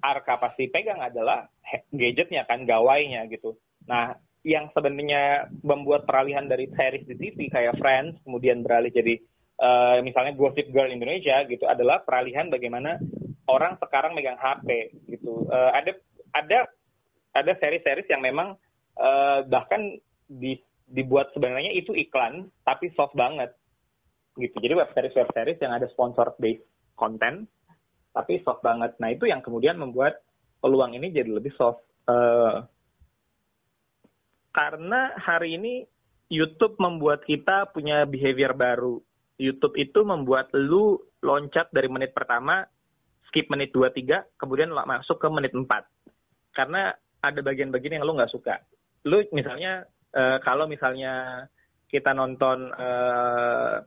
Arka 0.00 0.40
pasti 0.40 0.68
pegang 0.68 1.00
adalah 1.00 1.48
gadgetnya 1.92 2.44
kan, 2.44 2.64
gawainya 2.64 3.24
gitu. 3.28 3.56
Nah, 3.88 4.16
yang 4.40 4.72
sebenarnya 4.72 5.52
membuat 5.60 6.08
peralihan 6.08 6.48
dari 6.48 6.68
series 6.72 7.04
di 7.04 7.16
TV 7.16 7.52
kayak 7.52 7.76
Friends, 7.76 8.16
kemudian 8.24 8.64
beralih 8.64 8.88
jadi 8.88 9.20
uh, 9.60 10.00
misalnya 10.00 10.32
Gossip 10.32 10.72
Girl 10.72 10.88
Indonesia 10.88 11.44
gitu 11.44 11.68
adalah 11.68 12.00
peralihan 12.00 12.48
bagaimana 12.48 12.96
orang 13.48 13.78
sekarang 13.80 14.12
megang 14.12 14.36
HP 14.36 14.92
gitu. 15.08 15.46
Uh, 15.48 15.70
ada 15.72 15.96
ada 16.34 16.58
ada 17.32 17.52
seri-seri 17.62 18.02
yang 18.10 18.22
memang 18.22 18.58
uh, 18.98 19.46
bahkan 19.46 19.98
di, 20.26 20.58
dibuat 20.90 21.30
sebenarnya 21.34 21.70
itu 21.74 21.94
iklan 21.94 22.50
tapi 22.66 22.90
soft 22.98 23.14
banget 23.14 23.54
gitu. 24.38 24.56
Jadi 24.58 24.74
web 24.74 24.90
series 24.92 25.14
web 25.14 25.30
series 25.34 25.60
yang 25.62 25.72
ada 25.74 25.86
sponsor 25.90 26.34
based 26.38 26.66
content 26.98 27.46
tapi 28.10 28.42
soft 28.42 28.62
banget. 28.62 28.94
Nah 28.98 29.14
itu 29.14 29.30
yang 29.30 29.42
kemudian 29.42 29.78
membuat 29.78 30.18
peluang 30.58 30.98
ini 30.98 31.14
jadi 31.14 31.30
lebih 31.30 31.54
soft. 31.54 31.82
Uh, 32.10 32.66
karena 34.50 35.14
hari 35.14 35.54
ini 35.54 35.86
YouTube 36.30 36.78
membuat 36.82 37.22
kita 37.26 37.70
punya 37.70 38.02
behavior 38.06 38.54
baru. 38.54 38.98
YouTube 39.38 39.78
itu 39.78 40.02
membuat 40.02 40.50
lu 40.54 40.98
loncat 41.22 41.70
dari 41.70 41.86
menit 41.90 42.12
pertama 42.12 42.66
skip 43.30 43.46
menit 43.46 43.70
2-3, 43.70 44.34
kemudian 44.34 44.74
masuk 44.74 45.22
ke 45.22 45.28
menit 45.30 45.54
4. 45.54 45.64
Karena 46.50 46.90
ada 47.22 47.40
bagian-bagian 47.46 48.02
yang 48.02 48.04
lo 48.04 48.18
nggak 48.18 48.34
suka. 48.34 48.58
Lo 49.06 49.22
misalnya, 49.30 49.86
uh, 50.18 50.42
kalau 50.42 50.66
misalnya 50.66 51.46
kita 51.86 52.10
nonton 52.10 52.74
uh, 52.74 53.78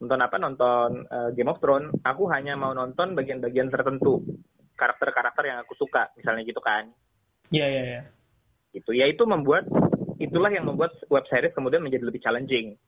nonton 0.00 0.20
apa 0.22 0.36
nonton 0.38 1.04
uh, 1.10 1.34
Game 1.34 1.50
of 1.50 1.58
Thrones, 1.58 1.90
aku 2.06 2.30
hanya 2.30 2.54
mau 2.54 2.70
nonton 2.70 3.18
bagian-bagian 3.18 3.68
tertentu 3.68 4.22
karakter-karakter 4.78 5.44
yang 5.44 5.58
aku 5.60 5.76
suka, 5.76 6.08
misalnya 6.16 6.46
gitu 6.46 6.62
kan? 6.62 6.88
Iya 7.50 7.66
iya 7.66 7.82
iya. 7.84 8.02
Gitu 8.70 8.94
ya 8.94 9.10
itu 9.10 9.26
membuat 9.26 9.66
itulah 10.22 10.48
yang 10.48 10.68
membuat 10.70 10.94
web 11.10 11.26
series 11.26 11.52
kemudian 11.52 11.82
menjadi 11.82 12.06
lebih 12.06 12.22
challenging. 12.22 12.78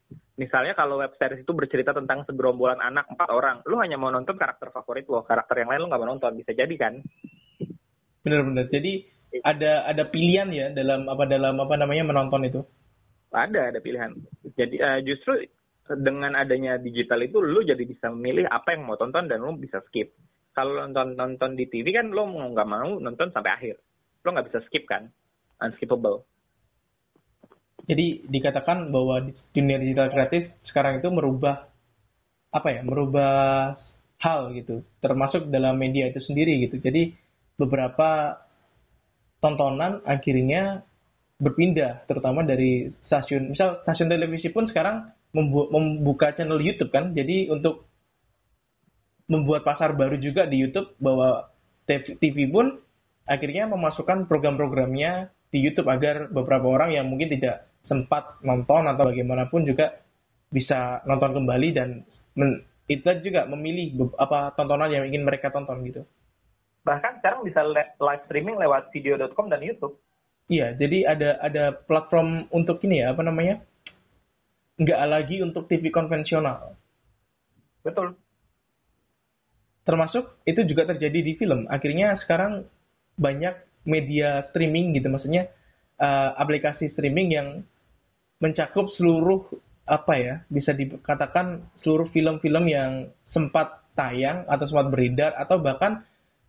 Misalnya 0.40 0.72
kalau 0.72 0.96
web 0.96 1.12
series 1.20 1.44
itu 1.44 1.52
bercerita 1.52 1.92
tentang 1.92 2.24
segerombolan 2.24 2.80
anak 2.80 3.04
empat 3.12 3.28
orang, 3.28 3.60
lu 3.68 3.76
hanya 3.76 4.00
mau 4.00 4.08
nonton 4.08 4.32
karakter 4.40 4.72
favorit 4.72 5.04
lo, 5.04 5.20
karakter 5.28 5.60
yang 5.60 5.68
lain 5.68 5.80
lu 5.84 5.88
nggak 5.92 6.00
mau 6.00 6.08
nonton, 6.08 6.32
bisa 6.40 6.56
jadi 6.56 6.72
kan? 6.80 7.04
Bener-bener. 8.24 8.64
Jadi 8.72 9.04
ada 9.44 9.84
ada 9.84 10.08
pilihan 10.08 10.48
ya 10.52 10.66
dalam 10.72 11.04
apa 11.08 11.28
dalam 11.28 11.60
apa 11.60 11.74
namanya 11.76 12.04
menonton 12.08 12.48
itu? 12.48 12.60
Ada 13.28 13.76
ada 13.76 13.80
pilihan. 13.84 14.12
Jadi 14.56 14.76
uh, 14.80 15.00
justru 15.04 15.44
dengan 16.00 16.32
adanya 16.32 16.80
digital 16.80 17.20
itu 17.20 17.40
lu 17.44 17.60
jadi 17.60 17.80
bisa 17.84 18.08
memilih 18.08 18.48
apa 18.48 18.72
yang 18.72 18.88
mau 18.88 18.96
tonton 18.96 19.28
dan 19.28 19.44
lu 19.44 19.52
bisa 19.60 19.84
skip. 19.88 20.16
Kalau 20.56 20.84
nonton 20.84 21.16
nonton 21.16 21.56
di 21.56 21.68
TV 21.68 21.92
kan 21.92 22.08
lu 22.08 22.24
nggak 22.28 22.68
mau 22.68 23.00
nonton 23.00 23.28
sampai 23.32 23.52
akhir, 23.52 23.76
lu 24.24 24.28
nggak 24.32 24.48
bisa 24.52 24.60
skip 24.68 24.84
kan, 24.88 25.08
unskippable. 25.60 26.24
Jadi 27.82 28.22
dikatakan 28.30 28.94
bahwa 28.94 29.30
dunia 29.50 29.78
digital 29.82 30.08
kreatif 30.14 30.54
sekarang 30.70 31.02
itu 31.02 31.08
merubah 31.10 31.66
apa 32.52 32.68
ya, 32.70 32.80
merubah 32.84 33.74
hal 34.22 34.54
gitu, 34.54 34.86
termasuk 35.02 35.50
dalam 35.50 35.74
media 35.74 36.06
itu 36.06 36.22
sendiri 36.22 36.62
gitu. 36.68 36.78
Jadi 36.78 37.10
beberapa 37.58 38.38
tontonan 39.42 39.98
akhirnya 40.06 40.86
berpindah, 41.42 42.06
terutama 42.06 42.46
dari 42.46 42.94
stasiun, 43.10 43.50
misal 43.50 43.82
stasiun 43.82 44.06
televisi 44.06 44.46
pun 44.54 44.70
sekarang 44.70 45.10
membu 45.34 45.66
membuka 45.74 46.30
channel 46.38 46.62
YouTube 46.62 46.94
kan. 46.94 47.10
Jadi 47.10 47.50
untuk 47.50 47.90
membuat 49.26 49.66
pasar 49.66 49.96
baru 49.98 50.20
juga 50.22 50.46
di 50.46 50.62
YouTube 50.62 50.94
bahwa 51.02 51.50
TV 51.88 52.46
pun 52.46 52.78
akhirnya 53.26 53.66
memasukkan 53.66 54.30
program-programnya 54.30 55.34
di 55.50 55.58
YouTube 55.58 55.90
agar 55.90 56.30
beberapa 56.30 56.68
orang 56.68 56.94
yang 56.94 57.10
mungkin 57.10 57.32
tidak 57.32 57.71
sempat 57.86 58.38
nonton 58.46 58.86
atau 58.86 59.10
bagaimanapun 59.10 59.66
juga 59.66 60.02
bisa 60.52 61.00
nonton 61.08 61.42
kembali 61.42 61.68
dan 61.74 62.04
men, 62.38 62.62
itu 62.86 63.08
juga 63.24 63.48
memilih 63.48 64.12
apa 64.20 64.52
tontonan 64.54 64.92
yang 64.92 65.08
ingin 65.08 65.24
mereka 65.24 65.48
tonton 65.48 65.80
gitu. 65.88 66.02
Bahkan 66.82 67.22
sekarang 67.22 67.46
bisa 67.46 67.62
live 67.98 68.22
streaming 68.26 68.58
lewat 68.58 68.90
video.com 68.90 69.48
dan 69.48 69.62
YouTube. 69.62 69.96
Iya, 70.50 70.74
jadi 70.74 71.06
ada 71.06 71.30
ada 71.38 71.64
platform 71.86 72.50
untuk 72.50 72.82
ini 72.84 73.00
ya, 73.00 73.14
apa 73.14 73.22
namanya? 73.22 73.62
Nggak 74.76 75.00
lagi 75.06 75.36
untuk 75.40 75.70
TV 75.70 75.88
konvensional. 75.94 76.74
Betul. 77.86 78.18
Termasuk 79.86 80.38
itu 80.46 80.62
juga 80.66 80.90
terjadi 80.90 81.18
di 81.22 81.32
film. 81.38 81.70
Akhirnya 81.70 82.18
sekarang 82.22 82.66
banyak 83.18 83.54
media 83.82 84.46
streaming 84.50 84.94
gitu 84.94 85.10
maksudnya 85.10 85.50
uh, 85.98 86.38
aplikasi 86.38 86.90
streaming 86.94 87.34
yang 87.34 87.48
mencakup 88.42 88.90
seluruh 88.98 89.46
apa 89.86 90.14
ya 90.18 90.34
bisa 90.50 90.74
dikatakan 90.74 91.62
seluruh 91.82 92.10
film-film 92.10 92.66
yang 92.66 93.06
sempat 93.30 93.82
tayang 93.94 94.42
atau 94.50 94.66
sempat 94.66 94.90
beredar 94.90 95.32
atau 95.38 95.62
bahkan 95.62 96.02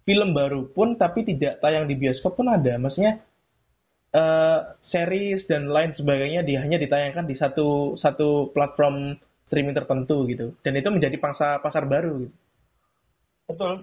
film 0.03 0.35
baru 0.35 0.67
pun 0.73 0.99
tapi 0.99 1.23
tidak 1.23 1.61
tayang 1.61 1.87
di 1.87 1.95
bioskop 1.95 2.35
pun 2.35 2.51
ada. 2.51 2.75
Maksudnya 2.81 3.21
uh, 4.11 4.75
series 4.91 5.45
dan 5.47 5.69
lain 5.69 5.95
sebagainya 5.95 6.43
dia 6.43 6.59
hanya 6.65 6.81
ditayangkan 6.81 7.29
di 7.29 7.35
satu 7.39 7.95
satu 8.01 8.51
platform 8.51 9.15
streaming 9.47 9.75
tertentu 9.75 10.25
gitu. 10.27 10.57
Dan 10.65 10.75
itu 10.79 10.89
menjadi 10.91 11.15
pangsa 11.21 11.61
pasar 11.61 11.85
baru 11.87 12.25
gitu. 12.25 12.35
betul. 13.47 13.73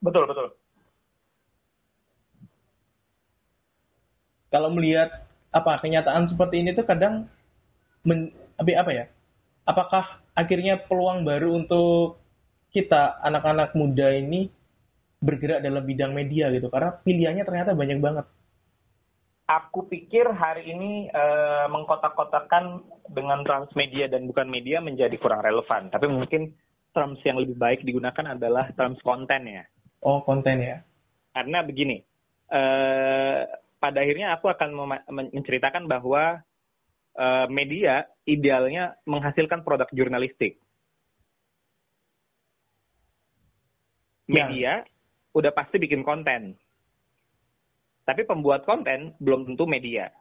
Betul 0.00 0.24
betul. 0.26 0.48
Kalau 4.50 4.72
melihat 4.74 5.29
apa 5.50 5.82
kenyataan 5.82 6.30
seperti 6.30 6.62
ini 6.62 6.70
tuh 6.74 6.86
kadang 6.86 7.26
men, 8.06 8.30
apa 8.58 8.90
ya 8.94 9.04
apakah 9.66 10.22
akhirnya 10.34 10.78
peluang 10.86 11.26
baru 11.26 11.58
untuk 11.58 12.22
kita 12.70 13.18
anak-anak 13.26 13.74
muda 13.74 14.14
ini 14.14 14.46
bergerak 15.20 15.60
dalam 15.60 15.84
bidang 15.84 16.16
media 16.16 16.48
gitu 16.54 16.72
karena 16.72 16.96
pilihannya 17.02 17.44
ternyata 17.44 17.76
banyak 17.76 18.00
banget. 18.00 18.26
Aku 19.50 19.90
pikir 19.90 20.30
hari 20.30 20.70
ini 20.70 21.10
uh, 21.10 21.66
mengkotak-kotakan 21.74 22.86
dengan 23.10 23.42
transmedia 23.42 24.06
dan 24.06 24.30
bukan 24.30 24.46
media 24.46 24.78
menjadi 24.78 25.18
kurang 25.18 25.42
relevan. 25.42 25.90
Tapi 25.90 26.06
mungkin 26.06 26.54
terms 26.94 27.18
yang 27.26 27.42
lebih 27.42 27.58
baik 27.58 27.82
digunakan 27.82 28.38
adalah 28.38 28.70
terms 28.78 29.02
konten 29.02 29.50
ya. 29.50 29.66
Oh 30.06 30.22
konten 30.22 30.62
ya. 30.62 30.86
Karena 31.34 31.66
begini, 31.66 31.98
uh, 32.54 33.42
pada 33.80 34.04
akhirnya 34.04 34.36
aku 34.36 34.52
akan 34.52 34.76
menceritakan 35.08 35.88
bahwa 35.88 36.44
uh, 37.16 37.46
media 37.48 38.04
idealnya 38.28 38.94
menghasilkan 39.08 39.64
produk 39.64 39.88
jurnalistik. 39.90 40.60
Ya. 44.30 44.46
Media 44.46 44.62
ya. 44.62 44.74
udah 45.34 45.50
pasti 45.50 45.80
bikin 45.80 46.04
konten. 46.06 46.54
Tapi 48.06 48.22
pembuat 48.28 48.68
konten 48.68 49.16
belum 49.18 49.48
tentu 49.48 49.64
media. 49.66 50.12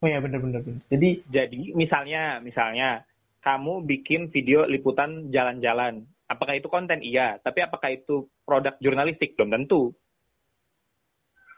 Oh 0.00 0.08
ya 0.08 0.18
benar-benar. 0.18 0.64
Jadi 0.88 1.22
jadi 1.28 1.76
misalnya 1.76 2.40
misalnya 2.40 3.04
kamu 3.44 3.84
bikin 3.84 4.32
video 4.32 4.64
liputan 4.64 5.28
jalan-jalan. 5.28 6.08
Apakah 6.30 6.56
itu 6.56 6.72
konten? 6.72 7.04
Iya. 7.04 7.36
Tapi 7.42 7.66
apakah 7.66 7.90
itu 7.92 8.30
produk 8.46 8.78
jurnalistik? 8.80 9.36
Belum 9.36 9.50
tentu. 9.50 9.92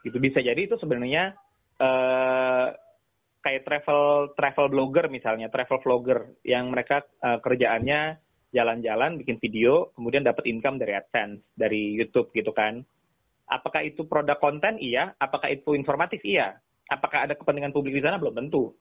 Itu 0.03 0.18
bisa 0.18 0.42
jadi 0.42 0.59
itu 0.59 0.74
sebenarnya 0.78 1.34
uh, 1.78 2.68
kayak 3.42 3.62
travel 3.66 4.34
travel 4.38 4.66
blogger 4.70 5.07
misalnya, 5.11 5.50
travel 5.50 5.82
vlogger 5.82 6.38
yang 6.46 6.70
mereka 6.70 7.03
uh, 7.22 7.42
kerjaannya 7.42 8.18
jalan-jalan 8.53 9.16
bikin 9.18 9.40
video, 9.40 9.90
kemudian 9.96 10.22
dapat 10.22 10.44
income 10.46 10.76
dari 10.76 10.92
AdSense, 10.92 11.40
dari 11.57 11.96
YouTube 11.96 12.30
gitu 12.36 12.53
kan. 12.53 12.84
Apakah 13.48 13.82
itu 13.84 14.05
produk 14.07 14.38
konten? 14.38 14.78
Iya. 14.78 15.16
Apakah 15.18 15.50
itu 15.50 15.74
informatif? 15.74 16.20
Iya. 16.22 16.57
Apakah 16.88 17.28
ada 17.28 17.34
kepentingan 17.36 17.72
publik 17.72 17.96
di 17.96 18.05
sana? 18.05 18.20
Belum 18.20 18.36
tentu. 18.36 18.72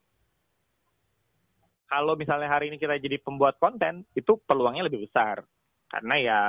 Kalau 1.92 2.16
misalnya 2.16 2.48
hari 2.48 2.72
ini 2.72 2.80
kita 2.80 2.96
jadi 3.00 3.20
pembuat 3.20 3.60
konten, 3.60 4.08
itu 4.16 4.40
peluangnya 4.48 4.88
lebih 4.88 5.04
besar. 5.08 5.44
Karena 5.92 6.16
ya 6.16 6.40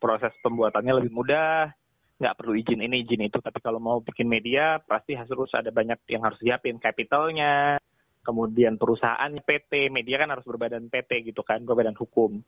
proses 0.00 0.32
pembuatannya 0.40 1.04
lebih 1.04 1.12
mudah, 1.12 1.68
nggak 2.16 2.36
perlu 2.36 2.56
izin 2.56 2.80
ini 2.80 3.04
izin 3.04 3.28
itu. 3.28 3.38
Tapi 3.40 3.58
kalau 3.60 3.76
mau 3.76 4.00
bikin 4.00 4.28
media 4.28 4.80
pasti 4.80 5.12
harus 5.12 5.52
ada 5.52 5.68
banyak 5.68 6.00
yang 6.08 6.24
harus 6.24 6.40
siapin. 6.40 6.80
Capitalnya 6.80 7.76
kemudian 8.24 8.74
perusahaan 8.80 9.30
PT 9.30 9.92
media 9.94 10.18
kan 10.18 10.34
harus 10.34 10.42
berbadan 10.42 10.90
PT 10.90 11.30
gitu 11.30 11.44
kan 11.44 11.62
berbadan 11.62 11.94
hukum. 11.94 12.40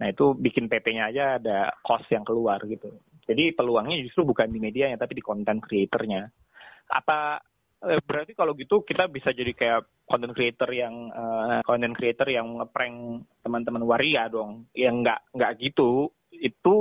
Nah 0.00 0.06
itu 0.10 0.34
bikin 0.34 0.66
PT-nya 0.66 1.14
aja 1.14 1.24
ada 1.38 1.70
cost 1.84 2.10
yang 2.10 2.26
keluar 2.26 2.58
gitu. 2.66 2.90
Jadi 3.24 3.54
peluangnya 3.54 4.00
justru 4.02 4.26
bukan 4.26 4.50
di 4.50 4.58
medianya 4.58 4.98
tapi 4.98 5.14
di 5.14 5.22
content 5.22 5.62
creatornya. 5.62 6.26
Apa 6.90 7.38
eh, 7.86 8.00
berarti 8.02 8.34
kalau 8.34 8.58
gitu 8.58 8.82
kita 8.82 9.06
bisa 9.06 9.30
jadi 9.30 9.54
kayak 9.54 9.80
content 10.04 10.34
creator 10.34 10.68
yang 10.74 11.08
uh, 11.14 11.62
content 11.64 11.94
creator 11.94 12.28
yang 12.28 12.58
ngeprank 12.58 13.22
teman-teman 13.46 13.84
waria 13.86 14.26
dong. 14.26 14.66
Yang 14.74 14.94
nggak 15.06 15.20
nggak 15.38 15.52
gitu 15.62 16.10
itu 16.34 16.74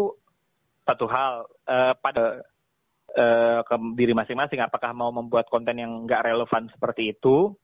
satu 0.84 1.06
hal 1.08 1.48
uh, 1.68 1.94
pada 1.98 2.44
uh, 3.16 3.60
ke 3.64 3.76
diri 3.96 4.14
masing-masing 4.16 4.60
apakah 4.60 4.92
mau 4.92 5.10
membuat 5.10 5.48
konten 5.48 5.80
yang 5.80 6.04
nggak 6.04 6.24
relevan 6.28 6.68
seperti 6.72 7.16
itu 7.16 7.56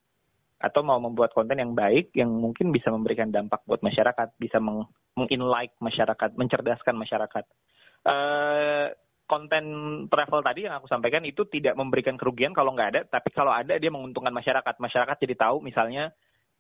atau 0.60 0.82
mau 0.84 1.00
membuat 1.00 1.32
konten 1.32 1.56
yang 1.56 1.72
baik 1.72 2.12
yang 2.12 2.28
mungkin 2.28 2.76
bisa 2.76 2.92
memberikan 2.92 3.32
dampak 3.32 3.64
buat 3.64 3.80
masyarakat 3.80 4.36
bisa 4.36 4.60
meng, 4.60 4.84
like 5.40 5.72
masyarakat 5.80 6.36
mencerdaskan 6.36 6.96
masyarakat. 7.00 7.46
Uh, 8.04 8.92
konten 9.24 9.64
travel 10.10 10.42
tadi 10.44 10.66
yang 10.68 10.76
aku 10.76 10.90
sampaikan 10.90 11.24
itu 11.24 11.46
tidak 11.48 11.78
memberikan 11.80 12.18
kerugian 12.18 12.52
kalau 12.52 12.74
nggak 12.74 12.90
ada 12.96 13.02
tapi 13.08 13.30
kalau 13.32 13.56
ada 13.56 13.80
dia 13.80 13.88
menguntungkan 13.88 14.36
masyarakat. 14.36 14.76
Masyarakat 14.84 15.16
jadi 15.16 15.36
tahu 15.40 15.64
misalnya 15.64 16.12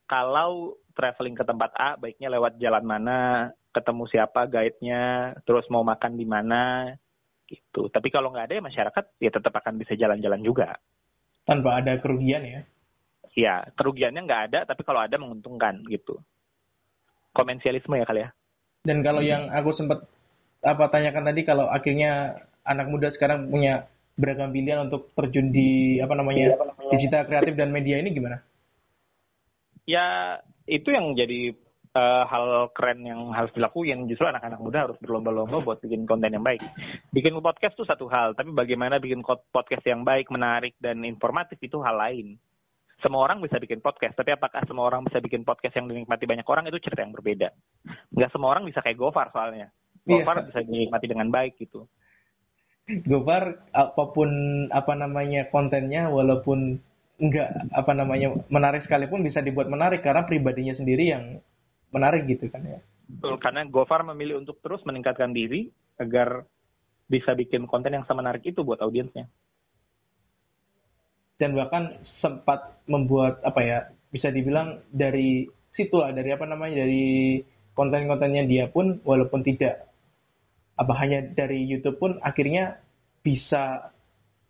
kalau 0.07 0.79
traveling 0.95 1.35
ke 1.35 1.43
tempat 1.43 1.71
A 1.75 1.99
baiknya 1.99 2.31
lewat 2.31 2.55
jalan 2.55 2.83
mana 2.87 3.51
ketemu 3.69 4.03
siapa 4.09 4.49
guide-nya, 4.49 5.35
terus 5.45 5.65
mau 5.69 5.85
makan 5.85 6.17
di 6.17 6.25
mana, 6.25 6.93
gitu. 7.49 7.89
Tapi 7.89 8.07
kalau 8.13 8.29
nggak 8.29 8.49
ada 8.49 8.55
ya 8.57 8.63
masyarakat 8.63 9.05
ya 9.17 9.31
tetap 9.33 9.53
akan 9.53 9.81
bisa 9.81 9.97
jalan-jalan 9.97 10.41
juga. 10.45 10.77
Tanpa 11.45 11.81
ada 11.81 11.97
kerugian 11.97 12.45
ya? 12.45 12.61
Iya, 13.33 13.55
kerugiannya 13.73 14.21
nggak 14.25 14.43
ada, 14.51 14.59
tapi 14.65 14.81
kalau 14.85 15.01
ada 15.01 15.17
menguntungkan 15.17 15.81
gitu. 15.89 16.17
Komensialisme 17.33 17.97
ya 17.97 18.05
kali 18.05 18.25
ya. 18.25 18.29
Dan 18.85 19.05
kalau 19.05 19.21
hmm. 19.21 19.29
yang 19.29 19.43
aku 19.53 19.69
sempat 19.77 20.05
apa 20.65 20.85
tanyakan 20.89 21.25
tadi, 21.29 21.41
kalau 21.45 21.69
akhirnya 21.69 22.41
anak 22.65 22.89
muda 22.89 23.09
sekarang 23.13 23.49
punya 23.49 23.89
beragam 24.19 24.51
pilihan 24.51 24.91
untuk 24.91 25.15
terjun 25.15 25.49
di 25.55 25.97
apa 26.03 26.11
namanya 26.11 26.59
digital 26.91 27.23
kreatif 27.23 27.55
dan 27.55 27.71
media 27.71 27.97
ini 27.97 28.11
gimana? 28.11 28.43
Ya 29.87 30.37
itu 30.67 30.91
yang 30.91 31.15
jadi 31.15 31.55
uh, 31.95 32.23
hal 32.27 32.69
keren 32.75 33.01
yang 33.01 33.33
harus 33.33 33.49
dilakuin 33.55 34.05
justru 34.05 34.29
anak-anak 34.29 34.59
muda 34.61 34.89
harus 34.89 34.97
berlomba-lomba 35.01 35.61
buat 35.63 35.79
bikin 35.81 36.05
konten 36.05 36.33
yang 36.33 36.45
baik. 36.45 36.61
Bikin 37.09 37.33
podcast 37.41 37.73
tuh 37.77 37.87
satu 37.87 38.05
hal, 38.11 38.37
tapi 38.37 38.53
bagaimana 38.53 39.01
bikin 39.01 39.25
podcast 39.25 39.83
yang 39.85 40.05
baik, 40.05 40.29
menarik 40.29 40.77
dan 40.77 41.01
informatif 41.05 41.57
itu 41.61 41.81
hal 41.81 41.97
lain. 41.97 42.37
Semua 42.99 43.23
orang 43.23 43.39
bisa 43.39 43.55
bikin 43.63 43.79
podcast, 43.79 44.11
tapi 44.19 44.35
apakah 44.35 44.59
semua 44.67 44.91
orang 44.91 45.07
bisa 45.07 45.23
bikin 45.23 45.47
podcast 45.47 45.71
yang 45.79 45.87
dinikmati 45.87 46.27
banyak 46.27 46.43
orang 46.43 46.67
itu 46.67 46.83
cerita 46.83 46.99
yang 46.99 47.15
berbeda. 47.15 47.47
Nggak 48.11 48.31
semua 48.35 48.51
orang 48.51 48.67
bisa 48.67 48.83
kayak 48.83 48.99
Gofar 48.99 49.31
soalnya. 49.31 49.71
Iya. 50.03 50.19
Gofar 50.19 50.35
yeah. 50.43 50.47
bisa 50.51 50.59
dinikmati 50.67 51.05
dengan 51.07 51.31
baik 51.31 51.55
gitu. 51.63 51.87
Gofar 53.07 53.71
apa 53.71 54.03
pun 54.11 54.29
apa 54.67 54.93
namanya 54.99 55.47
kontennya 55.47 56.11
walaupun 56.11 56.81
enggak 57.19 57.47
apa 57.75 57.91
namanya 57.91 58.35
menarik 58.47 58.83
sekalipun 58.87 59.23
bisa 59.23 59.43
dibuat 59.43 59.67
menarik 59.67 60.03
karena 60.03 60.23
pribadinya 60.23 60.75
sendiri 60.75 61.11
yang 61.11 61.23
menarik 61.89 62.25
gitu 62.29 62.49
kan 62.49 62.61
ya. 62.65 62.79
Betul, 63.09 63.41
karena 63.41 63.65
Gofar 63.65 64.05
memilih 64.05 64.37
untuk 64.37 64.61
terus 64.61 64.85
meningkatkan 64.85 65.33
diri 65.33 65.73
agar 65.97 66.45
bisa 67.09 67.33
bikin 67.33 67.65
konten 67.65 67.97
yang 67.97 68.05
sama 68.05 68.21
menarik 68.21 68.45
itu 68.45 68.61
buat 68.61 68.77
audiensnya. 68.85 69.25
Dan 71.41 71.57
bahkan 71.57 71.97
sempat 72.21 72.77
membuat 72.85 73.41
apa 73.41 73.61
ya, 73.65 73.77
bisa 74.13 74.29
dibilang 74.29 74.85
dari 74.93 75.49
situ 75.73 75.97
lah, 75.97 76.13
dari 76.13 76.29
apa 76.29 76.45
namanya, 76.45 76.85
dari 76.85 77.41
konten-kontennya 77.73 78.45
dia 78.45 78.69
pun 78.69 79.01
walaupun 79.01 79.41
tidak 79.41 79.89
apa 80.77 80.93
hanya 81.01 81.25
dari 81.33 81.65
YouTube 81.65 81.97
pun 81.97 82.21
akhirnya 82.21 82.77
bisa 83.25 83.89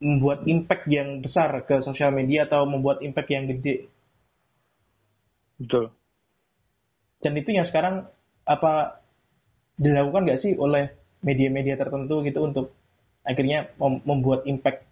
membuat 0.04 0.44
impact 0.50 0.84
yang 0.92 1.24
besar 1.24 1.64
ke 1.64 1.80
sosial 1.88 2.12
media 2.12 2.44
atau 2.50 2.68
membuat 2.68 3.00
impact 3.06 3.30
yang 3.32 3.48
gede. 3.48 3.88
Betul 5.62 5.99
dan 7.20 7.34
itu 7.36 7.50
yang 7.52 7.68
sekarang 7.68 8.08
apa 8.48 9.04
dilakukan 9.80 10.28
nggak 10.28 10.42
sih 10.44 10.56
oleh 10.60 10.92
media-media 11.24 11.76
tertentu 11.76 12.24
gitu 12.24 12.40
untuk 12.44 12.76
akhirnya 13.24 13.72
mem 13.76 14.00
membuat 14.08 14.48
impact 14.48 14.88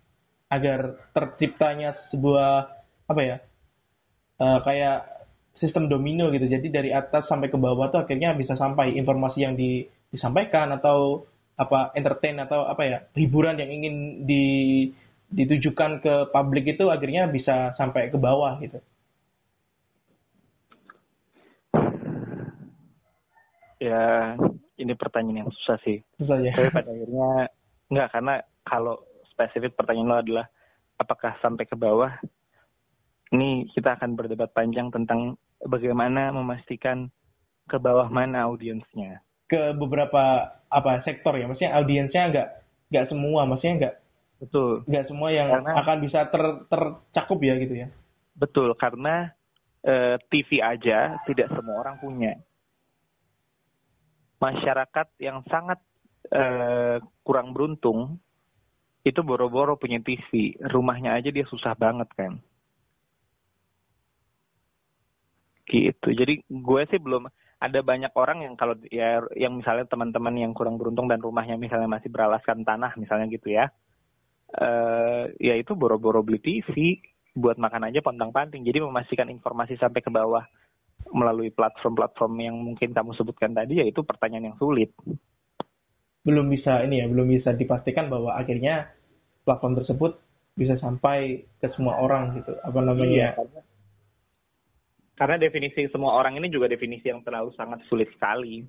agar 0.47 0.95
terciptanya 1.11 1.95
sebuah 2.11 2.71
apa 3.07 3.21
ya 3.23 3.37
uh, 4.39 4.59
kayak 4.63 5.27
sistem 5.59 5.89
domino 5.89 6.29
gitu 6.31 6.45
jadi 6.45 6.67
dari 6.69 6.89
atas 6.93 7.25
sampai 7.27 7.49
ke 7.49 7.57
bawah 7.57 7.89
tuh 7.89 8.05
akhirnya 8.05 8.37
bisa 8.37 8.53
sampai 8.53 8.93
informasi 8.95 9.43
yang 9.43 9.57
di, 9.57 9.83
disampaikan 10.13 10.69
atau 10.71 11.25
apa 11.57 11.89
entertain 11.97 12.37
atau 12.37 12.69
apa 12.69 12.83
ya 12.85 12.97
hiburan 13.17 13.57
yang 13.57 13.73
ingin 13.73 13.95
di, 14.29 14.45
ditujukan 15.33 16.05
ke 16.05 16.13
publik 16.29 16.69
itu 16.69 16.85
akhirnya 16.93 17.25
bisa 17.25 17.73
sampai 17.75 18.13
ke 18.13 18.17
bawah 18.21 18.61
gitu. 18.61 18.77
Ya 23.77 24.33
ini 24.77 24.93
pertanyaan 24.93 25.45
yang 25.45 25.51
susah 25.53 25.77
sih. 25.81 26.01
Susah 26.21 26.37
ya. 26.41 26.53
Tapi 26.53 26.69
pada 26.73 26.89
akhirnya 26.91 27.49
Enggak, 27.87 28.09
karena 28.11 28.33
kalau 28.67 28.99
spesifik 29.31 29.79
pertanyaan 29.79 30.11
lo 30.11 30.17
adalah 30.19 30.45
apakah 30.99 31.39
sampai 31.39 31.63
ke 31.63 31.75
bawah, 31.79 32.11
ini 33.31 33.67
kita 33.71 33.95
akan 33.95 34.19
berdebat 34.19 34.51
panjang 34.51 34.91
tentang 34.91 35.39
bagaimana 35.63 36.35
memastikan 36.35 37.07
ke 37.67 37.79
bawah 37.79 38.11
mana 38.11 38.43
audiensnya. 38.47 39.23
Ke 39.47 39.71
beberapa 39.71 40.51
apa 40.67 40.99
sektor 41.07 41.39
ya, 41.39 41.47
maksudnya 41.47 41.79
audiensnya 41.79 42.23
nggak 42.27 42.47
nggak 42.91 43.05
semua, 43.07 43.47
maksudnya 43.47 43.75
nggak 43.79 43.95
Betul. 44.43 44.83
nggak 44.83 45.05
semua 45.07 45.29
yang 45.31 45.47
Karena- 45.47 45.75
akan 45.79 45.97
bisa 46.03 46.19
ter 46.27 46.43
tercakup 46.67 47.39
ya 47.39 47.55
gitu 47.55 47.75
ya. 47.75 47.87
Betul, 48.35 48.75
karena 48.75 49.31
eh, 49.87 50.19
TV 50.27 50.59
aja 50.59 51.15
tidak 51.23 51.47
semua 51.55 51.79
orang 51.87 51.95
punya. 52.03 52.35
Masyarakat 54.37 55.07
yang 55.17 55.41
sangat 55.49 55.81
eh, 56.29 56.97
kurang 57.25 57.55
beruntung 57.55 58.21
itu 59.07 59.23
boro-boro 59.23 59.79
punya 59.79 60.03
TV, 60.03 60.59
rumahnya 60.67 61.15
aja 61.15 61.31
dia 61.31 61.47
susah 61.47 61.71
banget 61.79 62.11
kan. 62.13 62.35
Gitu. 65.67 66.07
Jadi 66.15 66.43
gue 66.47 66.81
sih 66.91 66.99
belum 66.99 67.27
ada 67.57 67.79
banyak 67.81 68.13
orang 68.13 68.45
yang 68.45 68.53
kalau 68.53 68.77
ya 68.93 69.23
yang 69.33 69.57
misalnya 69.57 69.89
teman-teman 69.89 70.35
yang 70.37 70.53
kurang 70.53 70.77
beruntung 70.77 71.09
dan 71.09 71.19
rumahnya 71.19 71.57
misalnya 71.57 71.89
masih 71.89 72.07
beralaskan 72.13 72.61
tanah 72.61 72.93
misalnya 72.99 73.27
gitu 73.31 73.51
ya. 73.51 73.71
eh 74.47 75.27
ya 75.43 75.59
itu 75.59 75.75
boro-boro 75.75 76.23
beli 76.23 76.39
TV 76.39 77.03
buat 77.35 77.59
makan 77.59 77.91
aja 77.91 77.99
pontang-panting. 77.99 78.63
Jadi 78.63 78.79
memastikan 78.79 79.27
informasi 79.27 79.75
sampai 79.75 79.99
ke 79.99 80.07
bawah 80.07 80.43
melalui 81.07 81.49
platform-platform 81.49 82.33
yang 82.41 82.55
mungkin 82.57 82.91
kamu 82.91 83.15
sebutkan 83.15 83.53
tadi 83.53 83.79
ya 83.79 83.85
itu 83.87 84.03
pertanyaan 84.03 84.51
yang 84.53 84.57
sulit. 84.59 84.91
Belum 86.25 86.51
bisa 86.51 86.83
ini 86.83 86.99
ya, 86.99 87.07
belum 87.07 87.27
bisa 87.31 87.55
dipastikan 87.55 88.11
bahwa 88.11 88.35
akhirnya 88.35 88.91
platform 89.47 89.79
tersebut 89.79 90.19
bisa 90.57 90.75
sampai 90.81 91.47
ke 91.61 91.67
semua 91.77 92.01
orang 92.01 92.35
gitu. 92.35 92.51
Apa 92.65 92.79
namanya? 92.83 93.37
karena, 93.37 93.61
karena 95.15 95.35
definisi 95.39 95.87
semua 95.87 96.17
orang 96.19 96.35
ini 96.35 96.51
juga 96.51 96.67
definisi 96.67 97.07
yang 97.07 97.23
terlalu 97.23 97.53
sangat 97.55 97.79
sulit 97.87 98.11
sekali. 98.13 98.65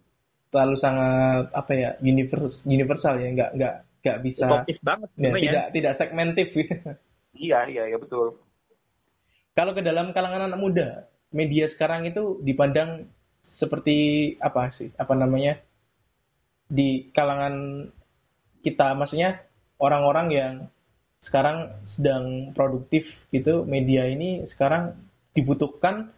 terlalu 0.48 0.80
sangat 0.80 1.52
apa 1.52 1.72
ya 1.76 1.90
univers, 2.00 2.56
universal 2.64 3.20
ya 3.20 3.28
nggak 3.36 3.50
nggak 3.60 3.74
nggak 4.00 4.18
bisa 4.24 4.46
Utopis 4.48 4.78
banget 4.80 5.08
ya, 5.12 5.28
sebenarnya. 5.28 5.42
tidak 5.44 5.64
tidak 5.76 5.94
segmentif 6.00 6.46
Iya, 7.36 7.58
iya, 7.68 7.82
ya 7.92 7.98
betul. 8.00 8.40
kalau 9.52 9.76
ke 9.76 9.82
dalam 9.84 10.14
kalangan 10.16 10.48
anak 10.48 10.56
muda 10.56 10.88
media 11.32 11.68
sekarang 11.76 12.08
itu 12.08 12.40
dipandang 12.44 13.08
seperti 13.60 14.34
apa 14.40 14.72
sih? 14.78 14.92
Apa 14.96 15.12
namanya? 15.12 15.60
Di 16.68 17.08
kalangan 17.16 17.88
kita 18.60 18.92
maksudnya 18.96 19.40
orang-orang 19.80 20.26
yang 20.32 20.54
sekarang 21.24 21.72
sedang 21.96 22.54
produktif 22.56 23.04
gitu 23.34 23.64
media 23.68 24.08
ini 24.08 24.48
sekarang 24.54 24.96
dibutuhkan 25.36 26.08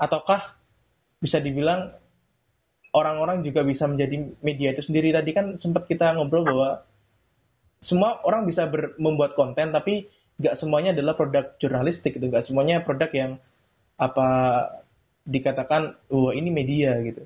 ataukah 0.00 0.56
bisa 1.20 1.40
dibilang 1.40 1.92
orang-orang 2.94 3.42
juga 3.42 3.66
bisa 3.66 3.84
menjadi 3.84 4.32
media 4.40 4.72
itu 4.72 4.82
sendiri? 4.86 5.10
Tadi 5.10 5.30
kan 5.34 5.46
sempat 5.60 5.90
kita 5.90 6.14
ngobrol 6.16 6.46
bahwa 6.46 6.70
semua 7.84 8.22
orang 8.24 8.48
bisa 8.48 8.64
membuat 8.96 9.36
konten 9.36 9.74
tapi 9.74 10.08
nggak 10.40 10.58
semuanya 10.58 10.96
adalah 10.96 11.14
produk 11.18 11.52
jurnalistik 11.60 12.16
gitu. 12.16 12.26
Nggak 12.30 12.48
semuanya 12.48 12.80
produk 12.82 13.10
yang 13.12 13.32
apa 14.00 14.26
dikatakan 15.24 15.94
wah 16.10 16.32
ini 16.34 16.50
media 16.50 16.98
gitu 17.00 17.24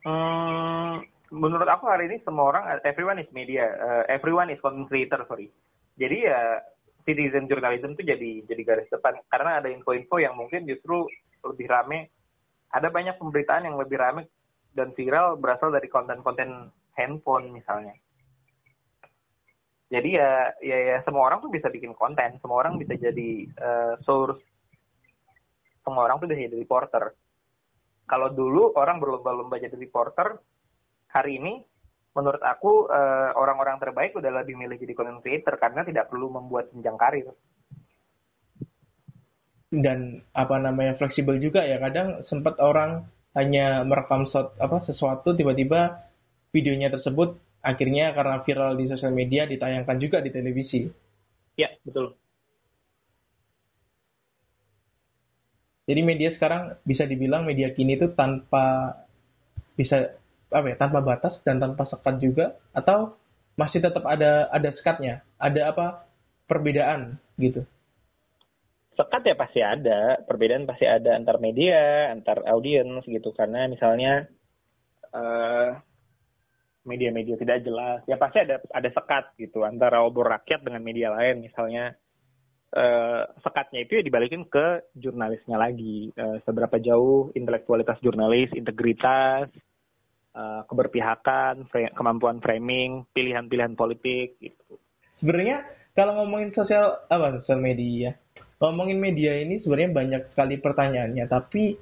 Hmm, 0.00 1.04
menurut 1.28 1.68
aku 1.68 1.84
hari 1.84 2.08
ini 2.08 2.24
semua 2.24 2.48
orang, 2.48 2.64
everyone 2.88 3.20
is 3.20 3.28
media, 3.36 3.68
eh, 3.68 4.04
everyone 4.16 4.48
is 4.48 4.60
content 4.64 4.88
creator, 4.88 5.20
sorry. 5.28 5.52
Jadi 6.00 6.24
ya 6.24 6.64
citizen 7.04 7.44
journalism 7.44 7.92
itu 7.96 8.08
jadi 8.08 8.30
jadi 8.48 8.62
garis 8.64 8.88
depan 8.88 9.20
karena 9.28 9.60
ada 9.60 9.68
info-info 9.68 10.16
yang 10.16 10.32
mungkin 10.36 10.64
justru 10.64 11.04
lebih 11.44 11.68
rame. 11.68 12.08
Ada 12.72 12.88
banyak 12.88 13.20
pemberitaan 13.20 13.68
yang 13.68 13.76
lebih 13.76 14.00
rame 14.00 14.30
dan 14.72 14.94
viral 14.96 15.36
berasal 15.36 15.68
dari 15.68 15.90
konten-konten 15.92 16.72
handphone 16.96 17.52
misalnya. 17.52 17.92
Jadi 19.90 20.14
ya, 20.14 20.54
ya 20.62 20.78
ya 20.94 20.96
semua 21.02 21.26
orang 21.26 21.42
tuh 21.42 21.50
bisa 21.50 21.66
bikin 21.66 21.92
konten, 21.98 22.38
semua 22.38 22.62
orang 22.62 22.78
bisa 22.78 22.94
jadi 22.94 23.30
eh, 23.50 23.94
source, 24.06 24.38
semua 25.82 26.06
orang 26.06 26.22
tuh 26.22 26.30
bisa 26.30 26.46
jadi 26.46 26.56
reporter. 26.62 27.10
Kalau 28.06 28.30
dulu 28.30 28.74
orang 28.78 29.02
berlomba-lomba 29.02 29.58
jadi 29.58 29.74
reporter, 29.74 30.38
hari 31.10 31.42
ini 31.42 31.58
menurut 32.14 32.42
aku 32.42 32.86
eh, 32.86 33.30
orang-orang 33.34 33.82
terbaik 33.82 34.14
udah 34.14 34.30
lebih 34.42 34.54
milih 34.54 34.78
jadi 34.78 34.94
content 34.94 35.22
creator 35.22 35.58
karena 35.58 35.82
tidak 35.82 36.06
perlu 36.06 36.30
membuat 36.30 36.70
jenjang 36.70 36.94
karir. 36.94 37.34
dan 39.70 40.26
apa 40.34 40.58
namanya 40.58 40.98
fleksibel 40.98 41.38
juga 41.38 41.62
ya. 41.62 41.78
Kadang 41.78 42.26
sempat 42.26 42.58
orang 42.58 43.06
hanya 43.38 43.86
merekam 43.86 44.26
shot, 44.34 44.58
apa 44.58 44.82
sesuatu 44.82 45.38
tiba-tiba 45.38 46.10
videonya 46.50 46.90
tersebut 46.90 47.38
akhirnya 47.60 48.16
karena 48.16 48.40
viral 48.44 48.76
di 48.76 48.84
sosial 48.88 49.12
media 49.12 49.44
ditayangkan 49.44 49.96
juga 50.00 50.18
di 50.24 50.30
televisi. 50.32 50.88
Ya, 51.56 51.68
betul. 51.84 52.16
jadi 55.90 56.06
media 56.06 56.30
sekarang 56.38 56.78
bisa 56.86 57.02
dibilang 57.02 57.42
media 57.42 57.74
kini 57.74 57.98
itu 57.98 58.14
tanpa 58.14 58.94
bisa 59.74 60.14
apa 60.54 60.66
ya 60.70 60.76
tanpa 60.78 61.02
batas 61.02 61.34
dan 61.42 61.58
tanpa 61.58 61.82
sekat 61.90 62.22
juga 62.22 62.54
atau 62.70 63.18
masih 63.58 63.82
tetap 63.82 64.06
ada 64.06 64.46
ada 64.54 64.70
sekatnya 64.78 65.26
ada 65.34 65.74
apa 65.74 65.86
perbedaan 66.46 67.18
gitu. 67.42 67.66
Sekat 68.94 69.22
ya 69.26 69.34
pasti 69.34 69.60
ada, 69.64 70.22
perbedaan 70.22 70.68
pasti 70.68 70.86
ada 70.86 71.16
antar 71.18 71.42
media, 71.42 72.10
antar 72.14 72.46
audiens 72.46 73.02
gitu. 73.06 73.32
Karena 73.34 73.66
misalnya 73.66 74.28
eh, 75.14 75.68
media-media 76.84 77.36
tidak 77.36 77.60
jelas, 77.60 78.00
ya 78.08 78.16
pasti 78.16 78.40
ada 78.40 78.56
ada 78.72 78.88
sekat 78.88 79.36
gitu 79.36 79.68
antara 79.68 80.00
obor 80.00 80.32
rakyat 80.32 80.64
dengan 80.64 80.80
media 80.80 81.12
lain. 81.12 81.44
Misalnya 81.44 81.92
eh, 82.72 83.22
sekatnya 83.44 83.84
itu 83.84 84.00
ya 84.00 84.02
dibalikin 84.04 84.48
ke 84.48 84.94
jurnalisnya 84.96 85.60
lagi. 85.60 86.08
Eh, 86.14 86.38
seberapa 86.46 86.80
jauh 86.80 87.34
intelektualitas 87.36 88.00
jurnalis, 88.00 88.48
integritas, 88.56 89.52
eh, 90.32 90.62
keberpihakan, 90.64 91.68
fra- 91.68 91.92
kemampuan 91.92 92.40
framing, 92.40 93.04
pilihan-pilihan 93.12 93.76
politik 93.76 94.40
gitu. 94.40 94.80
sebenarnya 95.20 95.60
kalau 95.92 96.16
ngomongin 96.16 96.56
sosial 96.56 97.04
apa 97.12 97.44
sosial 97.44 97.60
media? 97.60 98.16
Ngomongin 98.60 98.96
media 99.00 99.36
ini 99.36 99.60
sebenarnya 99.60 99.92
banyak 99.92 100.22
sekali 100.32 100.56
pertanyaannya. 100.56 101.24
Tapi 101.28 101.76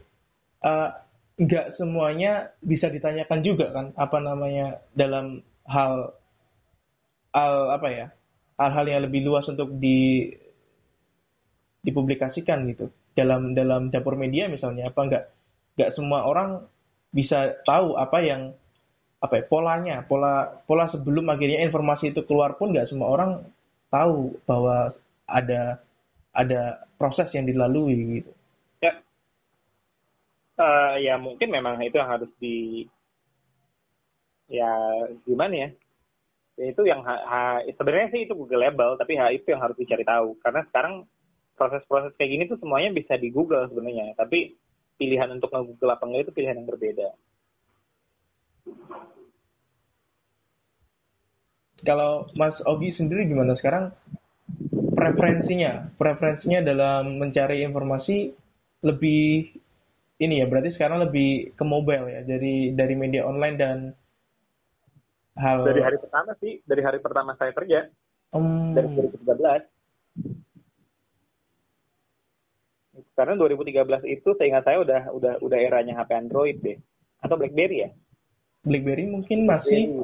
eh, 0.67 0.91
nggak 1.39 1.79
semuanya 1.79 2.51
bisa 2.59 2.91
ditanyakan 2.91 3.41
juga 3.47 3.71
kan 3.71 3.87
apa 3.95 4.19
namanya 4.19 4.83
dalam 4.91 5.39
hal 5.71 6.11
hal 7.31 7.55
apa 7.79 7.89
ya 7.95 8.07
hal-hal 8.59 8.87
yang 8.91 9.03
lebih 9.07 9.23
luas 9.23 9.47
untuk 9.47 9.71
di 9.79 10.27
dipublikasikan 11.87 12.67
gitu. 12.75 12.91
Dalam 13.15 13.55
dalam 13.55 13.91
dapur 13.91 14.19
media 14.19 14.51
misalnya 14.51 14.91
apa 14.91 15.01
nggak 15.07 15.25
nggak 15.79 15.91
semua 15.95 16.27
orang 16.27 16.67
bisa 17.15 17.55
tahu 17.63 17.95
apa 17.95 18.19
yang 18.21 18.43
apa 19.19 19.43
ya, 19.43 19.45
polanya 19.47 19.97
pola 20.07 20.47
pola 20.67 20.87
sebelum 20.91 21.27
akhirnya 21.31 21.67
informasi 21.67 22.15
itu 22.15 22.23
keluar 22.27 22.55
pun 22.55 22.71
nggak 22.71 22.87
semua 22.91 23.11
orang 23.11 23.31
tahu 23.91 24.39
bahwa 24.47 24.95
ada 25.27 25.83
ada 26.31 26.87
proses 26.95 27.27
yang 27.35 27.47
dilalui 27.47 28.23
gitu 28.23 28.31
Eh, 30.59 30.95
ya 31.07 31.15
mungkin 31.23 31.49
memang 31.55 31.79
itu 31.87 31.95
yang 32.03 32.11
harus 32.11 32.31
di 32.43 32.83
ya 34.51 34.71
gimana 35.23 35.55
ya? 35.55 35.69
Ya, 36.59 36.65
itu 36.75 36.83
yang 36.91 37.07
ha- 37.07 37.25
ha- 37.31 37.63
sebenarnya 37.79 38.11
sih 38.11 38.21
itu 38.27 38.35
Google 38.35 38.67
label 38.67 38.99
tapi 38.99 39.15
ha, 39.15 39.31
itu 39.31 39.47
yang 39.55 39.63
harus 39.63 39.79
dicari 39.79 40.03
tahu. 40.03 40.35
Karena 40.43 40.67
sekarang 40.67 41.07
proses-proses 41.55 42.11
kayak 42.19 42.31
gini 42.35 42.45
tuh 42.51 42.59
semuanya 42.59 42.91
bisa 42.91 43.15
di 43.15 43.31
Google 43.31 43.71
sebenarnya. 43.71 44.19
Tapi 44.19 44.59
pilihan 44.99 45.31
untuk 45.39 45.55
nge-Google 45.55 45.95
apa 45.95 46.05
enggak 46.11 46.23
itu 46.27 46.33
pilihan 46.35 46.59
yang 46.59 46.67
berbeda. 46.67 47.09
Kalau 51.87 52.27
Mas 52.35 52.59
Ogi 52.67 52.91
sendiri 52.99 53.31
gimana 53.31 53.55
sekarang? 53.55 53.95
Preferensinya? 54.99 55.95
Preferensinya 55.95 56.67
dalam 56.67 57.23
mencari 57.23 57.63
informasi 57.63 58.35
lebih 58.83 59.55
ini 60.19 60.43
ya 60.43 60.47
berarti 60.51 60.75
sekarang 60.75 60.99
lebih 61.07 61.55
ke 61.55 61.63
mobile 61.63 62.11
ya 62.11 62.27
dari 62.27 62.75
dari 62.75 62.95
media 62.99 63.23
online 63.23 63.57
dan 63.57 63.79
hal 65.39 65.63
dari 65.63 65.79
hari 65.79 65.99
pertama 66.03 66.35
sih 66.43 66.59
dari 66.67 66.83
hari 66.83 66.99
pertama 66.99 67.39
saya 67.39 67.55
kerja. 67.55 67.87
Hmm, 68.29 68.77
dari 68.77 68.93
2013 68.93 69.79
karena 73.15 73.35
2013 73.35 74.07
itu 74.11 74.31
seingat 74.39 74.63
saya 74.67 74.83
udah 74.83 75.11
udah 75.15 75.35
udah 75.43 75.59
eranya 75.59 76.03
HP 76.03 76.11
Android 76.15 76.59
deh. 76.63 76.79
Atau 77.23 77.39
BlackBerry 77.39 77.87
ya? 77.87 77.91
BlackBerry 78.63 79.11
mungkin 79.11 79.47
masih. 79.47 80.03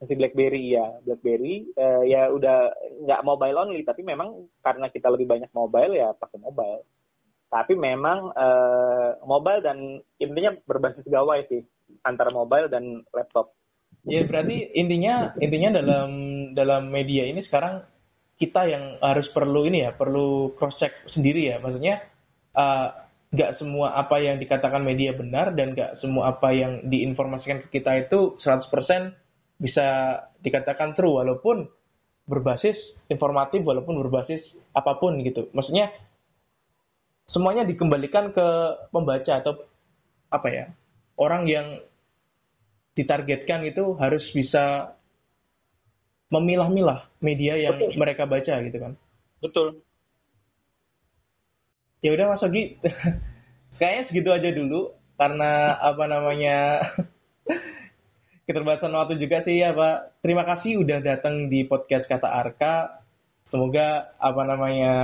Masih 0.00 0.16
BlackBerry 0.16 0.76
ya. 0.76 1.00
BlackBerry 1.04 1.68
uh, 1.76 2.04
ya 2.08 2.32
udah 2.32 2.72
nggak 3.04 3.24
mobile 3.24 3.56
only 3.56 3.84
tapi 3.84 4.00
memang 4.04 4.48
karena 4.64 4.88
kita 4.92 5.12
lebih 5.12 5.28
banyak 5.28 5.52
mobile 5.52 5.92
ya 5.96 6.12
pakai 6.16 6.40
mobile 6.40 6.84
tapi 7.50 7.74
memang 7.74 8.30
uh, 8.32 9.18
mobile 9.26 9.60
dan 9.60 9.98
intinya 10.22 10.54
berbasis 10.64 11.02
gawai 11.10 11.42
sih 11.50 11.66
antara 12.06 12.30
mobile 12.30 12.70
dan 12.70 13.02
laptop 13.10 13.52
ya 14.06 14.22
berarti 14.24 14.70
intinya 14.78 15.34
intinya 15.42 15.82
dalam 15.82 16.10
dalam 16.54 16.88
media 16.88 17.26
ini 17.26 17.42
sekarang 17.44 17.82
kita 18.40 18.64
yang 18.70 18.96
harus 19.04 19.28
perlu 19.36 19.68
ini 19.68 19.84
ya 19.84 19.92
perlu 19.92 20.56
cross 20.56 20.78
check 20.80 20.94
sendiri 21.12 21.52
ya 21.52 21.60
maksudnya 21.60 22.00
nggak 23.34 23.50
uh, 23.52 23.58
semua 23.60 23.98
apa 23.98 24.16
yang 24.22 24.40
dikatakan 24.40 24.80
media 24.80 25.12
benar 25.12 25.52
dan 25.52 25.76
nggak 25.76 26.00
semua 26.00 26.32
apa 26.32 26.48
yang 26.54 26.88
diinformasikan 26.88 27.66
ke 27.68 27.82
kita 27.82 28.08
itu 28.08 28.40
100% 28.40 29.12
bisa 29.60 29.86
dikatakan 30.40 30.96
true 30.96 31.20
walaupun 31.20 31.68
berbasis 32.24 32.78
informatif 33.12 33.60
walaupun 33.60 34.00
berbasis 34.06 34.40
apa 34.72 34.96
pun 34.96 35.20
gitu. 35.20 35.52
Maksudnya 35.52 35.92
semuanya 37.30 37.66
dikembalikan 37.66 38.34
ke 38.34 38.46
pembaca 38.90 39.32
atau 39.42 39.66
apa 40.30 40.48
ya? 40.50 40.66
Orang 41.18 41.46
yang 41.50 41.82
ditargetkan 42.94 43.64
itu 43.66 43.94
harus 43.96 44.22
bisa 44.34 44.94
memilah-milah 46.30 47.10
media 47.18 47.58
yang 47.58 47.76
Betul. 47.78 47.98
mereka 47.98 48.22
baca 48.26 48.54
gitu 48.62 48.78
kan. 48.78 48.92
Betul. 49.42 49.82
Ya 52.00 52.16
udah 52.16 52.32
Mas 52.32 52.44
Ogi, 52.46 52.80
kayaknya 53.80 54.04
segitu 54.08 54.30
aja 54.32 54.50
dulu 54.54 54.94
karena 55.20 55.76
apa 55.76 56.04
namanya 56.08 56.56
keterbatasan 58.48 58.94
waktu 58.94 59.20
juga 59.20 59.44
sih 59.44 59.60
ya 59.60 59.76
Pak. 59.76 60.24
Terima 60.24 60.48
kasih 60.48 60.80
udah 60.80 60.98
datang 61.04 61.52
di 61.52 61.66
podcast 61.68 62.08
Kata 62.08 62.30
Arka. 62.30 63.04
Semoga 63.50 64.14
apa 64.16 64.42
namanya 64.46 64.94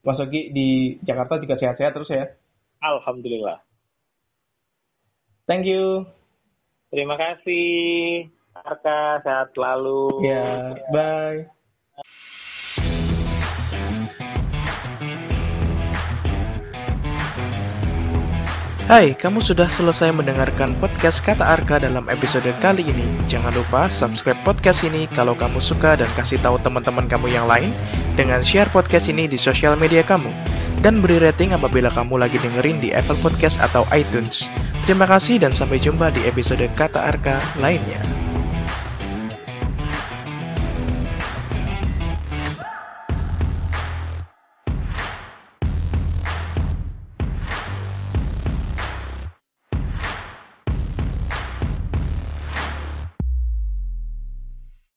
Mas 0.00 0.16
Ogi 0.16 0.48
di 0.52 0.96
Jakarta 1.04 1.36
juga 1.36 1.60
sehat-sehat 1.60 1.92
terus 1.92 2.08
ya. 2.08 2.24
Alhamdulillah. 2.80 3.60
Thank 5.44 5.68
you. 5.68 6.08
Terima 6.88 7.20
kasih. 7.20 8.26
Arka 8.56 9.20
sehat 9.22 9.52
selalu. 9.54 10.24
Ya, 10.24 10.34
yeah, 10.74 10.90
bye. 10.90 11.59
Hai, 18.90 19.14
kamu 19.14 19.38
sudah 19.38 19.70
selesai 19.70 20.10
mendengarkan 20.10 20.74
podcast 20.82 21.22
Kata 21.22 21.46
Arka 21.46 21.78
dalam 21.78 22.10
episode 22.10 22.50
kali 22.58 22.82
ini. 22.82 23.06
Jangan 23.30 23.54
lupa 23.54 23.86
subscribe 23.86 24.42
podcast 24.42 24.82
ini 24.82 25.06
kalau 25.14 25.38
kamu 25.38 25.62
suka 25.62 25.94
dan 25.94 26.10
kasih 26.18 26.42
tahu 26.42 26.58
teman-teman 26.58 27.06
kamu 27.06 27.30
yang 27.30 27.46
lain 27.46 27.70
dengan 28.18 28.42
share 28.42 28.66
podcast 28.74 29.06
ini 29.06 29.30
di 29.30 29.38
sosial 29.38 29.78
media 29.78 30.02
kamu. 30.02 30.34
Dan 30.82 30.98
beri 30.98 31.22
rating 31.22 31.54
apabila 31.54 31.86
kamu 31.86 32.18
lagi 32.18 32.42
dengerin 32.42 32.82
di 32.82 32.90
Apple 32.90 33.22
Podcast 33.22 33.62
atau 33.62 33.86
iTunes. 33.94 34.50
Terima 34.90 35.06
kasih 35.06 35.38
dan 35.38 35.54
sampai 35.54 35.78
jumpa 35.78 36.10
di 36.10 36.26
episode 36.26 36.66
Kata 36.74 37.14
Arka 37.14 37.38
lainnya. 37.62 38.02